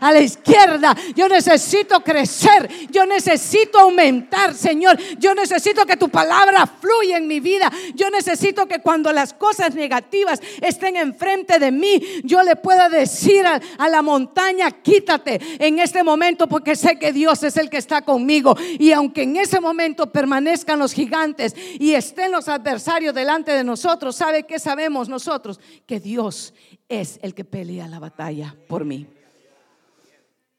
a 0.00 0.12
la 0.12 0.20
izquierda. 0.20 0.96
Yo 1.14 1.28
necesito 1.28 2.00
crecer, 2.00 2.68
yo 2.90 3.06
necesito 3.06 3.78
aumentar, 3.78 4.54
Señor. 4.54 4.98
Yo 5.18 5.34
necesito 5.34 5.86
que 5.86 5.96
tu 5.96 6.08
palabra 6.08 6.66
fluya 6.66 7.16
en 7.16 7.26
mi 7.26 7.40
vida. 7.40 7.70
Yo 7.94 8.10
necesito 8.10 8.66
que 8.66 8.80
cuando 8.80 9.12
las 9.12 9.32
cosas 9.32 9.74
negativas 9.74 10.40
estén 10.60 10.96
enfrente 10.96 11.58
de 11.58 11.70
mí, 11.70 12.00
yo 12.24 12.42
le 12.42 12.56
pueda 12.56 12.88
decir 12.88 13.46
a, 13.46 13.60
a 13.78 13.88
la 13.88 14.02
montaña, 14.02 14.70
quítate 14.70 15.40
en 15.58 15.78
este 15.78 16.02
momento 16.02 16.46
porque 16.46 16.76
sé 16.76 16.98
que 16.98 17.12
Dios 17.12 17.42
es 17.42 17.56
el 17.56 17.70
que 17.70 17.78
está 17.78 18.02
conmigo. 18.02 18.56
Y 18.78 18.92
aunque 18.92 19.22
en 19.22 19.36
ese 19.36 19.60
momento 19.60 20.10
permanezcan 20.10 20.78
los 20.78 20.92
gigantes 20.92 21.54
y 21.78 21.92
estén 21.92 22.32
los 22.32 22.48
adversarios 22.48 23.14
delante 23.14 23.52
de 23.52 23.64
nosotros, 23.64 24.16
¿sabe 24.16 24.44
qué 24.44 24.58
sabemos 24.58 25.08
nosotros? 25.08 25.60
Que 25.86 26.00
Dios 26.00 26.54
es 26.88 27.18
el 27.22 27.34
que 27.34 27.44
pelea 27.44 27.86
la 27.88 27.98
batalla 27.98 28.56
por 28.66 28.84
mí. 28.84 29.06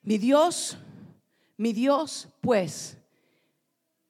Mi 0.02 0.18
Dios, 0.18 0.78
mi 1.58 1.74
Dios, 1.74 2.30
pues, 2.42 2.98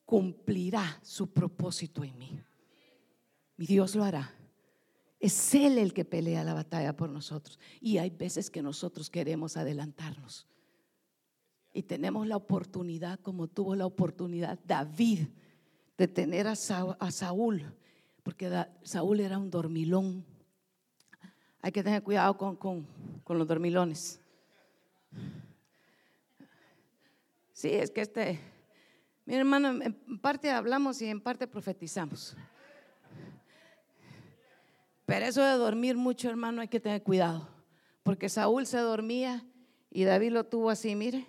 cumplirá 0.05 0.99
su 1.03 1.31
propósito 1.31 2.03
en 2.03 2.17
mí. 2.17 2.39
Mi 3.57 3.65
Dios 3.65 3.95
lo 3.95 4.03
hará. 4.03 4.33
Es 5.19 5.53
Él 5.53 5.77
el 5.77 5.93
que 5.93 6.05
pelea 6.05 6.43
la 6.43 6.53
batalla 6.53 6.95
por 6.95 7.09
nosotros. 7.09 7.59
Y 7.81 7.97
hay 7.97 8.09
veces 8.09 8.49
que 8.49 8.61
nosotros 8.61 9.09
queremos 9.09 9.57
adelantarnos. 9.57 10.47
Y 11.73 11.83
tenemos 11.83 12.25
la 12.25 12.37
oportunidad, 12.37 13.19
como 13.19 13.47
tuvo 13.47 13.75
la 13.75 13.85
oportunidad 13.85 14.57
David, 14.65 15.27
de 15.97 16.07
tener 16.07 16.47
a, 16.47 16.55
Saúl, 16.55 17.73
porque 18.23 18.49
Saúl 18.83 19.19
era 19.19 19.37
un 19.37 19.49
dormilón. 19.49 20.25
Hay 21.61 21.71
que 21.73 21.83
tener 21.83 22.01
cuidado 22.01 22.37
con, 22.37 22.55
con 22.55 23.37
los 23.37 23.47
dormilones. 23.47 24.21
Sí, 27.59 27.67
es 27.73 27.91
que 27.91 27.99
este, 27.99 28.39
mi 29.25 29.35
hermano, 29.35 29.83
en 29.83 30.19
parte 30.21 30.49
hablamos 30.49 31.01
y 31.01 31.07
en 31.07 31.19
parte 31.19 31.45
profetizamos. 31.45 32.33
Pero 35.05 35.25
eso 35.25 35.43
de 35.43 35.55
dormir 35.55 35.97
mucho, 35.97 36.29
hermano, 36.29 36.61
hay 36.61 36.69
que 36.69 36.79
tener 36.79 37.03
cuidado. 37.03 37.49
Porque 38.01 38.29
Saúl 38.29 38.65
se 38.65 38.77
dormía 38.77 39.45
y 39.89 40.05
David 40.05 40.31
lo 40.31 40.45
tuvo 40.45 40.69
así, 40.69 40.95
mire. 40.95 41.27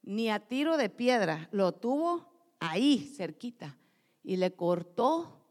Ni 0.00 0.30
a 0.30 0.38
tiro 0.38 0.76
de 0.76 0.90
piedra, 0.90 1.48
lo 1.50 1.72
tuvo 1.72 2.54
ahí, 2.60 3.12
cerquita. 3.16 3.76
Y 4.22 4.36
le 4.36 4.54
cortó, 4.54 5.44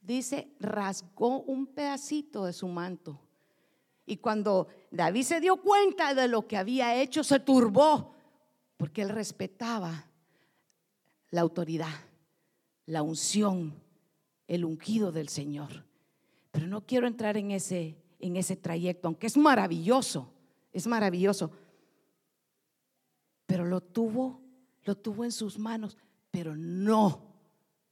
dice, 0.00 0.56
rasgó 0.58 1.42
un 1.42 1.68
pedacito 1.68 2.46
de 2.46 2.52
su 2.52 2.66
manto. 2.66 3.20
Y 4.06 4.16
cuando 4.16 4.66
David 4.90 5.22
se 5.22 5.40
dio 5.40 5.58
cuenta 5.58 6.14
de 6.14 6.26
lo 6.26 6.48
que 6.48 6.56
había 6.56 7.00
hecho, 7.00 7.22
se 7.22 7.38
turbó 7.38 8.16
porque 8.80 9.02
él 9.02 9.10
respetaba 9.10 10.06
la 11.28 11.42
autoridad, 11.42 11.92
la 12.86 13.02
unción, 13.02 13.74
el 14.46 14.64
ungido 14.64 15.12
del 15.12 15.28
Señor. 15.28 15.84
Pero 16.50 16.66
no 16.66 16.86
quiero 16.86 17.06
entrar 17.06 17.36
en 17.36 17.50
ese 17.50 17.98
en 18.20 18.36
ese 18.36 18.56
trayecto, 18.56 19.06
aunque 19.06 19.26
es 19.26 19.36
maravilloso, 19.36 20.32
es 20.72 20.86
maravilloso. 20.86 21.50
Pero 23.44 23.66
lo 23.66 23.82
tuvo, 23.82 24.40
lo 24.84 24.96
tuvo 24.96 25.24
en 25.24 25.32
sus 25.32 25.58
manos, 25.58 25.98
pero 26.30 26.56
no 26.56 27.34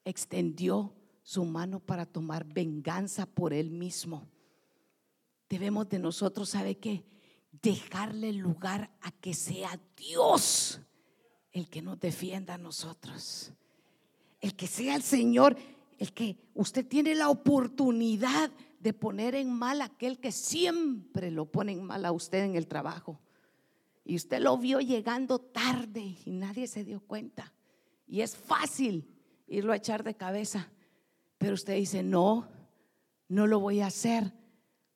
extendió 0.07 0.95
su 1.23 1.45
mano 1.45 1.81
para 1.81 2.07
tomar 2.07 2.47
venganza 2.47 3.27
por 3.27 3.53
él 3.53 3.71
mismo. 3.71 4.27
Debemos 5.51 5.87
de 5.91 5.99
nosotros, 5.99 6.49
¿sabe 6.49 6.79
qué? 6.79 7.05
Dejarle 7.51 8.33
lugar 8.33 8.91
a 9.01 9.11
que 9.11 9.35
sea 9.35 9.81
Dios 9.97 10.81
el 11.53 11.69
que 11.69 11.83
nos 11.83 11.99
defienda 11.99 12.55
a 12.55 12.59
nosotros. 12.59 13.53
El 14.41 14.55
que 14.55 14.67
sea 14.67 14.95
el 14.95 15.03
Señor, 15.03 15.57
el 15.99 16.13
que 16.13 16.37
usted 16.55 16.87
tiene 16.87 17.15
la 17.15 17.29
oportunidad 17.29 18.51
de 18.79 18.93
poner 18.93 19.35
en 19.35 19.53
mal 19.53 19.81
a 19.81 19.87
aquel 19.87 20.19
que 20.19 20.31
siempre 20.31 21.31
lo 21.31 21.47
pone 21.47 21.73
en 21.73 21.83
mal 21.85 22.05
a 22.05 22.13
usted 22.13 22.45
en 22.45 22.55
el 22.55 22.69
trabajo. 22.69 23.21
Y 24.05 24.17
usted 24.17 24.41
lo 24.41 24.57
vio 24.57 24.81
llegando 24.81 25.39
tarde 25.39 26.17
y 26.25 26.31
nadie 26.31 26.67
se 26.67 26.85
dio 26.85 27.01
cuenta. 27.01 27.53
Y 28.07 28.21
es 28.21 28.37
fácil 28.37 29.07
irlo 29.47 29.73
a 29.73 29.77
echar 29.77 30.05
de 30.05 30.15
cabeza. 30.15 30.71
Pero 31.37 31.55
usted 31.55 31.75
dice, 31.75 32.03
no, 32.03 32.49
no 33.29 33.47
lo 33.47 33.61
voy 33.61 33.81
a 33.81 33.87
hacer 33.87 34.33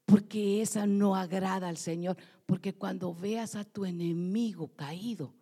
porque 0.07 0.63
esa 0.63 0.87
no 0.87 1.15
agrada 1.15 1.69
al 1.69 1.77
Señor. 1.77 2.17
Porque 2.47 2.75
cuando 2.75 3.15
veas 3.15 3.55
a 3.55 3.65
tu 3.65 3.85
enemigo 3.85 4.69
caído, 4.75 5.35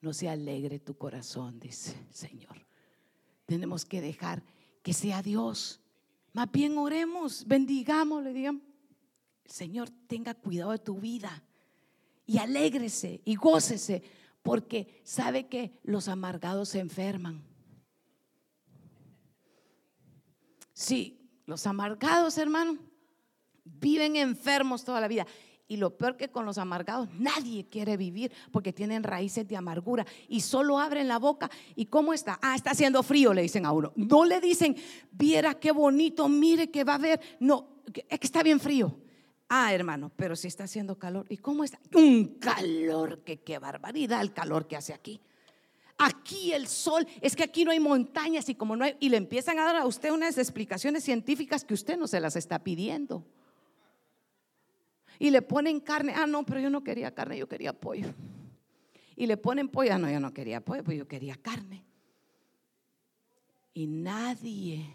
no 0.00 0.12
se 0.12 0.28
alegre 0.28 0.78
tu 0.78 0.96
corazón, 0.96 1.58
dice 1.58 1.96
el 2.08 2.14
Señor. 2.14 2.66
Tenemos 3.46 3.84
que 3.84 4.00
dejar 4.00 4.42
que 4.82 4.92
sea 4.92 5.22
Dios. 5.22 5.80
Más 6.32 6.50
bien 6.50 6.76
oremos, 6.76 7.46
bendigamos, 7.46 8.22
le 8.22 8.32
digamos, 8.32 8.62
Señor 9.46 9.90
tenga 10.06 10.34
cuidado 10.34 10.72
de 10.72 10.78
tu 10.78 10.98
vida 10.98 11.42
y 12.26 12.38
alégrese 12.38 13.20
y 13.24 13.34
gócese, 13.36 14.02
porque 14.42 15.00
sabe 15.04 15.46
que 15.48 15.78
los 15.82 16.08
amargados 16.08 16.70
se 16.70 16.80
enferman. 16.80 17.42
Sí, 20.72 21.30
los 21.46 21.66
amargados, 21.66 22.36
hermano, 22.36 22.78
viven 23.64 24.16
enfermos 24.16 24.84
toda 24.84 25.00
la 25.00 25.08
vida. 25.08 25.26
Y 25.66 25.78
lo 25.78 25.96
peor 25.96 26.16
que 26.16 26.28
con 26.28 26.44
los 26.44 26.58
amargados, 26.58 27.08
nadie 27.14 27.66
quiere 27.68 27.96
vivir 27.96 28.30
porque 28.52 28.72
tienen 28.72 29.02
raíces 29.02 29.48
de 29.48 29.56
amargura 29.56 30.06
y 30.28 30.40
solo 30.40 30.78
abren 30.78 31.08
la 31.08 31.18
boca. 31.18 31.50
¿Y 31.74 31.86
cómo 31.86 32.12
está? 32.12 32.38
Ah, 32.42 32.54
está 32.54 32.72
haciendo 32.72 33.02
frío, 33.02 33.32
le 33.32 33.42
dicen 33.42 33.64
a 33.64 33.72
uno. 33.72 33.92
No 33.96 34.26
le 34.26 34.40
dicen, 34.40 34.76
viera 35.10 35.54
qué 35.54 35.72
bonito, 35.72 36.28
mire 36.28 36.70
que 36.70 36.84
va 36.84 36.92
a 36.92 36.96
haber. 36.96 37.20
No, 37.40 37.80
es 38.08 38.18
que 38.18 38.26
está 38.26 38.42
bien 38.42 38.60
frío. 38.60 38.94
Ah, 39.48 39.72
hermano, 39.72 40.12
pero 40.16 40.36
si 40.36 40.48
está 40.48 40.64
haciendo 40.64 40.98
calor. 40.98 41.26
¿Y 41.30 41.38
cómo 41.38 41.64
está? 41.64 41.78
Un 41.94 42.38
calor, 42.38 43.22
que 43.24 43.40
qué 43.40 43.58
barbaridad 43.58 44.20
el 44.20 44.34
calor 44.34 44.66
que 44.66 44.76
hace 44.76 44.92
aquí. 44.92 45.20
Aquí 45.96 46.52
el 46.52 46.66
sol, 46.66 47.06
es 47.22 47.36
que 47.36 47.44
aquí 47.44 47.64
no 47.64 47.70
hay 47.70 47.80
montañas 47.80 48.48
y 48.50 48.54
como 48.54 48.76
no 48.76 48.84
hay, 48.84 48.96
y 49.00 49.08
le 49.08 49.16
empiezan 49.16 49.58
a 49.58 49.64
dar 49.64 49.76
a 49.76 49.86
usted 49.86 50.10
unas 50.10 50.36
explicaciones 50.36 51.04
científicas 51.04 51.64
que 51.64 51.72
usted 51.72 51.96
no 51.96 52.06
se 52.06 52.20
las 52.20 52.36
está 52.36 52.64
pidiendo 52.64 53.24
y 55.18 55.30
le 55.30 55.42
ponen 55.42 55.80
carne. 55.80 56.12
Ah, 56.16 56.26
no, 56.26 56.44
pero 56.44 56.60
yo 56.60 56.70
no 56.70 56.82
quería 56.82 57.14
carne, 57.14 57.38
yo 57.38 57.48
quería 57.48 57.72
pollo. 57.72 58.12
Y 59.16 59.26
le 59.26 59.36
ponen 59.36 59.68
pollo. 59.68 59.92
Ah, 59.94 59.98
no, 59.98 60.10
yo 60.10 60.20
no 60.20 60.32
quería 60.32 60.60
pollo, 60.60 60.84
pues 60.84 60.98
yo 60.98 61.06
quería 61.06 61.36
carne. 61.36 61.84
Y 63.72 63.86
nadie, 63.86 64.88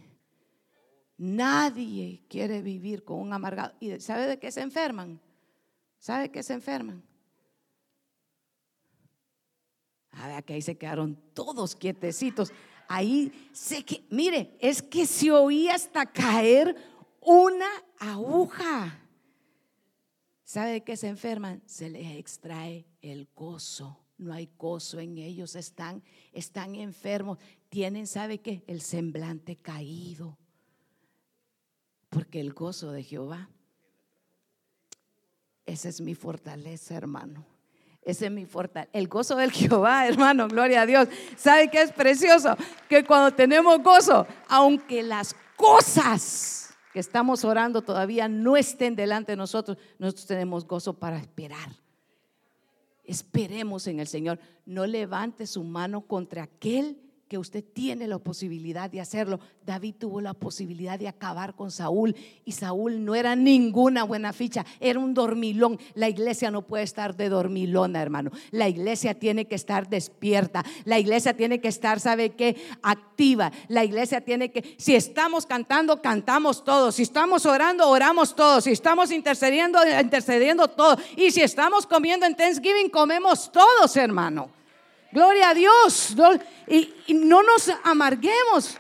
nadie 1.18 2.24
quiere 2.30 2.62
vivir 2.62 3.04
con 3.04 3.20
un 3.20 3.34
amargado. 3.34 3.74
¿Y 3.80 4.00
sabe 4.00 4.26
de 4.28 4.40
qué 4.40 4.52
se 4.52 4.62
enferman? 4.62 5.20
¿Sabe 5.98 6.24
de 6.24 6.32
qué 6.32 6.44
se 6.44 6.54
enferman? 6.54 7.04
A 10.12 10.28
ver, 10.28 10.44
que 10.44 10.54
ahí 10.54 10.62
se 10.62 10.78
quedaron 10.78 11.18
todos 11.34 11.76
quietecitos. 11.76 12.52
Ahí 12.88 13.50
sé 13.54 13.84
que, 13.84 14.04
mire, 14.10 14.58
es 14.60 14.82
que 14.82 15.06
se 15.06 15.30
oía 15.32 15.76
hasta 15.76 16.06
caer 16.06 16.76
una 17.22 17.68
aguja. 18.00 19.00
¿Sabe 20.50 20.72
de 20.72 20.82
qué 20.84 20.98
se 20.98 21.08
enferman? 21.08 21.62
Se 21.68 21.92
les 21.92 22.18
extrae 22.18 22.88
el 23.04 23.28
gozo. 23.36 24.00
No 24.18 24.34
hay 24.34 24.50
gozo 24.58 25.00
en 25.00 25.20
ellos. 25.20 25.56
Están, 25.56 26.02
están 26.34 26.74
enfermos. 26.74 27.38
Tienen, 27.70 28.08
¿sabe 28.08 28.40
qué? 28.40 28.64
El 28.66 28.82
semblante 28.82 29.58
caído. 29.58 30.40
Porque 32.10 32.40
el 32.40 32.54
gozo 32.54 32.92
de 32.92 33.04
Jehová, 33.04 33.48
esa 35.68 35.88
es 35.88 36.02
mi 36.02 36.16
fortaleza, 36.16 36.96
hermano. 36.96 37.46
Ese 38.02 38.26
es 38.26 38.32
mi 38.32 38.48
fortaleza. 38.48 38.90
El 38.92 39.08
gozo 39.08 39.36
del 39.36 39.52
Jehová, 39.52 40.08
hermano, 40.08 40.48
gloria 40.48 40.82
a 40.82 40.86
Dios. 40.88 41.10
¿Sabe 41.38 41.70
qué 41.70 41.84
es 41.84 41.92
precioso? 41.92 42.58
Que 42.90 43.04
cuando 43.04 43.36
tenemos 43.36 43.84
gozo, 43.84 44.26
aunque 44.48 45.04
las 45.04 45.36
cosas 45.56 46.69
que 46.94 47.00
estamos 47.00 47.44
orando 47.46 47.82
todavía 47.82 48.28
no 48.28 48.58
estén 48.58 48.96
delante 48.96 49.34
de 49.34 49.38
nosotros, 49.38 49.78
nosotros 50.00 50.26
tenemos 50.26 50.66
gozo 50.66 50.94
para 50.94 51.18
esperar. 51.18 51.70
Esperemos 53.04 53.88
en 53.88 54.00
el 54.00 54.08
Señor. 54.08 54.40
No 54.66 54.86
levante 54.86 55.48
su 55.48 55.64
mano 55.64 56.02
contra 56.02 56.44
aquel 56.44 56.98
que 57.30 57.38
usted 57.38 57.64
tiene 57.64 58.08
la 58.08 58.18
posibilidad 58.18 58.90
de 58.90 59.00
hacerlo. 59.00 59.40
David 59.64 59.96
tuvo 60.00 60.20
la 60.20 60.34
posibilidad 60.34 60.98
de 60.98 61.08
acabar 61.08 61.56
con 61.56 61.70
Saúl 61.70 62.16
y 62.44 62.54
Saúl 62.54 63.06
no 63.06 63.14
era 63.14 63.36
ninguna 63.36 64.04
buena 64.04 64.34
ficha, 64.34 64.66
era 64.80 64.98
un 64.98 65.14
dormilón. 65.14 65.80
La 65.94 66.10
iglesia 66.10 66.50
no 66.50 66.64
puede 66.64 66.84
estar 66.84 67.16
de 67.16 67.30
dormilona, 67.30 68.02
hermano. 68.02 68.32
La 68.50 68.68
iglesia 68.68 69.14
tiene 69.14 69.46
que 69.46 69.54
estar 69.54 69.88
despierta. 69.88 70.66
La 70.86 70.98
iglesia 70.98 71.38
tiene 71.38 71.62
que 71.62 71.68
estar, 71.68 72.00
¿sabe 72.00 72.32
qué? 72.32 72.58
Activa. 72.82 73.52
La 73.68 73.86
iglesia 73.86 74.22
tiene 74.22 74.52
que, 74.52 74.76
si 74.80 74.96
estamos 74.96 75.46
cantando, 75.46 76.02
cantamos 76.02 76.64
todos. 76.64 76.96
Si 76.96 77.04
estamos 77.04 77.46
orando, 77.46 77.88
oramos 77.88 78.36
todos. 78.36 78.64
Si 78.64 78.72
estamos 78.72 79.12
intercediendo, 79.12 79.78
intercediendo 80.02 80.68
todos. 80.68 81.00
Y 81.16 81.30
si 81.30 81.42
estamos 81.42 81.86
comiendo 81.86 82.26
en 82.26 82.36
Thanksgiving, 82.36 82.90
comemos 82.90 83.52
todos, 83.52 83.96
hermano. 83.98 84.59
Gloria 85.12 85.50
a 85.50 85.54
Dios. 85.54 86.16
Y, 86.68 87.14
no 87.14 87.44
nos 87.44 87.70
amarguemos, 87.84 88.78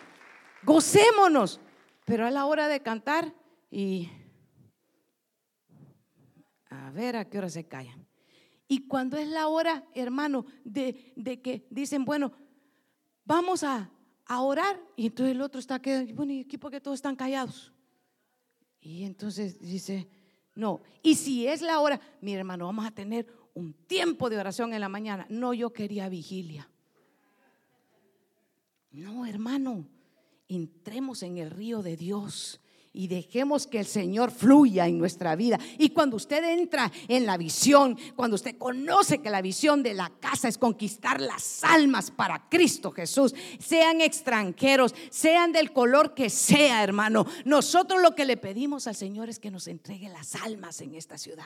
gocémonos. 0.63 1.59
Pero 2.05 2.25
a 2.25 2.31
la 2.31 2.45
hora 2.45 2.67
de 2.67 2.81
cantar 2.81 3.33
y 3.69 4.09
a 6.69 6.91
ver 6.91 7.15
a 7.15 7.25
qué 7.29 7.37
hora 7.37 7.49
se 7.49 7.67
callan. 7.67 8.07
Y 8.67 8.87
cuando 8.87 9.17
es 9.17 9.27
la 9.27 9.47
hora, 9.47 9.85
hermano, 9.93 10.45
de, 10.63 11.13
que 11.41 11.67
dicen, 11.69 12.05
bueno, 12.05 12.31
vamos 13.25 13.63
a, 13.63 13.91
orar. 14.27 14.79
Y 14.95 15.07
entonces 15.07 15.35
el 15.35 15.41
otro 15.41 15.59
está 15.59 15.81
quedando, 15.81 16.13
bueno, 16.13 16.33
¿y 16.33 16.41
aquí 16.41 16.57
porque 16.57 16.79
todos 16.79 16.95
están 16.95 17.15
callados? 17.15 17.73
Y 18.79 19.03
entonces 19.03 19.59
dice, 19.59 20.07
no. 20.53 20.81
Y 21.01 21.15
si 21.15 21.47
es 21.47 21.61
la 21.61 21.79
hora, 21.79 21.99
mi 22.21 22.33
hermano, 22.35 22.65
vamos 22.65 22.85
a 22.85 22.91
tener 22.91 23.25
un 23.59 23.73
tiempo 23.73 24.29
de 24.29 24.37
oración 24.37 24.73
en 24.73 24.79
la 24.79 24.89
mañana. 24.89 25.25
No, 25.29 25.53
yo 25.53 25.71
quería 25.71 26.09
vigilia. 26.09 26.69
No, 28.91 29.25
hermano, 29.25 29.85
entremos 30.47 31.21
en 31.21 31.37
el 31.37 31.51
río 31.51 31.83
de 31.83 31.95
Dios 31.95 32.59
y 32.91 33.07
dejemos 33.07 33.67
que 33.67 33.79
el 33.79 33.85
Señor 33.85 34.31
fluya 34.31 34.87
en 34.87 34.97
nuestra 34.97 35.35
vida. 35.35 35.59
Y 35.77 35.89
cuando 35.89 36.15
usted 36.15 36.43
entra 36.43 36.91
en 37.07 37.25
la 37.25 37.37
visión, 37.37 37.97
cuando 38.15 38.35
usted 38.35 38.57
conoce 38.57 39.21
que 39.21 39.29
la 39.29 39.43
visión 39.43 39.83
de 39.83 39.93
la 39.93 40.09
casa 40.19 40.47
es 40.47 40.57
conquistar 40.57 41.21
las 41.21 41.63
almas 41.63 42.09
para 42.09 42.49
Cristo 42.49 42.91
Jesús, 42.91 43.35
sean 43.59 44.01
extranjeros, 44.01 44.95
sean 45.11 45.51
del 45.51 45.71
color 45.71 46.15
que 46.15 46.31
sea, 46.31 46.83
hermano, 46.83 47.27
nosotros 47.45 48.01
lo 48.01 48.15
que 48.15 48.25
le 48.25 48.37
pedimos 48.37 48.87
al 48.87 48.95
Señor 48.95 49.29
es 49.29 49.37
que 49.37 49.51
nos 49.51 49.67
entregue 49.67 50.09
las 50.09 50.35
almas 50.35 50.81
en 50.81 50.95
esta 50.95 51.17
ciudad 51.17 51.45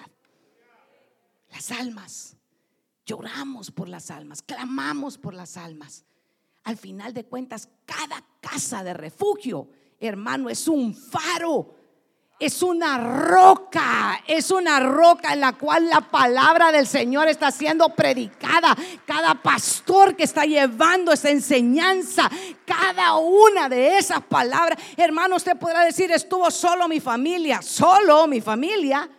las 1.54 1.72
almas. 1.72 2.36
Lloramos 3.06 3.72
por 3.72 3.88
las 3.88 4.12
almas, 4.12 4.42
clamamos 4.42 5.18
por 5.18 5.34
las 5.34 5.58
almas. 5.58 6.06
Al 6.64 6.78
final 6.78 7.14
de 7.14 7.26
cuentas, 7.26 7.70
cada 7.86 8.24
casa 8.42 8.84
de 8.84 8.94
refugio, 8.94 9.70
hermano, 10.00 10.50
es 10.50 10.68
un 10.68 10.96
faro, 10.96 11.76
es 12.40 12.64
una 12.64 12.98
roca, 12.98 14.24
es 14.26 14.50
una 14.50 14.80
roca 14.80 15.34
en 15.34 15.42
la 15.42 15.54
cual 15.54 15.90
la 15.90 16.02
palabra 16.02 16.72
del 16.72 16.88
Señor 16.88 17.28
está 17.28 17.52
siendo 17.52 17.90
predicada. 17.90 18.76
Cada 19.06 19.36
pastor 19.36 20.16
que 20.16 20.24
está 20.24 20.46
llevando 20.46 21.12
esa 21.12 21.30
enseñanza, 21.30 22.32
cada 22.66 23.18
una 23.18 23.68
de 23.68 23.98
esas 23.98 24.24
palabras, 24.24 24.80
hermano, 24.96 25.36
usted 25.36 25.58
podrá 25.58 25.84
decir, 25.84 26.12
estuvo 26.12 26.50
solo 26.50 26.88
mi 26.88 27.02
familia, 27.02 27.62
solo 27.62 28.26
mi 28.28 28.40
familia, 28.40 29.10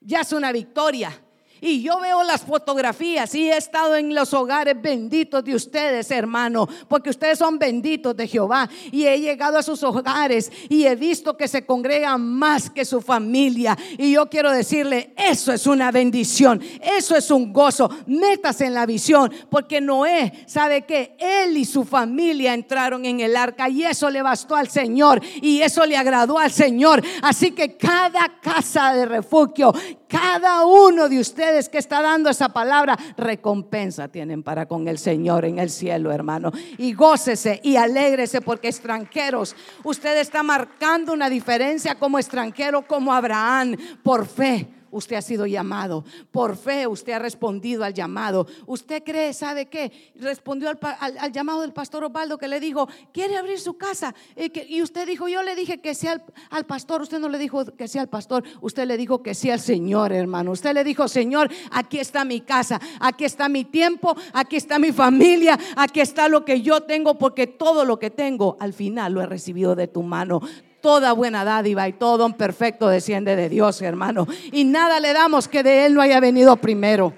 ya 0.00 0.22
es 0.22 0.32
una 0.32 0.50
victoria. 0.52 1.12
Y 1.60 1.82
yo 1.82 2.00
veo 2.00 2.22
las 2.22 2.42
fotografías 2.42 3.34
y 3.34 3.50
he 3.50 3.56
estado 3.56 3.96
en 3.96 4.14
los 4.14 4.32
hogares 4.32 4.80
benditos 4.80 5.44
de 5.44 5.54
ustedes, 5.54 6.10
hermano, 6.10 6.68
porque 6.88 7.10
ustedes 7.10 7.38
son 7.38 7.58
benditos 7.58 8.16
de 8.16 8.26
Jehová. 8.26 8.68
Y 8.90 9.04
he 9.04 9.20
llegado 9.20 9.58
a 9.58 9.62
sus 9.62 9.82
hogares 9.82 10.50
y 10.68 10.84
he 10.84 10.94
visto 10.94 11.36
que 11.36 11.48
se 11.48 11.66
congregan 11.66 12.20
más 12.20 12.70
que 12.70 12.84
su 12.84 13.00
familia. 13.00 13.76
Y 13.98 14.12
yo 14.12 14.28
quiero 14.30 14.50
decirle, 14.52 15.12
eso 15.16 15.52
es 15.52 15.66
una 15.66 15.90
bendición, 15.90 16.62
eso 16.80 17.16
es 17.16 17.30
un 17.30 17.52
gozo. 17.52 17.90
Métase 18.06 18.66
en 18.66 18.74
la 18.74 18.86
visión, 18.86 19.30
porque 19.50 19.80
Noé 19.80 20.44
sabe 20.46 20.82
que 20.82 21.16
él 21.18 21.56
y 21.56 21.64
su 21.64 21.84
familia 21.84 22.54
entraron 22.54 23.04
en 23.04 23.20
el 23.20 23.36
arca 23.36 23.68
y 23.68 23.84
eso 23.84 24.08
le 24.08 24.22
bastó 24.22 24.56
al 24.56 24.68
Señor 24.68 25.20
y 25.42 25.60
eso 25.60 25.84
le 25.84 25.96
agradó 25.96 26.38
al 26.38 26.50
Señor. 26.50 27.02
Así 27.22 27.50
que 27.50 27.76
cada 27.76 28.40
casa 28.40 28.94
de 28.94 29.06
refugio, 29.06 29.72
cada 30.08 30.64
uno 30.64 31.08
de 31.08 31.20
ustedes 31.20 31.49
que 31.68 31.78
está 31.78 32.02
dando 32.02 32.30
esa 32.30 32.50
palabra, 32.50 32.96
recompensa 33.16 34.08
tienen 34.08 34.42
para 34.42 34.66
con 34.66 34.88
el 34.88 34.98
Señor 34.98 35.44
en 35.44 35.58
el 35.58 35.70
cielo, 35.70 36.12
hermano. 36.12 36.52
Y 36.78 36.92
gócese 36.94 37.60
y 37.62 37.76
alégrese 37.76 38.40
porque 38.40 38.68
extranjeros, 38.68 39.54
usted 39.84 40.18
está 40.18 40.42
marcando 40.42 41.12
una 41.12 41.28
diferencia 41.28 41.94
como 41.94 42.18
extranjero, 42.18 42.86
como 42.86 43.12
Abraham, 43.12 43.76
por 44.02 44.26
fe 44.26 44.79
usted 44.90 45.16
ha 45.16 45.22
sido 45.22 45.46
llamado. 45.46 46.04
Por 46.30 46.56
fe 46.56 46.86
usted 46.86 47.12
ha 47.12 47.18
respondido 47.18 47.84
al 47.84 47.94
llamado. 47.94 48.46
Usted 48.66 49.02
cree, 49.04 49.32
¿sabe 49.32 49.66
qué? 49.66 50.12
Respondió 50.16 50.70
al, 50.70 51.32
llamado 51.32 51.62
del 51.62 51.72
pastor 51.72 52.04
Osvaldo 52.04 52.38
que 52.38 52.48
le 52.48 52.60
dijo, 52.60 52.88
quiere 53.12 53.36
abrir 53.36 53.60
su 53.60 53.76
casa. 53.76 54.14
Y, 54.36 54.82
usted 54.82 55.06
dijo, 55.06 55.28
yo 55.28 55.42
le 55.42 55.54
dije 55.54 55.80
que 55.80 55.94
sea 55.94 56.22
al, 56.50 56.66
pastor. 56.66 57.02
Usted 57.02 57.18
no 57.18 57.28
le 57.28 57.38
dijo 57.38 57.64
que 57.64 57.88
sea 57.88 58.02
al 58.02 58.08
pastor. 58.08 58.44
Usted 58.60 58.86
le 58.86 58.96
dijo 58.96 59.22
que 59.22 59.34
sea 59.34 59.54
al 59.54 59.60
Señor, 59.60 60.12
hermano. 60.12 60.52
Usted 60.52 60.74
le 60.74 60.84
dijo, 60.84 61.08
Señor, 61.08 61.50
aquí 61.70 61.98
está 61.98 62.24
mi 62.24 62.40
casa. 62.40 62.80
Aquí 63.00 63.24
está 63.24 63.48
mi 63.48 63.64
tiempo. 63.64 64.16
Aquí 64.32 64.56
está 64.56 64.78
mi 64.78 64.92
familia. 64.92 65.58
Aquí 65.76 66.00
está 66.00 66.28
lo 66.28 66.44
que 66.44 66.62
yo 66.62 66.82
tengo. 66.82 67.18
Porque 67.18 67.46
todo 67.46 67.84
lo 67.84 67.98
que 67.98 68.10
tengo 68.10 68.56
al 68.60 68.72
final 68.72 69.12
lo 69.12 69.22
he 69.22 69.26
recibido 69.26 69.74
de 69.74 69.88
tu 69.88 70.02
mano 70.02 70.40
toda 70.80 71.12
buena 71.12 71.44
dádiva 71.44 71.88
y 71.88 71.92
todo 71.92 72.26
un 72.26 72.34
perfecto 72.34 72.88
desciende 72.88 73.36
de 73.36 73.48
Dios, 73.48 73.80
hermano. 73.82 74.26
Y 74.52 74.64
nada 74.64 75.00
le 75.00 75.12
damos 75.12 75.48
que 75.48 75.62
de 75.62 75.86
Él 75.86 75.94
no 75.94 76.00
haya 76.00 76.20
venido 76.20 76.56
primero. 76.56 77.12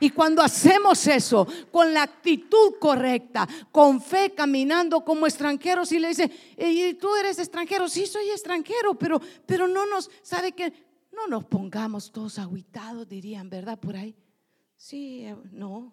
Y 0.00 0.10
cuando 0.10 0.42
hacemos 0.42 1.06
eso 1.06 1.46
con 1.70 1.92
la 1.92 2.02
actitud 2.02 2.78
correcta, 2.80 3.46
con 3.70 4.00
fe, 4.00 4.32
caminando 4.34 5.04
como 5.04 5.26
extranjeros, 5.26 5.92
y 5.92 5.98
le 5.98 6.08
dice, 6.08 6.30
¿y 6.56 6.94
tú 6.94 7.14
eres 7.16 7.38
extranjero? 7.38 7.88
Sí, 7.88 8.06
soy 8.06 8.30
extranjero, 8.30 8.94
pero, 8.94 9.20
pero 9.44 9.68
no 9.68 9.84
nos, 9.86 10.10
¿sabe 10.22 10.52
que 10.52 10.72
No 11.12 11.26
nos 11.26 11.44
pongamos 11.44 12.10
todos 12.12 12.38
aguitados, 12.38 13.06
dirían, 13.06 13.50
¿verdad? 13.50 13.78
Por 13.78 13.96
ahí. 13.96 14.16
Sí, 14.76 15.26
eh, 15.26 15.36
no. 15.52 15.92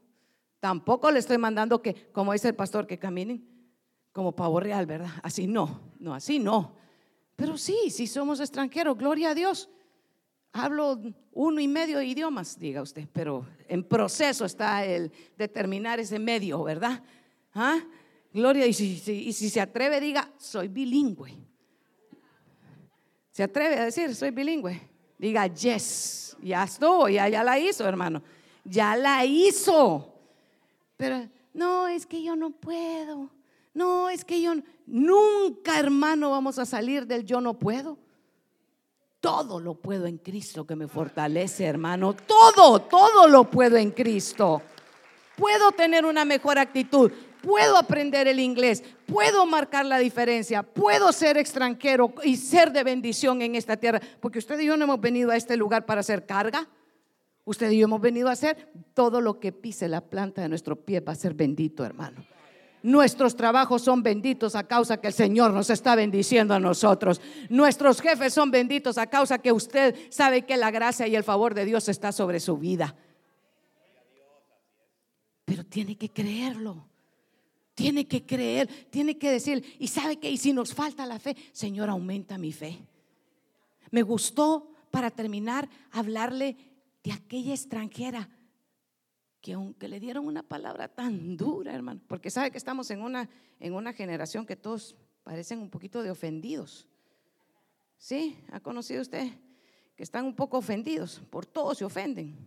Tampoco 0.61 1.11
le 1.11 1.19
estoy 1.19 1.37
mandando 1.37 1.81
que, 1.81 2.09
como 2.13 2.31
dice 2.31 2.47
el 2.47 2.55
pastor, 2.55 2.87
que 2.87 2.97
caminen 2.97 3.45
como 4.13 4.35
pavo 4.35 4.59
real, 4.59 4.85
¿verdad? 4.85 5.09
Así 5.21 5.47
no, 5.47 5.81
no, 5.99 6.13
así 6.13 6.39
no. 6.39 6.75
Pero 7.37 7.55
sí, 7.55 7.91
si 7.91 8.07
somos 8.07 8.39
extranjeros, 8.39 8.97
gloria 8.97 9.29
a 9.29 9.35
Dios. 9.35 9.69
Hablo 10.51 10.99
uno 11.33 11.61
y 11.61 11.67
medio 11.67 12.01
idiomas, 12.01 12.57
diga 12.57 12.81
usted, 12.81 13.07
pero 13.13 13.45
en 13.67 13.83
proceso 13.83 14.43
está 14.43 14.83
el 14.83 15.11
determinar 15.37 15.99
ese 15.99 16.17
medio, 16.17 16.63
¿verdad? 16.63 17.03
¿Ah? 17.53 17.79
Gloria, 18.33 18.65
y 18.65 18.73
si, 18.73 19.01
y 19.07 19.33
si 19.33 19.51
se 19.51 19.61
atreve, 19.61 20.01
diga, 20.01 20.31
soy 20.39 20.67
bilingüe. 20.67 21.37
Se 23.31 23.43
atreve 23.43 23.77
a 23.77 23.85
decir, 23.85 24.15
soy 24.15 24.31
bilingüe. 24.31 24.81
Diga, 25.19 25.45
yes, 25.45 26.35
ya 26.41 26.63
estuvo, 26.63 27.07
ya, 27.07 27.29
ya 27.29 27.43
la 27.43 27.59
hizo, 27.59 27.87
hermano. 27.87 28.23
Ya 28.63 28.95
la 28.95 29.23
hizo. 29.25 30.11
Pero, 30.97 31.29
no, 31.53 31.87
es 31.87 32.07
que 32.07 32.23
yo 32.23 32.35
no 32.35 32.49
puedo. 32.49 33.29
No, 33.77 34.09
es 34.09 34.25
que 34.25 34.41
yo 34.41 34.55
nunca, 34.87 35.77
hermano, 35.77 36.31
vamos 36.31 36.57
a 36.57 36.65
salir 36.65 37.05
del 37.05 37.23
yo 37.23 37.39
no 37.39 37.59
puedo. 37.59 37.99
Todo 39.19 39.59
lo 39.59 39.75
puedo 39.75 40.07
en 40.07 40.17
Cristo 40.17 40.65
que 40.65 40.75
me 40.75 40.87
fortalece, 40.87 41.63
hermano. 41.63 42.15
Todo, 42.15 42.79
todo 42.81 43.27
lo 43.27 43.43
puedo 43.43 43.77
en 43.77 43.91
Cristo. 43.91 44.63
Puedo 45.35 45.71
tener 45.73 46.07
una 46.07 46.25
mejor 46.25 46.57
actitud, 46.57 47.11
puedo 47.43 47.77
aprender 47.77 48.27
el 48.27 48.39
inglés, 48.39 48.83
puedo 49.05 49.45
marcar 49.45 49.85
la 49.85 49.99
diferencia, 49.99 50.63
puedo 50.63 51.11
ser 51.11 51.37
extranjero 51.37 52.15
y 52.23 52.37
ser 52.37 52.71
de 52.71 52.83
bendición 52.83 53.43
en 53.43 53.53
esta 53.53 53.77
tierra, 53.77 54.01
porque 54.19 54.39
usted 54.39 54.59
y 54.59 54.65
yo 54.65 54.75
no 54.75 54.85
hemos 54.85 54.99
venido 54.99 55.29
a 55.29 55.35
este 55.35 55.55
lugar 55.55 55.85
para 55.85 55.99
hacer 55.99 56.25
carga. 56.25 56.67
Usted 57.45 57.69
y 57.69 57.77
yo 57.77 57.83
hemos 57.83 58.01
venido 58.01 58.29
a 58.29 58.31
hacer 58.31 58.71
todo 58.95 59.21
lo 59.21 59.39
que 59.39 59.51
pise 59.51 59.87
la 59.87 60.01
planta 60.01 60.41
de 60.41 60.49
nuestro 60.49 60.75
pie 60.77 60.99
va 60.99 61.11
a 61.11 61.15
ser 61.15 61.35
bendito, 61.35 61.85
hermano. 61.85 62.25
Nuestros 62.83 63.35
trabajos 63.35 63.81
son 63.81 64.03
benditos 64.03 64.55
a 64.55 64.67
causa 64.67 64.97
que 64.97 65.07
el 65.07 65.13
Señor 65.13 65.51
nos 65.51 65.69
está 65.69 65.95
bendiciendo 65.95 66.53
a 66.53 66.59
nosotros. 66.59 67.19
Nuestros 67.49 68.01
jefes 68.01 68.33
son 68.33 68.51
benditos 68.51 68.97
a 68.97 69.07
causa 69.07 69.39
que 69.39 69.51
usted 69.51 69.95
sabe 70.09 70.45
que 70.45 70.57
la 70.57 70.71
gracia 70.71 71.07
y 71.07 71.15
el 71.15 71.23
favor 71.23 71.53
de 71.53 71.65
Dios 71.65 71.89
está 71.89 72.11
sobre 72.11 72.39
su 72.39 72.57
vida. 72.57 72.95
Pero 75.45 75.63
tiene 75.65 75.97
que 75.97 76.09
creerlo. 76.09 76.87
Tiene 77.73 78.07
que 78.07 78.25
creer, 78.25 78.67
tiene 78.89 79.19
que 79.19 79.29
decir, 79.29 79.63
y 79.77 79.87
sabe 79.87 80.17
que, 80.17 80.31
y 80.31 80.37
si 80.37 80.51
nos 80.51 80.73
falta 80.73 81.05
la 81.05 81.19
fe, 81.19 81.37
Señor, 81.51 81.89
aumenta 81.89 82.39
mi 82.39 82.51
fe. 82.51 82.79
Me 83.91 84.01
gustó, 84.01 84.71
para 84.89 85.11
terminar, 85.11 85.69
hablarle 85.91 86.57
de 87.03 87.11
aquella 87.11 87.53
extranjera 87.53 88.29
que 89.41 89.53
aunque 89.53 89.87
le 89.87 89.99
dieron 89.99 90.25
una 90.25 90.43
palabra 90.43 90.87
tan 90.87 91.37
dura, 91.37 91.73
hermano, 91.73 92.01
porque 92.07 92.29
sabe 92.29 92.51
que 92.51 92.57
estamos 92.57 92.89
en 92.91 93.01
una, 93.01 93.29
en 93.59 93.73
una 93.73 93.93
generación 93.93 94.45
que 94.45 94.55
todos 94.55 94.95
parecen 95.23 95.59
un 95.59 95.69
poquito 95.69 96.03
de 96.03 96.11
ofendidos. 96.11 96.87
¿Sí? 97.97 98.37
¿Ha 98.51 98.59
conocido 98.59 99.01
usted 99.01 99.27
que 99.95 100.03
están 100.03 100.25
un 100.25 100.35
poco 100.35 100.57
ofendidos? 100.57 101.21
Por 101.29 101.45
todo 101.45 101.73
se 101.73 101.85
ofenden. 101.85 102.37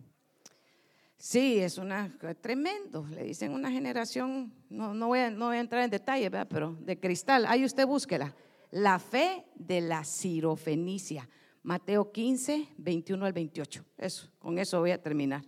Sí, 1.17 1.59
es 1.59 1.77
una 1.77 2.17
tremendo, 2.41 3.05
le 3.11 3.23
dicen 3.23 3.51
una 3.51 3.69
generación, 3.69 4.51
no, 4.69 4.95
no, 4.95 5.07
voy, 5.07 5.19
a, 5.19 5.29
no 5.29 5.47
voy 5.47 5.57
a 5.57 5.59
entrar 5.59 5.83
en 5.83 5.91
detalle, 5.91 6.29
¿verdad? 6.29 6.47
pero 6.49 6.75
de 6.79 6.99
cristal, 6.99 7.45
ahí 7.45 7.63
usted 7.63 7.85
búsquela. 7.85 8.33
La 8.71 8.97
fe 8.97 9.45
de 9.53 9.81
la 9.81 10.03
sirofenicia, 10.03 11.29
Mateo 11.61 12.11
15, 12.11 12.69
21 12.77 13.23
al 13.23 13.33
28. 13.33 13.85
Eso, 13.99 14.31
con 14.39 14.57
eso 14.57 14.79
voy 14.79 14.91
a 14.91 15.01
terminar. 15.01 15.43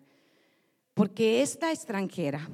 Porque 0.94 1.42
esta 1.42 1.72
extranjera, 1.72 2.48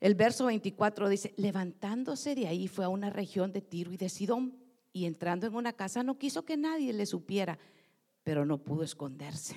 el 0.00 0.14
verso 0.14 0.46
24 0.46 1.08
dice, 1.08 1.32
levantándose 1.36 2.34
de 2.34 2.48
ahí 2.48 2.68
fue 2.68 2.84
a 2.84 2.88
una 2.88 3.10
región 3.10 3.52
de 3.52 3.62
Tiro 3.62 3.92
y 3.92 3.96
de 3.96 4.08
Sidón 4.08 4.58
y 4.92 5.06
entrando 5.06 5.46
en 5.46 5.54
una 5.54 5.72
casa 5.72 6.02
no 6.02 6.18
quiso 6.18 6.44
que 6.44 6.56
nadie 6.56 6.92
le 6.92 7.06
supiera, 7.06 7.58
pero 8.22 8.44
no 8.44 8.58
pudo 8.58 8.82
esconderse. 8.82 9.56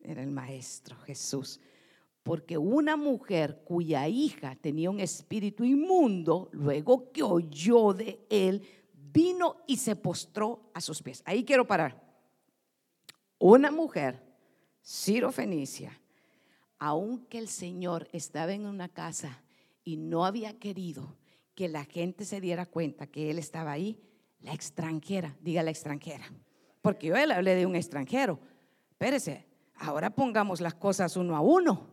Era 0.00 0.22
el 0.22 0.30
maestro 0.30 0.96
Jesús. 0.98 1.60
Porque 2.22 2.58
una 2.58 2.96
mujer 2.96 3.62
cuya 3.64 4.06
hija 4.08 4.56
tenía 4.56 4.90
un 4.90 5.00
espíritu 5.00 5.64
inmundo, 5.64 6.48
luego 6.52 7.10
que 7.10 7.22
oyó 7.22 7.92
de 7.92 8.20
él, 8.28 8.62
vino 8.92 9.62
y 9.66 9.76
se 9.76 9.96
postró 9.96 10.70
a 10.74 10.80
sus 10.80 11.02
pies. 11.02 11.22
Ahí 11.24 11.44
quiero 11.44 11.66
parar. 11.66 12.00
Una 13.38 13.70
mujer, 13.70 14.22
Ciro 14.84 15.32
Fenicia, 15.32 15.98
aunque 16.78 17.38
el 17.38 17.48
Señor 17.48 18.08
estaba 18.12 18.52
en 18.52 18.66
una 18.66 18.88
casa 18.88 19.42
y 19.84 19.96
no 19.96 20.24
había 20.24 20.58
querido 20.58 21.16
que 21.54 21.68
la 21.68 21.84
gente 21.84 22.24
se 22.24 22.40
diera 22.40 22.66
cuenta 22.66 23.06
que 23.06 23.30
Él 23.30 23.38
estaba 23.38 23.72
ahí, 23.72 24.00
la 24.40 24.52
extranjera, 24.52 25.36
diga 25.40 25.62
la 25.62 25.70
extranjera, 25.70 26.24
porque 26.80 27.08
yo 27.08 27.14
le 27.14 27.34
hablé 27.34 27.54
de 27.56 27.66
un 27.66 27.74
extranjero. 27.74 28.38
Espérese, 28.90 29.46
ahora 29.74 30.10
pongamos 30.10 30.60
las 30.60 30.74
cosas 30.74 31.16
uno 31.16 31.34
a 31.36 31.40
uno. 31.40 31.88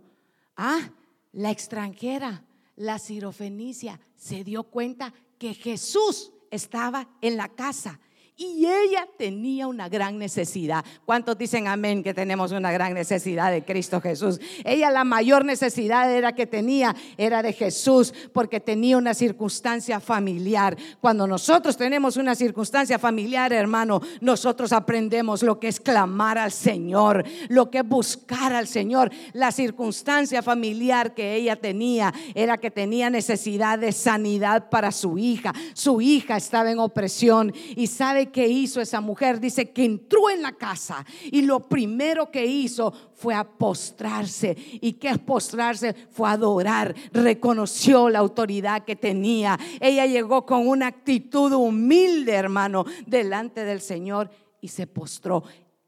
Ah, 0.55 0.91
la 1.31 1.51
extranjera, 1.51 2.45
la 2.75 2.99
sirofenicia, 2.99 3.99
se 4.15 4.43
dio 4.43 4.63
cuenta 4.65 5.13
que 5.39 5.53
Jesús 5.53 6.31
estaba 6.51 7.09
en 7.21 7.37
la 7.37 7.49
casa 7.49 7.99
y 8.37 8.65
ella 8.65 9.07
tenía 9.17 9.65
una 9.67 9.87
gran 9.87 10.17
necesidad. 10.17 10.83
¿Cuántos 11.05 11.37
dicen 11.37 11.67
amén 11.67 12.03
que 12.03 12.13
tenemos 12.13 12.51
una 12.51 12.69
gran 12.71 12.93
necesidad 12.93 13.49
de 13.49 13.63
Cristo 13.63 14.01
Jesús? 14.01 14.41
Ella 14.65 14.91
la 14.91 15.05
mayor 15.05 15.45
necesidad 15.45 16.11
era 16.11 16.35
que 16.35 16.45
tenía 16.45 16.93
era 17.17 17.41
de 17.41 17.53
Jesús 17.53 18.13
porque 18.33 18.59
tenía 18.59 18.97
una 18.97 19.13
circunstancia 19.13 20.01
familiar. 20.01 20.75
Cuando 20.99 21.27
nosotros 21.27 21.77
tenemos 21.77 22.17
una 22.17 22.35
circunstancia 22.35 22.99
familiar, 22.99 23.53
hermano, 23.53 24.01
nosotros 24.19 24.73
aprendemos 24.73 25.41
lo 25.41 25.57
que 25.57 25.69
es 25.69 25.79
clamar 25.79 26.37
al 26.37 26.51
Señor, 26.51 27.23
lo 27.47 27.71
que 27.71 27.79
es 27.79 27.87
buscar 27.87 28.51
al 28.51 28.67
Señor. 28.67 29.11
La 29.31 29.53
circunstancia 29.53 30.43
familiar 30.43 31.13
que 31.13 31.35
ella 31.35 31.55
tenía 31.55 32.13
era 32.33 32.57
que 32.57 32.69
tenía 32.69 33.09
necesidad 33.09 33.79
de 33.79 33.93
sanidad 33.93 34.69
para 34.69 34.91
su 34.91 35.17
hija. 35.17 35.53
Su 35.73 36.01
hija 36.01 36.35
estaba 36.35 36.69
en 36.69 36.79
opresión 36.79 37.53
y 37.77 37.87
sabe 37.87 38.24
¿Sabe 38.25 38.31
qué 38.31 38.47
hizo 38.47 38.81
esa 38.81 39.01
mujer? 39.01 39.39
Dice 39.39 39.71
que 39.71 39.85
entró 39.85 40.29
en 40.31 40.41
la 40.41 40.53
casa 40.53 41.05
y 41.31 41.43
lo 41.43 41.67
primero 41.67 42.31
que 42.31 42.45
hizo 42.45 42.91
fue 43.13 43.35
a 43.35 43.43
postrarse. 43.43 44.55
¿Y 44.81 44.93
qué 44.93 45.09
es 45.09 45.19
postrarse? 45.19 45.93
Fue 46.09 46.27
adorar. 46.29 46.95
Reconoció 47.11 48.09
la 48.09 48.19
autoridad 48.19 48.83
que 48.83 48.95
tenía. 48.95 49.59
Ella 49.79 50.07
llegó 50.07 50.43
con 50.45 50.67
una 50.67 50.87
actitud 50.87 51.51
humilde, 51.51 52.31
hermano, 52.31 52.85
delante 53.05 53.63
del 53.63 53.81
Señor 53.81 54.31
y 54.59 54.69
se 54.69 54.87
postró. 54.87 55.43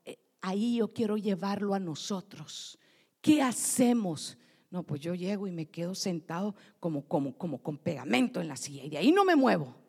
Eh, 0.06 0.18
ahí 0.42 0.76
yo 0.76 0.94
quiero 0.94 1.18
llevarlo 1.18 1.74
a 1.74 1.80
nosotros. 1.80 2.78
¿Qué 3.20 3.42
hacemos? 3.42 4.38
No, 4.70 4.84
pues 4.84 5.02
yo 5.02 5.16
llego 5.16 5.48
y 5.48 5.52
me 5.52 5.66
quedo 5.66 5.96
sentado 5.96 6.54
como, 6.80 7.02
como, 7.08 7.36
como 7.36 7.64
con 7.64 7.78
pegamento 7.78 8.42
en 8.42 8.48
la 8.48 8.58
silla 8.58 8.84
y 8.84 8.90
de 8.90 8.98
ahí 8.98 9.12
no 9.12 9.26
me 9.26 9.36
muevo. 9.36 9.87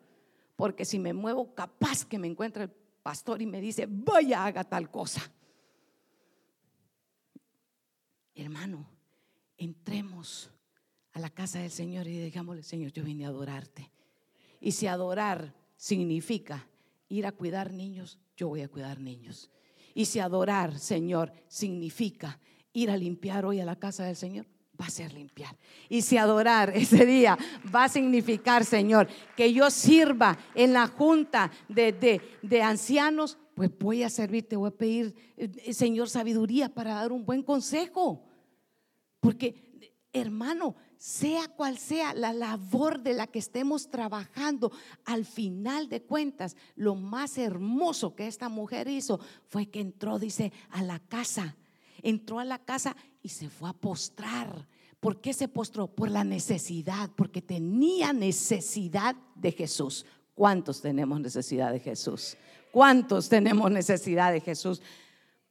Porque 0.59 0.83
si 0.83 0.99
me 0.99 1.13
muevo, 1.13 1.55
capaz 1.55 2.03
que 2.03 2.19
me 2.19 2.27
encuentre 2.27 2.63
el 2.63 2.69
pastor 2.69 3.41
y 3.41 3.45
me 3.45 3.61
dice, 3.61 3.87
vaya, 3.89 4.43
haga 4.43 4.65
tal 4.65 4.91
cosa. 4.91 5.21
Hermano, 8.35 8.85
entremos 9.55 10.51
a 11.13 11.21
la 11.21 11.29
casa 11.29 11.59
del 11.59 11.71
Señor 11.71 12.07
y 12.07 12.19
digámosle, 12.19 12.63
Señor, 12.63 12.91
yo 12.91 13.05
vine 13.05 13.23
a 13.23 13.29
adorarte. 13.29 13.89
Y 14.59 14.73
si 14.73 14.87
adorar 14.87 15.55
significa 15.77 16.67
ir 17.07 17.25
a 17.25 17.31
cuidar 17.31 17.71
niños, 17.71 18.19
yo 18.35 18.49
voy 18.49 18.61
a 18.61 18.67
cuidar 18.67 18.99
niños. 18.99 19.49
Y 19.93 20.03
si 20.03 20.19
adorar, 20.19 20.77
Señor, 20.77 21.31
significa 21.47 22.37
ir 22.73 22.91
a 22.91 22.97
limpiar 22.97 23.45
hoy 23.45 23.61
a 23.61 23.65
la 23.65 23.77
casa 23.77 24.03
del 24.03 24.17
Señor, 24.17 24.45
va 24.79 24.85
a 24.85 24.89
ser 24.89 25.13
limpiar. 25.13 25.55
Y 25.89 26.01
si 26.01 26.17
adorar 26.17 26.69
ese 26.75 27.05
día 27.05 27.37
va 27.73 27.85
a 27.85 27.89
significar, 27.89 28.65
Señor, 28.65 29.07
que 29.35 29.51
yo 29.53 29.69
sirva 29.69 30.37
en 30.55 30.73
la 30.73 30.87
junta 30.87 31.51
de, 31.67 32.21
de, 32.41 32.61
ancianos, 32.61 33.37
pues 33.55 33.69
voy 33.77 34.03
a 34.03 34.09
servirte, 34.09 34.55
voy 34.55 34.69
a 34.69 34.77
pedir, 34.77 35.15
eh, 35.37 35.73
Señor, 35.73 36.09
sabiduría 36.09 36.73
para 36.73 36.95
dar 36.95 37.11
un 37.11 37.25
buen 37.25 37.43
consejo. 37.43 38.23
Porque, 39.19 39.91
hermano, 40.13 40.75
sea 40.97 41.47
cual 41.49 41.77
sea 41.77 42.13
la 42.13 42.31
labor 42.31 43.01
de 43.01 43.13
la 43.13 43.27
que 43.27 43.39
estemos 43.39 43.89
trabajando, 43.89 44.71
al 45.05 45.25
final 45.25 45.89
de 45.89 46.03
cuentas, 46.03 46.55
lo 46.75 46.95
más 46.95 47.37
hermoso 47.37 48.15
que 48.15 48.27
esta 48.27 48.47
mujer 48.47 48.87
hizo 48.87 49.19
fue 49.47 49.69
que 49.69 49.81
entró, 49.81 50.19
dice, 50.19 50.53
a 50.69 50.81
la 50.83 50.99
casa 50.99 51.57
entró 52.03 52.39
a 52.39 52.45
la 52.45 52.59
casa 52.59 52.95
y 53.21 53.29
se 53.29 53.49
fue 53.49 53.69
a 53.69 53.73
postrar. 53.73 54.67
¿Por 54.99 55.21
qué 55.21 55.33
se 55.33 55.47
postró? 55.47 55.87
Por 55.87 56.11
la 56.11 56.23
necesidad, 56.23 57.09
porque 57.15 57.41
tenía 57.41 58.13
necesidad 58.13 59.15
de 59.35 59.51
Jesús. 59.51 60.05
¿Cuántos 60.35 60.81
tenemos 60.81 61.19
necesidad 61.19 61.71
de 61.71 61.79
Jesús? 61.79 62.37
¿Cuántos 62.71 63.29
tenemos 63.29 63.71
necesidad 63.71 64.31
de 64.31 64.41
Jesús? 64.41 64.81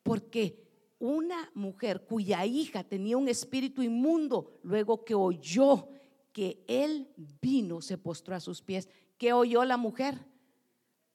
Porque 0.03 0.65
una 0.99 1.51
mujer 1.55 2.05
cuya 2.07 2.45
hija 2.45 2.85
tenía 2.85 3.17
un 3.17 3.29
espíritu 3.29 3.83
inmundo, 3.83 4.59
luego 4.63 5.05
que 5.05 5.15
oyó 5.15 5.89
que 6.33 6.63
él 6.67 7.09
vino, 7.41 7.81
se 7.81 7.99
postró 7.99 8.35
a 8.35 8.41
sus 8.41 8.63
pies. 8.63 8.89
¿Qué 9.17 9.33
oyó 9.33 9.65
la 9.65 9.77
mujer? 9.77 10.19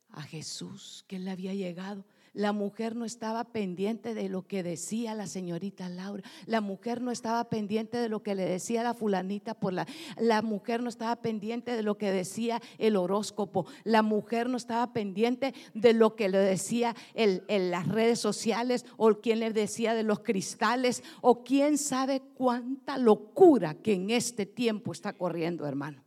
A 0.09 0.21
Jesús, 0.21 1.05
que 1.07 1.15
él 1.15 1.25
le 1.25 1.31
había 1.31 1.53
llegado. 1.53 2.05
La 2.33 2.51
mujer 2.51 2.95
no 2.95 3.05
estaba 3.05 3.43
pendiente 3.43 4.15
de 4.15 4.27
lo 4.27 4.47
que 4.47 4.63
decía 4.63 5.13
la 5.13 5.27
señorita 5.27 5.87
Laura. 5.87 6.23
La 6.47 6.61
mujer 6.61 6.99
no 6.99 7.11
estaba 7.11 7.43
pendiente 7.47 7.97
de 7.97 8.09
lo 8.09 8.23
que 8.23 8.33
le 8.33 8.43
decía 8.43 8.81
la 8.81 8.95
fulanita 8.95 9.53
por 9.53 9.71
la. 9.71 9.85
La 10.17 10.41
mujer 10.41 10.81
no 10.81 10.89
estaba 10.89 11.15
pendiente 11.17 11.75
de 11.75 11.83
lo 11.83 11.99
que 11.99 12.11
decía 12.11 12.59
el 12.79 12.95
horóscopo. 12.95 13.67
La 13.83 14.01
mujer 14.01 14.49
no 14.49 14.57
estaba 14.57 14.93
pendiente 14.93 15.53
de 15.75 15.93
lo 15.93 16.15
que 16.15 16.27
le 16.27 16.39
decía 16.39 16.95
en 17.13 17.69
las 17.69 17.87
redes 17.87 18.17
sociales 18.17 18.83
o 18.97 19.13
quien 19.21 19.39
le 19.39 19.53
decía 19.53 19.93
de 19.93 20.01
los 20.01 20.21
cristales 20.21 21.03
o 21.21 21.43
quién 21.43 21.77
sabe 21.77 22.23
cuánta 22.33 22.97
locura 22.97 23.75
que 23.75 23.93
en 23.93 24.09
este 24.09 24.47
tiempo 24.47 24.91
está 24.91 25.13
corriendo, 25.13 25.67
hermano. 25.67 26.03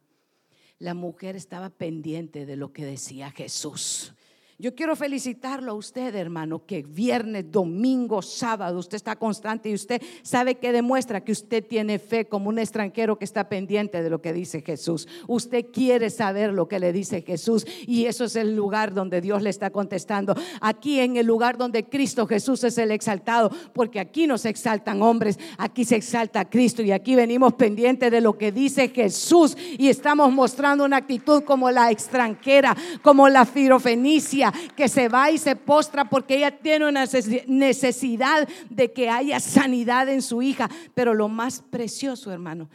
La 0.80 0.94
mujer 0.94 1.36
estaba 1.36 1.70
pendiente 1.70 2.46
de 2.46 2.56
lo 2.56 2.72
que 2.72 2.84
decía 2.84 3.30
Jesús. 3.30 4.12
Yo 4.58 4.74
quiero 4.74 4.96
felicitarlo 4.96 5.72
a 5.72 5.74
usted, 5.74 6.14
hermano, 6.14 6.64
que 6.64 6.82
viernes, 6.82 7.52
domingo, 7.52 8.22
sábado, 8.22 8.78
usted 8.78 8.96
está 8.96 9.14
constante 9.16 9.68
y 9.68 9.74
usted 9.74 10.00
sabe 10.22 10.54
que 10.54 10.72
demuestra 10.72 11.22
que 11.22 11.32
usted 11.32 11.62
tiene 11.62 11.98
fe 11.98 12.24
como 12.24 12.48
un 12.48 12.58
extranjero 12.58 13.18
que 13.18 13.26
está 13.26 13.50
pendiente 13.50 14.02
de 14.02 14.08
lo 14.08 14.22
que 14.22 14.32
dice 14.32 14.62
Jesús. 14.62 15.08
Usted 15.28 15.66
quiere 15.70 16.08
saber 16.08 16.54
lo 16.54 16.68
que 16.68 16.78
le 16.78 16.94
dice 16.94 17.20
Jesús 17.20 17.66
y 17.86 18.06
eso 18.06 18.24
es 18.24 18.34
el 18.34 18.56
lugar 18.56 18.94
donde 18.94 19.20
Dios 19.20 19.42
le 19.42 19.50
está 19.50 19.68
contestando. 19.68 20.34
Aquí 20.62 21.00
en 21.00 21.18
el 21.18 21.26
lugar 21.26 21.58
donde 21.58 21.84
Cristo 21.84 22.26
Jesús 22.26 22.64
es 22.64 22.78
el 22.78 22.92
exaltado, 22.92 23.50
porque 23.74 24.00
aquí 24.00 24.26
no 24.26 24.38
se 24.38 24.48
exaltan 24.48 25.02
hombres, 25.02 25.38
aquí 25.58 25.84
se 25.84 25.96
exalta 25.96 26.48
Cristo 26.48 26.80
y 26.80 26.92
aquí 26.92 27.14
venimos 27.14 27.52
pendientes 27.52 28.10
de 28.10 28.22
lo 28.22 28.38
que 28.38 28.52
dice 28.52 28.88
Jesús 28.88 29.54
y 29.76 29.88
estamos 29.90 30.32
mostrando 30.32 30.86
una 30.86 30.96
actitud 30.96 31.44
como 31.44 31.70
la 31.70 31.90
extranjera, 31.90 32.74
como 33.02 33.28
la 33.28 33.44
firofenicia 33.44 34.45
que 34.74 34.88
se 34.88 35.08
va 35.08 35.30
y 35.30 35.38
se 35.38 35.56
postra 35.56 36.08
porque 36.08 36.36
ella 36.36 36.58
tiene 36.58 36.88
una 36.88 37.04
necesidad 37.46 38.48
de 38.70 38.92
que 38.92 39.08
haya 39.08 39.40
sanidad 39.40 40.08
en 40.08 40.22
su 40.22 40.42
hija. 40.42 40.68
Pero 40.94 41.14
lo 41.14 41.28
más 41.28 41.62
precioso, 41.62 42.32
hermano, 42.32 42.68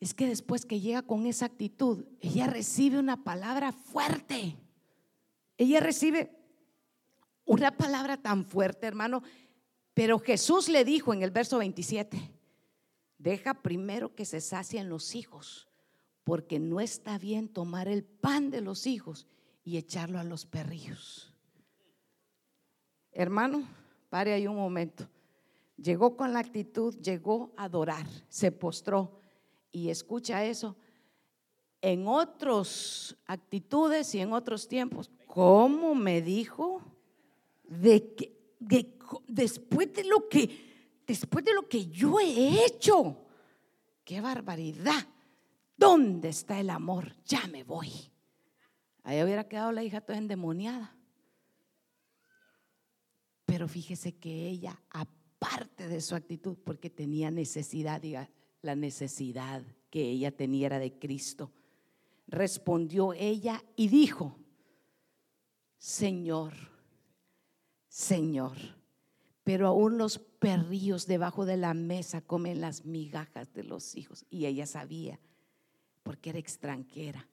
es 0.00 0.14
que 0.14 0.26
después 0.26 0.66
que 0.66 0.80
llega 0.80 1.02
con 1.02 1.26
esa 1.26 1.46
actitud, 1.46 2.04
ella 2.20 2.46
recibe 2.46 2.98
una 2.98 3.24
palabra 3.24 3.72
fuerte. 3.72 4.56
Ella 5.56 5.80
recibe 5.80 6.30
una 7.44 7.76
palabra 7.76 8.16
tan 8.16 8.44
fuerte, 8.44 8.86
hermano. 8.86 9.22
Pero 9.94 10.18
Jesús 10.18 10.68
le 10.68 10.84
dijo 10.84 11.14
en 11.14 11.22
el 11.22 11.30
verso 11.30 11.58
27, 11.58 12.18
deja 13.16 13.54
primero 13.54 14.14
que 14.14 14.26
se 14.26 14.42
sacien 14.42 14.90
los 14.90 15.14
hijos, 15.14 15.68
porque 16.22 16.58
no 16.58 16.80
está 16.80 17.18
bien 17.18 17.48
tomar 17.48 17.88
el 17.88 18.04
pan 18.04 18.50
de 18.50 18.60
los 18.60 18.86
hijos 18.86 19.26
y 19.66 19.78
echarlo 19.78 20.20
a 20.20 20.24
los 20.24 20.46
perrillos. 20.46 21.34
Hermano, 23.10 23.66
pare 24.08 24.32
ahí 24.32 24.46
un 24.46 24.54
momento. 24.54 25.08
Llegó 25.76 26.16
con 26.16 26.32
la 26.32 26.38
actitud, 26.38 26.96
llegó 27.00 27.52
a 27.56 27.64
adorar, 27.64 28.06
se 28.28 28.52
postró 28.52 29.18
y 29.72 29.90
escucha 29.90 30.44
eso. 30.44 30.76
En 31.82 32.06
otras 32.06 33.16
actitudes 33.26 34.14
y 34.14 34.20
en 34.20 34.32
otros 34.32 34.68
tiempos, 34.68 35.10
¿cómo 35.26 35.96
me 35.96 36.22
dijo? 36.22 36.80
De 37.64 38.14
que 38.14 38.38
después 39.26 39.92
de 39.92 40.04
lo 40.04 40.28
que 40.28 41.02
después 41.04 41.44
de 41.44 41.54
lo 41.54 41.68
que 41.68 41.86
yo 41.86 42.20
he 42.20 42.64
hecho, 42.64 43.16
qué 44.04 44.20
barbaridad. 44.20 45.08
¿Dónde 45.76 46.28
está 46.28 46.60
el 46.60 46.70
amor? 46.70 47.16
Ya 47.24 47.48
me 47.48 47.64
voy. 47.64 47.90
Ahí 49.06 49.22
hubiera 49.22 49.46
quedado 49.46 49.70
la 49.70 49.84
hija 49.84 50.00
toda 50.00 50.18
endemoniada. 50.18 50.92
Pero 53.44 53.68
fíjese 53.68 54.16
que 54.16 54.48
ella, 54.48 54.82
aparte 54.90 55.86
de 55.86 56.00
su 56.00 56.16
actitud, 56.16 56.58
porque 56.64 56.90
tenía 56.90 57.30
necesidad, 57.30 58.00
diga, 58.00 58.28
la 58.62 58.74
necesidad 58.74 59.62
que 59.90 60.10
ella 60.10 60.32
tenía 60.32 60.66
era 60.66 60.80
de 60.80 60.98
Cristo, 60.98 61.52
respondió 62.26 63.12
ella 63.12 63.62
y 63.76 63.86
dijo, 63.86 64.40
Señor, 65.78 66.52
Señor, 67.86 68.56
pero 69.44 69.68
aún 69.68 69.98
los 69.98 70.18
perrillos 70.18 71.06
debajo 71.06 71.46
de 71.46 71.56
la 71.56 71.74
mesa 71.74 72.22
comen 72.22 72.60
las 72.60 72.84
migajas 72.84 73.52
de 73.52 73.62
los 73.62 73.94
hijos. 73.94 74.26
Y 74.30 74.46
ella 74.46 74.66
sabía, 74.66 75.20
porque 76.02 76.30
era 76.30 76.40
extranjera. 76.40 77.28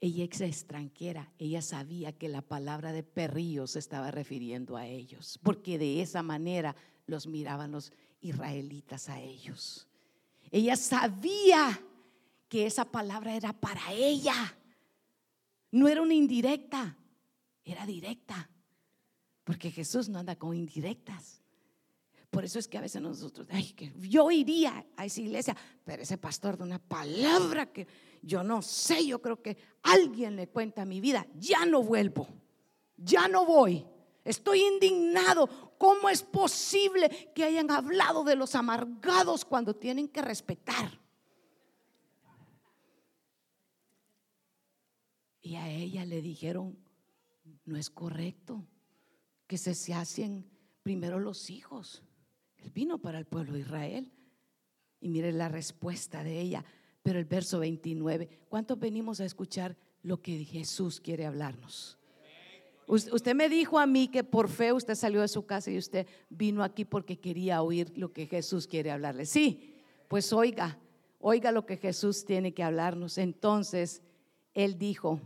Ella 0.00 0.24
es 0.24 0.40
extranjera, 0.40 1.32
ella 1.38 1.60
sabía 1.60 2.12
que 2.12 2.28
la 2.28 2.42
palabra 2.42 2.92
de 2.92 3.02
perrillos 3.02 3.72
se 3.72 3.80
estaba 3.80 4.12
refiriendo 4.12 4.76
a 4.76 4.86
ellos, 4.86 5.40
porque 5.42 5.76
de 5.76 6.02
esa 6.02 6.22
manera 6.22 6.76
los 7.06 7.26
miraban 7.26 7.72
los 7.72 7.92
israelitas 8.20 9.08
a 9.08 9.20
ellos. 9.20 9.88
Ella 10.50 10.76
sabía 10.76 11.80
que 12.48 12.66
esa 12.66 12.84
palabra 12.84 13.34
era 13.34 13.52
para 13.52 13.92
ella, 13.92 14.56
no 15.72 15.88
era 15.88 16.00
una 16.00 16.14
indirecta, 16.14 16.96
era 17.64 17.84
directa, 17.84 18.48
porque 19.42 19.70
Jesús 19.70 20.08
no 20.08 20.20
anda 20.20 20.36
con 20.36 20.54
indirectas. 20.54 21.42
Por 22.30 22.44
eso 22.44 22.58
es 22.58 22.68
que 22.68 22.78
a 22.78 22.82
veces 22.82 23.00
nosotros, 23.00 23.46
ay, 23.50 23.72
que 23.72 23.92
yo 23.98 24.30
iría 24.30 24.86
a 24.96 25.06
esa 25.06 25.20
iglesia, 25.20 25.56
pero 25.84 26.02
ese 26.02 26.18
pastor 26.18 26.56
de 26.56 26.64
una 26.64 26.78
palabra 26.78 27.72
que 27.72 27.86
yo 28.22 28.42
no 28.42 28.62
sé, 28.62 29.06
yo 29.06 29.20
creo 29.20 29.42
que 29.42 29.56
alguien 29.82 30.36
le 30.36 30.48
cuenta 30.48 30.84
mi 30.84 31.00
vida, 31.00 31.26
ya 31.36 31.64
no 31.66 31.82
vuelvo, 31.82 32.26
ya 32.96 33.28
no 33.28 33.44
voy. 33.44 33.84
Estoy 34.24 34.62
indignado. 34.62 35.48
¿Cómo 35.78 36.10
es 36.10 36.22
posible 36.22 37.32
que 37.34 37.44
hayan 37.44 37.70
hablado 37.70 38.24
de 38.24 38.36
los 38.36 38.54
amargados 38.54 39.44
cuando 39.44 39.74
tienen 39.74 40.08
que 40.08 40.20
respetar? 40.20 41.00
Y 45.40 45.56
a 45.56 45.70
ella 45.70 46.04
le 46.04 46.20
dijeron 46.20 46.76
no 47.64 47.76
es 47.76 47.90
correcto 47.90 48.66
que 49.46 49.58
se 49.58 49.94
hacen 49.94 50.46
primero 50.82 51.18
los 51.18 51.50
hijos. 51.50 52.02
Él 52.56 52.70
vino 52.70 52.98
para 52.98 53.18
el 53.18 53.26
pueblo 53.26 53.52
de 53.52 53.60
Israel. 53.60 54.12
Y 55.00 55.08
mire 55.10 55.32
la 55.32 55.48
respuesta 55.48 56.24
de 56.24 56.40
ella. 56.40 56.64
Pero 57.08 57.20
el 57.20 57.24
verso 57.24 57.60
29, 57.60 58.28
¿cuántos 58.50 58.78
venimos 58.78 59.18
a 59.18 59.24
escuchar 59.24 59.74
lo 60.02 60.20
que 60.20 60.44
Jesús 60.44 61.00
quiere 61.00 61.24
hablarnos? 61.24 61.96
Usted 62.86 63.34
me 63.34 63.48
dijo 63.48 63.78
a 63.78 63.86
mí 63.86 64.08
que 64.08 64.22
por 64.24 64.50
fe 64.50 64.74
usted 64.74 64.94
salió 64.94 65.22
de 65.22 65.28
su 65.28 65.46
casa 65.46 65.70
y 65.70 65.78
usted 65.78 66.06
vino 66.28 66.62
aquí 66.62 66.84
porque 66.84 67.18
quería 67.18 67.62
oír 67.62 67.90
lo 67.96 68.12
que 68.12 68.26
Jesús 68.26 68.66
quiere 68.66 68.90
hablarle. 68.90 69.24
Sí, 69.24 69.80
pues 70.06 70.34
oiga, 70.34 70.78
oiga 71.18 71.50
lo 71.50 71.64
que 71.64 71.78
Jesús 71.78 72.26
tiene 72.26 72.52
que 72.52 72.62
hablarnos. 72.62 73.16
Entonces, 73.16 74.02
Él 74.52 74.76
dijo, 74.76 75.18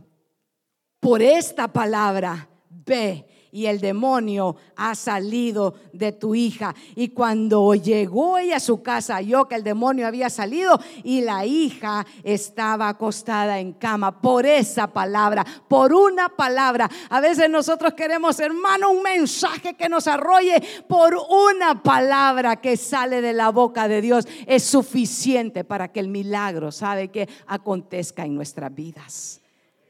por 1.01 1.21
esta 1.21 1.73
palabra, 1.73 2.47
ve 2.85 3.25
y 3.53 3.67
el 3.67 3.79
demonio 3.79 4.55
ha 4.75 4.95
salido 4.95 5.75
de 5.93 6.11
tu 6.11 6.33
hija. 6.33 6.73
Y 6.95 7.09
cuando 7.09 7.75
llegó 7.75 8.39
ella 8.39 8.57
a 8.57 8.59
su 8.59 8.81
casa, 8.81 9.15
halló 9.15 9.47
que 9.47 9.53
el 9.53 9.63
demonio 9.63 10.07
había 10.07 10.31
salido 10.31 10.79
y 11.03 11.21
la 11.21 11.45
hija 11.45 12.03
estaba 12.23 12.89
acostada 12.89 13.59
en 13.59 13.73
cama 13.73 14.21
por 14.21 14.47
esa 14.47 14.87
palabra, 14.87 15.45
por 15.67 15.93
una 15.93 16.29
palabra. 16.29 16.89
A 17.11 17.21
veces 17.21 17.47
nosotros 17.47 17.93
queremos, 17.93 18.39
hermano, 18.39 18.89
un 18.89 19.03
mensaje 19.03 19.75
que 19.75 19.87
nos 19.87 20.07
arrolle 20.07 20.61
por 20.87 21.15
una 21.15 21.83
palabra 21.83 22.55
que 22.59 22.75
sale 22.75 23.21
de 23.21 23.33
la 23.33 23.49
boca 23.49 23.87
de 23.87 24.01
Dios. 24.01 24.27
Es 24.47 24.63
suficiente 24.63 25.63
para 25.63 25.91
que 25.91 25.99
el 25.99 26.07
milagro, 26.07 26.71
¿sabe 26.71 27.09
que 27.09 27.29
Acontezca 27.45 28.25
en 28.25 28.35
nuestras 28.35 28.73
vidas. 28.73 29.41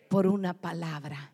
Por 0.10 0.28
una 0.28 0.54
palabra. 0.54 1.33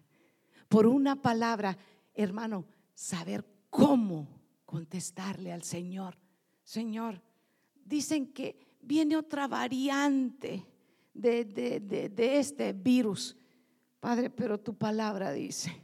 Por 0.70 0.88
una 0.88 1.22
palabra 1.22 1.78
hermano, 2.14 2.66
saber 2.94 3.46
cómo 3.70 4.28
contestarle 4.66 5.52
al 5.52 5.64
Señor. 5.64 6.18
Señor, 6.64 7.22
dicen 7.86 8.34
que 8.34 8.78
viene 8.82 9.16
otra 9.16 9.48
variante 9.48 10.66
de, 11.14 12.38
este 12.40 12.74
virus. 12.74 13.36
Padre, 14.00 14.30
pero 14.30 14.60
tu 14.60 14.76
palabra 14.76 15.32
dice 15.32 15.76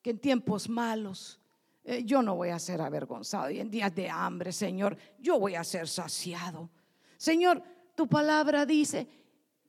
que 0.00 0.10
en 0.10 0.18
tiempos 0.18 0.68
malos 0.68 1.40
eh, 1.84 2.04
yo 2.04 2.22
no 2.22 2.36
voy 2.36 2.50
a 2.50 2.58
ser 2.58 2.80
avergonzado 2.80 3.50
y 3.50 3.58
en 3.58 3.70
días 3.70 3.94
de 3.94 4.08
hambre, 4.08 4.52
Señor, 4.52 4.96
yo 5.18 5.38
voy 5.38 5.54
a 5.54 5.64
ser 5.64 5.88
saciado. 5.88 6.70
Señor, 7.16 7.62
tu 7.96 8.06
palabra 8.08 8.64
dice 8.66 9.08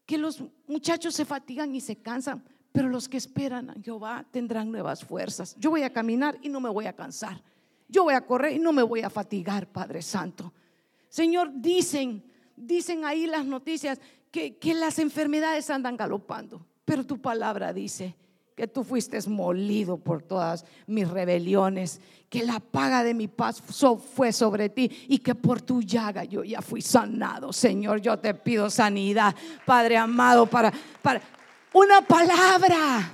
que 0.06 0.18
los 0.18 0.44
muchachos 0.68 1.16
se 1.16 1.26
fatigan 1.26 1.74
y 1.74 1.82
se 1.82 1.96
cansan, 1.96 2.44
pero 2.74 2.90
los 2.90 3.08
que 3.08 3.18
esperan 3.18 3.70
a 3.70 3.76
Jehová 3.82 4.26
tendrán 4.32 4.72
nuevas 4.72 5.06
fuerzas. 5.06 5.56
Yo 5.60 5.70
voy 5.70 5.84
a 5.84 5.94
caminar 5.94 6.38
y 6.42 6.50
no 6.50 6.60
me 6.60 6.70
voy 6.70 6.88
a 6.88 6.94
cansar. 6.94 7.42
Yo 7.88 8.04
voy 8.04 8.16
a 8.16 8.26
correr 8.26 8.54
y 8.54 8.60
no 8.60 8.74
me 8.74 8.82
voy 8.82 9.02
a 9.02 9.12
fatigar, 9.12 9.68
Padre 9.68 10.02
Santo. 10.02 10.52
Señor, 11.08 11.52
dicen, 11.54 12.24
dicen 12.58 13.06
ahí 13.06 13.28
las 13.28 13.46
noticias 13.46 14.02
que, 14.32 14.58
que 14.58 14.74
las 14.74 14.98
enfermedades 14.98 15.70
andan 15.70 15.96
galopando, 15.96 16.66
pero 16.84 17.06
tu 17.06 17.22
palabra 17.22 17.72
dice 17.72 18.16
que 18.56 18.68
tú 18.68 18.84
fuiste 18.84 19.20
molido 19.30 19.98
por 19.98 20.22
todas 20.22 20.66
mis 20.88 21.08
rebeliones, 21.08 22.02
que 22.30 22.44
la 22.44 22.60
paga 22.60 23.04
de 23.04 23.14
mi 23.14 23.28
paz 23.28 23.62
fue 23.62 24.32
sobre 24.32 24.70
ti 24.70 24.90
y 25.08 25.20
que 25.20 25.36
por 25.36 25.62
tu 25.62 25.82
llaga 25.82 26.24
yo 26.24 26.44
ya 26.44 26.62
fui 26.62 26.82
sanado. 26.82 27.54
Señor, 27.54 28.02
yo 28.02 28.18
te 28.18 28.34
pido 28.34 28.70
sanidad, 28.70 29.36
Padre 29.66 29.98
amado, 29.98 30.46
para, 30.48 30.74
para 31.02 31.22
una 31.74 32.02
palabra. 32.02 33.12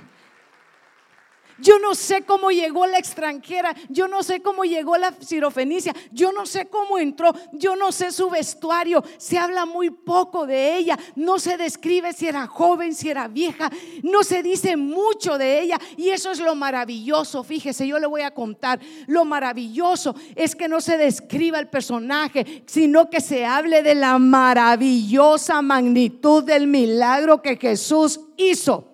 Yo 1.60 1.78
no 1.78 1.94
sé 1.94 2.22
cómo 2.22 2.50
llegó 2.50 2.86
la 2.86 2.98
extranjera, 2.98 3.74
yo 3.88 4.08
no 4.08 4.22
sé 4.22 4.40
cómo 4.40 4.64
llegó 4.64 4.96
la 4.96 5.14
sirofenicia, 5.20 5.94
yo 6.12 6.32
no 6.32 6.46
sé 6.46 6.66
cómo 6.66 6.98
entró, 6.98 7.32
yo 7.52 7.76
no 7.76 7.92
sé 7.92 8.12
su 8.12 8.30
vestuario, 8.30 9.02
se 9.18 9.38
habla 9.38 9.66
muy 9.66 9.90
poco 9.90 10.46
de 10.46 10.76
ella, 10.76 10.98
no 11.16 11.38
se 11.38 11.56
describe 11.56 12.12
si 12.12 12.26
era 12.26 12.46
joven, 12.46 12.94
si 12.94 13.10
era 13.10 13.28
vieja, 13.28 13.70
no 14.02 14.22
se 14.22 14.42
dice 14.42 14.76
mucho 14.76 15.38
de 15.38 15.60
ella 15.60 15.78
y 15.96 16.10
eso 16.10 16.30
es 16.30 16.40
lo 16.40 16.54
maravilloso, 16.54 17.44
fíjese, 17.44 17.86
yo 17.86 17.98
le 17.98 18.06
voy 18.06 18.22
a 18.22 18.32
contar, 18.32 18.80
lo 19.06 19.24
maravilloso 19.24 20.14
es 20.34 20.54
que 20.56 20.68
no 20.68 20.80
se 20.80 20.96
describa 20.96 21.58
el 21.58 21.68
personaje, 21.68 22.64
sino 22.66 23.10
que 23.10 23.20
se 23.20 23.44
hable 23.44 23.82
de 23.82 23.94
la 23.94 24.18
maravillosa 24.18 25.62
magnitud 25.62 26.44
del 26.44 26.66
milagro 26.66 27.42
que 27.42 27.56
Jesús 27.56 28.20
hizo. 28.36 28.89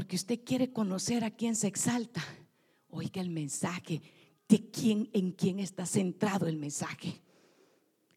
Porque 0.00 0.16
usted 0.16 0.40
quiere 0.42 0.72
conocer 0.72 1.24
a 1.24 1.30
quién 1.30 1.54
se 1.54 1.66
exalta. 1.66 2.24
Oiga 2.88 3.20
el 3.20 3.28
mensaje 3.28 4.00
de 4.48 4.70
quién, 4.70 5.10
en 5.12 5.32
quién 5.32 5.60
está 5.60 5.84
centrado 5.84 6.46
el 6.46 6.56
mensaje. 6.56 7.20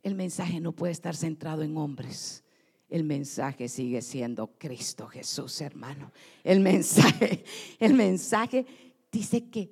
El 0.01 0.15
mensaje 0.15 0.61
no 0.61 0.71
puede 0.71 0.93
estar 0.93 1.13
centrado 1.13 1.61
en 1.61 1.75
hombres. 1.75 2.41
El 2.87 3.03
mensaje 3.03 3.67
sigue 3.67 4.01
siendo 4.01 4.57
Cristo 4.57 5.09
Jesús, 5.09 5.59
hermano. 5.59 6.13
El 6.41 6.61
mensaje, 6.61 7.43
el 7.79 7.95
mensaje 7.95 8.65
dice 9.11 9.49
que, 9.49 9.69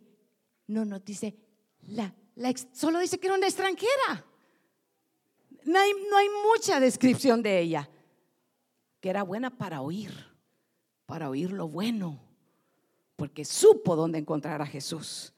no, 0.68 0.84
no 0.84 0.99
dice, 0.99 1.34
la, 1.88 2.14
solo 2.74 2.99
dice 2.99 3.20
que 3.22 3.28
era 3.28 3.38
una 3.38 3.47
extranjera. 3.47 4.26
No 5.64 5.80
hay 5.80 6.28
mucha 6.45 6.82
descripción 6.82 7.41
de 7.41 7.62
ella, 7.62 7.89
que 8.99 9.09
era 9.09 9.24
buena 9.24 9.57
para 9.57 9.80
oír 9.80 10.31
para 11.12 11.30
oír 11.30 11.51
lo 11.51 11.68
bueno, 11.68 12.22
porque 13.18 13.43
supo 13.43 13.97
dónde 13.97 14.18
encontrar 14.18 14.62
a 14.62 14.66
Jesús. 14.66 15.34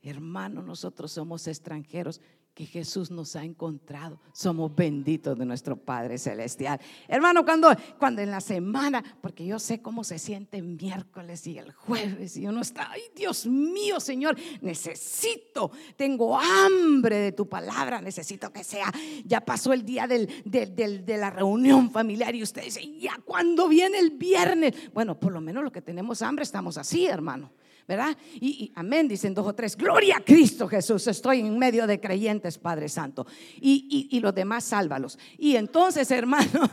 Hermano, 0.00 0.60
nosotros 0.60 1.12
somos 1.12 1.46
extranjeros 1.46 2.20
que 2.54 2.66
Jesús 2.66 3.10
nos 3.10 3.34
ha 3.34 3.44
encontrado. 3.44 4.20
Somos 4.32 4.74
benditos 4.74 5.38
de 5.38 5.46
nuestro 5.46 5.76
Padre 5.76 6.18
Celestial. 6.18 6.78
Hermano, 7.08 7.44
cuando, 7.44 7.68
cuando 7.98 8.20
en 8.20 8.30
la 8.30 8.42
semana, 8.42 9.02
porque 9.22 9.46
yo 9.46 9.58
sé 9.58 9.80
cómo 9.80 10.04
se 10.04 10.18
siente 10.18 10.58
el 10.58 10.64
miércoles 10.64 11.46
y 11.46 11.56
el 11.56 11.72
jueves, 11.72 12.36
y 12.36 12.46
uno 12.46 12.60
está, 12.60 12.90
ay 12.90 13.02
Dios 13.16 13.46
mío, 13.46 14.00
Señor, 14.00 14.36
necesito, 14.60 15.70
tengo 15.96 16.38
hambre 16.38 17.16
de 17.16 17.32
tu 17.32 17.48
palabra, 17.48 18.02
necesito 18.02 18.52
que 18.52 18.64
sea, 18.64 18.92
ya 19.24 19.40
pasó 19.40 19.72
el 19.72 19.84
día 19.84 20.06
del, 20.06 20.28
de 20.44 21.16
la 21.18 21.30
reunión 21.30 21.90
familiar 21.90 22.34
y 22.34 22.42
usted 22.42 22.64
dice, 22.64 22.98
ya 22.98 23.18
cuando 23.24 23.66
viene 23.68 23.98
el 23.98 24.10
viernes, 24.10 24.92
bueno, 24.92 25.18
por 25.18 25.32
lo 25.32 25.40
menos 25.40 25.64
lo 25.64 25.72
que 25.72 25.80
tenemos 25.80 26.20
hambre 26.20 26.42
estamos 26.42 26.76
así, 26.76 27.06
hermano. 27.06 27.50
¿Verdad? 27.86 28.16
Y, 28.34 28.72
amén, 28.74 29.08
dicen 29.08 29.34
dos 29.34 29.46
o 29.46 29.54
tres, 29.54 29.76
gloria 29.76 30.18
a 30.18 30.20
Cristo 30.20 30.68
Jesús, 30.68 31.06
estoy 31.06 31.40
en 31.40 31.58
medio 31.58 31.86
de 31.86 32.00
creyentes, 32.00 32.58
Padre 32.58 32.88
Santo. 32.88 33.26
Y, 33.60 34.08
y 34.10 34.20
los 34.20 34.34
demás, 34.34 34.64
sálvalos. 34.64 35.18
Y 35.38 35.56
entonces, 35.56 36.10
hermano, 36.10 36.70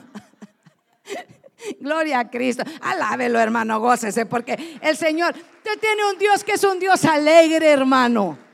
gloria 1.80 2.20
a 2.20 2.30
Cristo, 2.30 2.64
alábelo, 2.82 3.40
hermano, 3.40 3.80
gócese, 3.80 4.26
porque 4.26 4.78
el 4.82 4.96
Señor, 4.96 5.34
tiene 5.80 6.10
un 6.12 6.18
Dios 6.18 6.44
que 6.44 6.54
es 6.54 6.64
un 6.64 6.80
Dios 6.80 7.06
alegre, 7.06 7.70
hermano. 7.70 8.49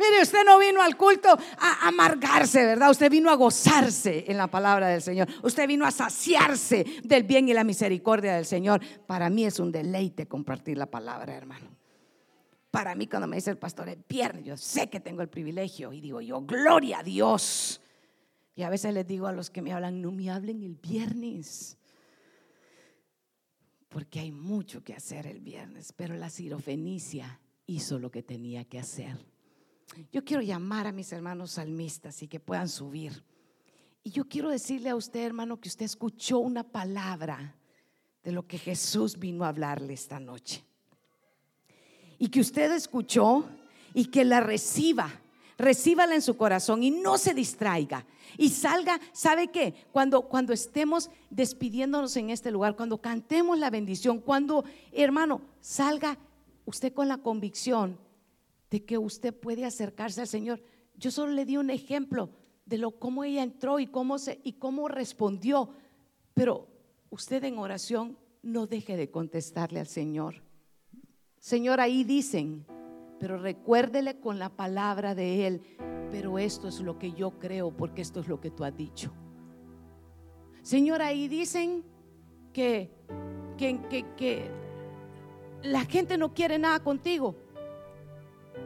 Mire, 0.00 0.22
usted 0.22 0.44
no 0.46 0.58
vino 0.58 0.80
al 0.80 0.96
culto 0.96 1.28
a 1.28 1.86
amargarse, 1.86 2.64
¿verdad? 2.64 2.90
Usted 2.90 3.10
vino 3.10 3.28
a 3.28 3.34
gozarse 3.34 4.24
en 4.26 4.38
la 4.38 4.46
palabra 4.46 4.88
del 4.88 5.02
Señor. 5.02 5.28
Usted 5.42 5.68
vino 5.68 5.84
a 5.84 5.90
saciarse 5.90 6.86
del 7.04 7.24
bien 7.24 7.50
y 7.50 7.52
la 7.52 7.64
misericordia 7.64 8.34
del 8.34 8.46
Señor. 8.46 8.80
Para 9.06 9.28
mí 9.28 9.44
es 9.44 9.60
un 9.60 9.70
deleite 9.70 10.26
compartir 10.26 10.78
la 10.78 10.86
palabra, 10.86 11.34
hermano. 11.34 11.68
Para 12.70 12.94
mí 12.94 13.08
cuando 13.08 13.28
me 13.28 13.36
dice 13.36 13.50
el 13.50 13.58
pastor 13.58 13.90
el 13.90 14.02
viernes, 14.08 14.46
yo 14.46 14.56
sé 14.56 14.88
que 14.88 15.00
tengo 15.00 15.20
el 15.20 15.28
privilegio 15.28 15.92
y 15.92 16.00
digo 16.00 16.22
yo, 16.22 16.40
gloria 16.40 17.00
a 17.00 17.02
Dios. 17.02 17.82
Y 18.54 18.62
a 18.62 18.70
veces 18.70 18.94
les 18.94 19.06
digo 19.06 19.26
a 19.26 19.32
los 19.32 19.50
que 19.50 19.60
me 19.60 19.74
hablan, 19.74 20.00
no 20.00 20.12
me 20.12 20.30
hablen 20.30 20.62
el 20.62 20.76
viernes 20.76 21.76
porque 23.90 24.20
hay 24.20 24.30
mucho 24.30 24.82
que 24.82 24.94
hacer 24.94 25.26
el 25.26 25.40
viernes, 25.40 25.92
pero 25.92 26.14
la 26.14 26.30
sirofenicia 26.30 27.40
hizo 27.66 27.98
lo 27.98 28.10
que 28.10 28.22
tenía 28.22 28.64
que 28.64 28.78
hacer. 28.78 29.29
Yo 30.12 30.24
quiero 30.24 30.42
llamar 30.42 30.86
a 30.86 30.92
mis 30.92 31.12
hermanos 31.12 31.52
salmistas 31.52 32.22
y 32.22 32.28
que 32.28 32.40
puedan 32.40 32.68
subir. 32.68 33.24
Y 34.02 34.10
yo 34.10 34.28
quiero 34.28 34.48
decirle 34.48 34.90
a 34.90 34.96
usted, 34.96 35.20
hermano, 35.20 35.60
que 35.60 35.68
usted 35.68 35.84
escuchó 35.84 36.38
una 36.38 36.62
palabra 36.62 37.56
de 38.22 38.32
lo 38.32 38.46
que 38.46 38.58
Jesús 38.58 39.18
vino 39.18 39.44
a 39.44 39.48
hablarle 39.48 39.92
esta 39.92 40.20
noche. 40.20 40.64
Y 42.18 42.28
que 42.28 42.40
usted 42.40 42.72
escuchó 42.72 43.44
y 43.92 44.06
que 44.06 44.24
la 44.24 44.40
reciba, 44.40 45.10
recíbala 45.58 46.14
en 46.14 46.22
su 46.22 46.36
corazón 46.36 46.82
y 46.82 46.90
no 46.90 47.18
se 47.18 47.34
distraiga. 47.34 48.06
Y 48.38 48.50
salga, 48.50 49.00
¿sabe 49.12 49.48
qué? 49.48 49.74
Cuando, 49.90 50.22
cuando 50.22 50.52
estemos 50.52 51.10
despidiéndonos 51.30 52.16
en 52.16 52.30
este 52.30 52.50
lugar, 52.50 52.76
cuando 52.76 52.98
cantemos 52.98 53.58
la 53.58 53.70
bendición, 53.70 54.20
cuando, 54.20 54.64
hermano, 54.92 55.42
salga 55.60 56.16
usted 56.64 56.92
con 56.92 57.08
la 57.08 57.18
convicción 57.18 57.98
de 58.70 58.84
que 58.84 58.98
usted 58.98 59.34
puede 59.34 59.64
acercarse 59.64 60.20
al 60.20 60.28
Señor. 60.28 60.62
Yo 60.96 61.10
solo 61.10 61.32
le 61.32 61.44
di 61.44 61.56
un 61.56 61.70
ejemplo 61.70 62.30
de 62.66 62.78
lo 62.78 62.92
cómo 62.92 63.24
ella 63.24 63.42
entró 63.42 63.80
y 63.80 63.86
cómo 63.86 64.18
se 64.18 64.40
y 64.44 64.54
cómo 64.54 64.88
respondió, 64.88 65.70
pero 66.34 66.68
usted 67.10 67.42
en 67.44 67.58
oración 67.58 68.16
no 68.42 68.66
deje 68.66 68.96
de 68.96 69.10
contestarle 69.10 69.80
al 69.80 69.88
Señor. 69.88 70.42
Señor, 71.38 71.80
ahí 71.80 72.04
dicen, 72.04 72.64
pero 73.18 73.38
recuérdele 73.38 74.20
con 74.20 74.38
la 74.38 74.50
palabra 74.50 75.14
de 75.14 75.46
Él, 75.46 75.62
pero 76.10 76.38
esto 76.38 76.68
es 76.68 76.80
lo 76.80 76.98
que 76.98 77.12
yo 77.12 77.38
creo 77.38 77.76
porque 77.76 78.02
esto 78.02 78.20
es 78.20 78.28
lo 78.28 78.40
que 78.40 78.50
tú 78.50 78.64
has 78.64 78.76
dicho. 78.76 79.12
Señor, 80.62 81.02
ahí 81.02 81.26
dicen 81.28 81.82
que, 82.52 82.90
que, 83.56 83.80
que, 83.88 84.04
que 84.16 84.50
la 85.62 85.84
gente 85.86 86.18
no 86.18 86.34
quiere 86.34 86.58
nada 86.58 86.80
contigo, 86.80 87.34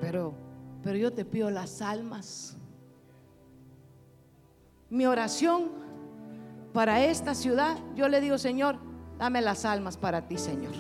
pero, 0.01 0.34
pero 0.82 0.97
yo 0.97 1.12
te 1.12 1.24
pido 1.24 1.51
las 1.51 1.82
almas. 1.82 2.57
Mi 4.90 5.07
oración 5.07 5.70
para 6.72 7.05
esta 7.05 7.34
ciudad, 7.34 7.76
yo 7.95 8.09
le 8.09 8.20
digo, 8.20 8.38
Señor, 8.38 8.76
dame 9.18 9.40
las 9.40 9.64
almas 9.64 9.97
para 9.97 10.26
ti, 10.26 10.38
Señor. 10.38 10.74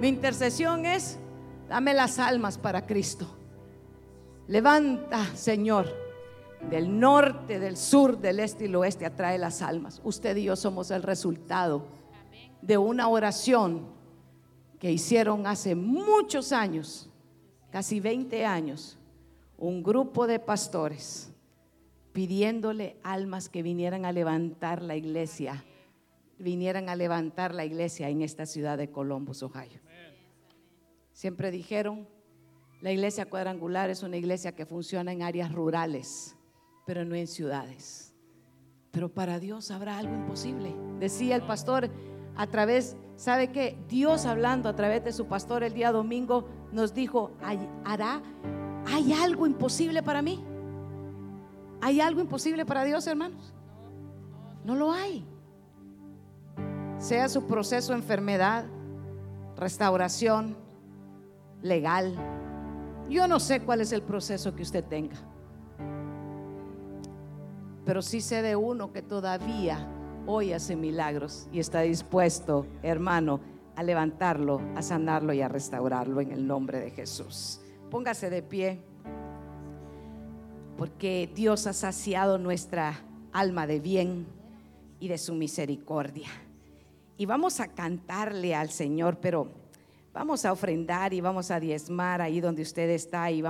Mi 0.00 0.08
intercesión 0.08 0.86
es, 0.86 1.18
dame 1.68 1.94
las 1.94 2.18
almas 2.18 2.58
para 2.58 2.86
Cristo. 2.86 3.26
Levanta, 4.46 5.24
Señor, 5.34 5.88
del 6.70 6.98
norte, 6.98 7.58
del 7.58 7.76
sur, 7.76 8.18
del 8.18 8.40
este 8.40 8.64
y 8.64 8.66
el 8.68 8.76
oeste, 8.76 9.06
atrae 9.06 9.38
las 9.38 9.62
almas. 9.62 10.00
Usted 10.04 10.36
y 10.36 10.44
yo 10.44 10.56
somos 10.56 10.90
el 10.90 11.02
resultado 11.02 11.86
de 12.62 12.78
una 12.78 13.08
oración 13.08 13.86
que 14.78 14.92
hicieron 14.92 15.46
hace 15.46 15.74
muchos 15.74 16.52
años, 16.52 17.08
casi 17.76 18.00
20 18.00 18.46
años, 18.46 18.96
un 19.58 19.82
grupo 19.82 20.26
de 20.26 20.38
pastores 20.38 21.30
pidiéndole 22.14 22.96
almas 23.02 23.50
que 23.50 23.62
vinieran 23.62 24.06
a 24.06 24.12
levantar 24.12 24.80
la 24.80 24.96
iglesia, 24.96 25.62
vinieran 26.38 26.88
a 26.88 26.96
levantar 26.96 27.54
la 27.54 27.66
iglesia 27.66 28.08
en 28.08 28.22
esta 28.22 28.46
ciudad 28.46 28.78
de 28.78 28.90
Columbus, 28.90 29.42
Ohio. 29.42 29.82
Siempre 31.12 31.50
dijeron, 31.50 32.08
la 32.80 32.92
iglesia 32.92 33.28
cuadrangular 33.28 33.90
es 33.90 34.02
una 34.02 34.16
iglesia 34.16 34.52
que 34.52 34.64
funciona 34.64 35.12
en 35.12 35.20
áreas 35.20 35.52
rurales, 35.52 36.34
pero 36.86 37.04
no 37.04 37.14
en 37.14 37.26
ciudades. 37.26 38.14
Pero 38.90 39.12
para 39.12 39.38
Dios 39.38 39.70
habrá 39.70 39.98
algo 39.98 40.14
imposible. 40.14 40.74
Decía 40.98 41.36
el 41.36 41.42
pastor 41.42 41.90
a 42.36 42.46
través, 42.46 42.96
¿sabe 43.16 43.52
qué? 43.52 43.76
Dios 43.86 44.24
hablando 44.24 44.70
a 44.70 44.76
través 44.76 45.04
de 45.04 45.12
su 45.12 45.26
pastor 45.26 45.62
el 45.62 45.74
día 45.74 45.92
domingo 45.92 46.48
nos 46.76 46.92
dijo, 46.92 47.30
¿hará? 47.84 48.20
¿Hay 48.86 49.10
algo 49.14 49.46
imposible 49.46 50.02
para 50.02 50.20
mí? 50.20 50.44
¿Hay 51.80 52.02
algo 52.02 52.20
imposible 52.20 52.66
para 52.66 52.84
Dios, 52.84 53.06
hermanos? 53.06 53.54
No 54.62 54.74
lo 54.74 54.92
hay. 54.92 55.26
Sea 56.98 57.30
su 57.30 57.46
proceso 57.46 57.94
enfermedad, 57.94 58.66
restauración, 59.56 60.54
legal. 61.62 62.14
Yo 63.08 63.26
no 63.26 63.40
sé 63.40 63.62
cuál 63.62 63.80
es 63.80 63.92
el 63.92 64.02
proceso 64.02 64.54
que 64.54 64.62
usted 64.62 64.84
tenga. 64.84 65.16
Pero 67.86 68.02
sí 68.02 68.20
sé 68.20 68.42
de 68.42 68.54
uno 68.54 68.92
que 68.92 69.00
todavía 69.00 69.88
hoy 70.26 70.52
hace 70.52 70.76
milagros 70.76 71.48
y 71.52 71.58
está 71.58 71.80
dispuesto, 71.80 72.66
hermano, 72.82 73.40
a 73.76 73.82
levantarlo, 73.82 74.60
a 74.74 74.82
sanarlo 74.82 75.32
y 75.32 75.42
a 75.42 75.48
restaurarlo 75.48 76.20
en 76.20 76.32
el 76.32 76.46
nombre 76.46 76.80
de 76.80 76.90
Jesús. 76.90 77.60
Póngase 77.90 78.30
de 78.30 78.42
pie 78.42 78.80
porque 80.76 81.30
Dios 81.34 81.66
ha 81.66 81.72
saciado 81.72 82.38
nuestra 82.38 83.00
alma 83.32 83.66
de 83.66 83.80
bien 83.80 84.26
y 84.98 85.08
de 85.08 85.18
su 85.18 85.34
misericordia. 85.34 86.28
Y 87.18 87.26
vamos 87.26 87.60
a 87.60 87.68
cantarle 87.68 88.54
al 88.54 88.70
Señor, 88.70 89.18
pero 89.20 89.48
vamos 90.12 90.44
a 90.44 90.52
ofrendar 90.52 91.14
y 91.14 91.20
vamos 91.20 91.50
a 91.50 91.60
diezmar 91.60 92.20
ahí 92.20 92.40
donde 92.40 92.62
usted 92.62 92.90
está 92.90 93.30
y 93.30 93.40
vamos 93.40 93.44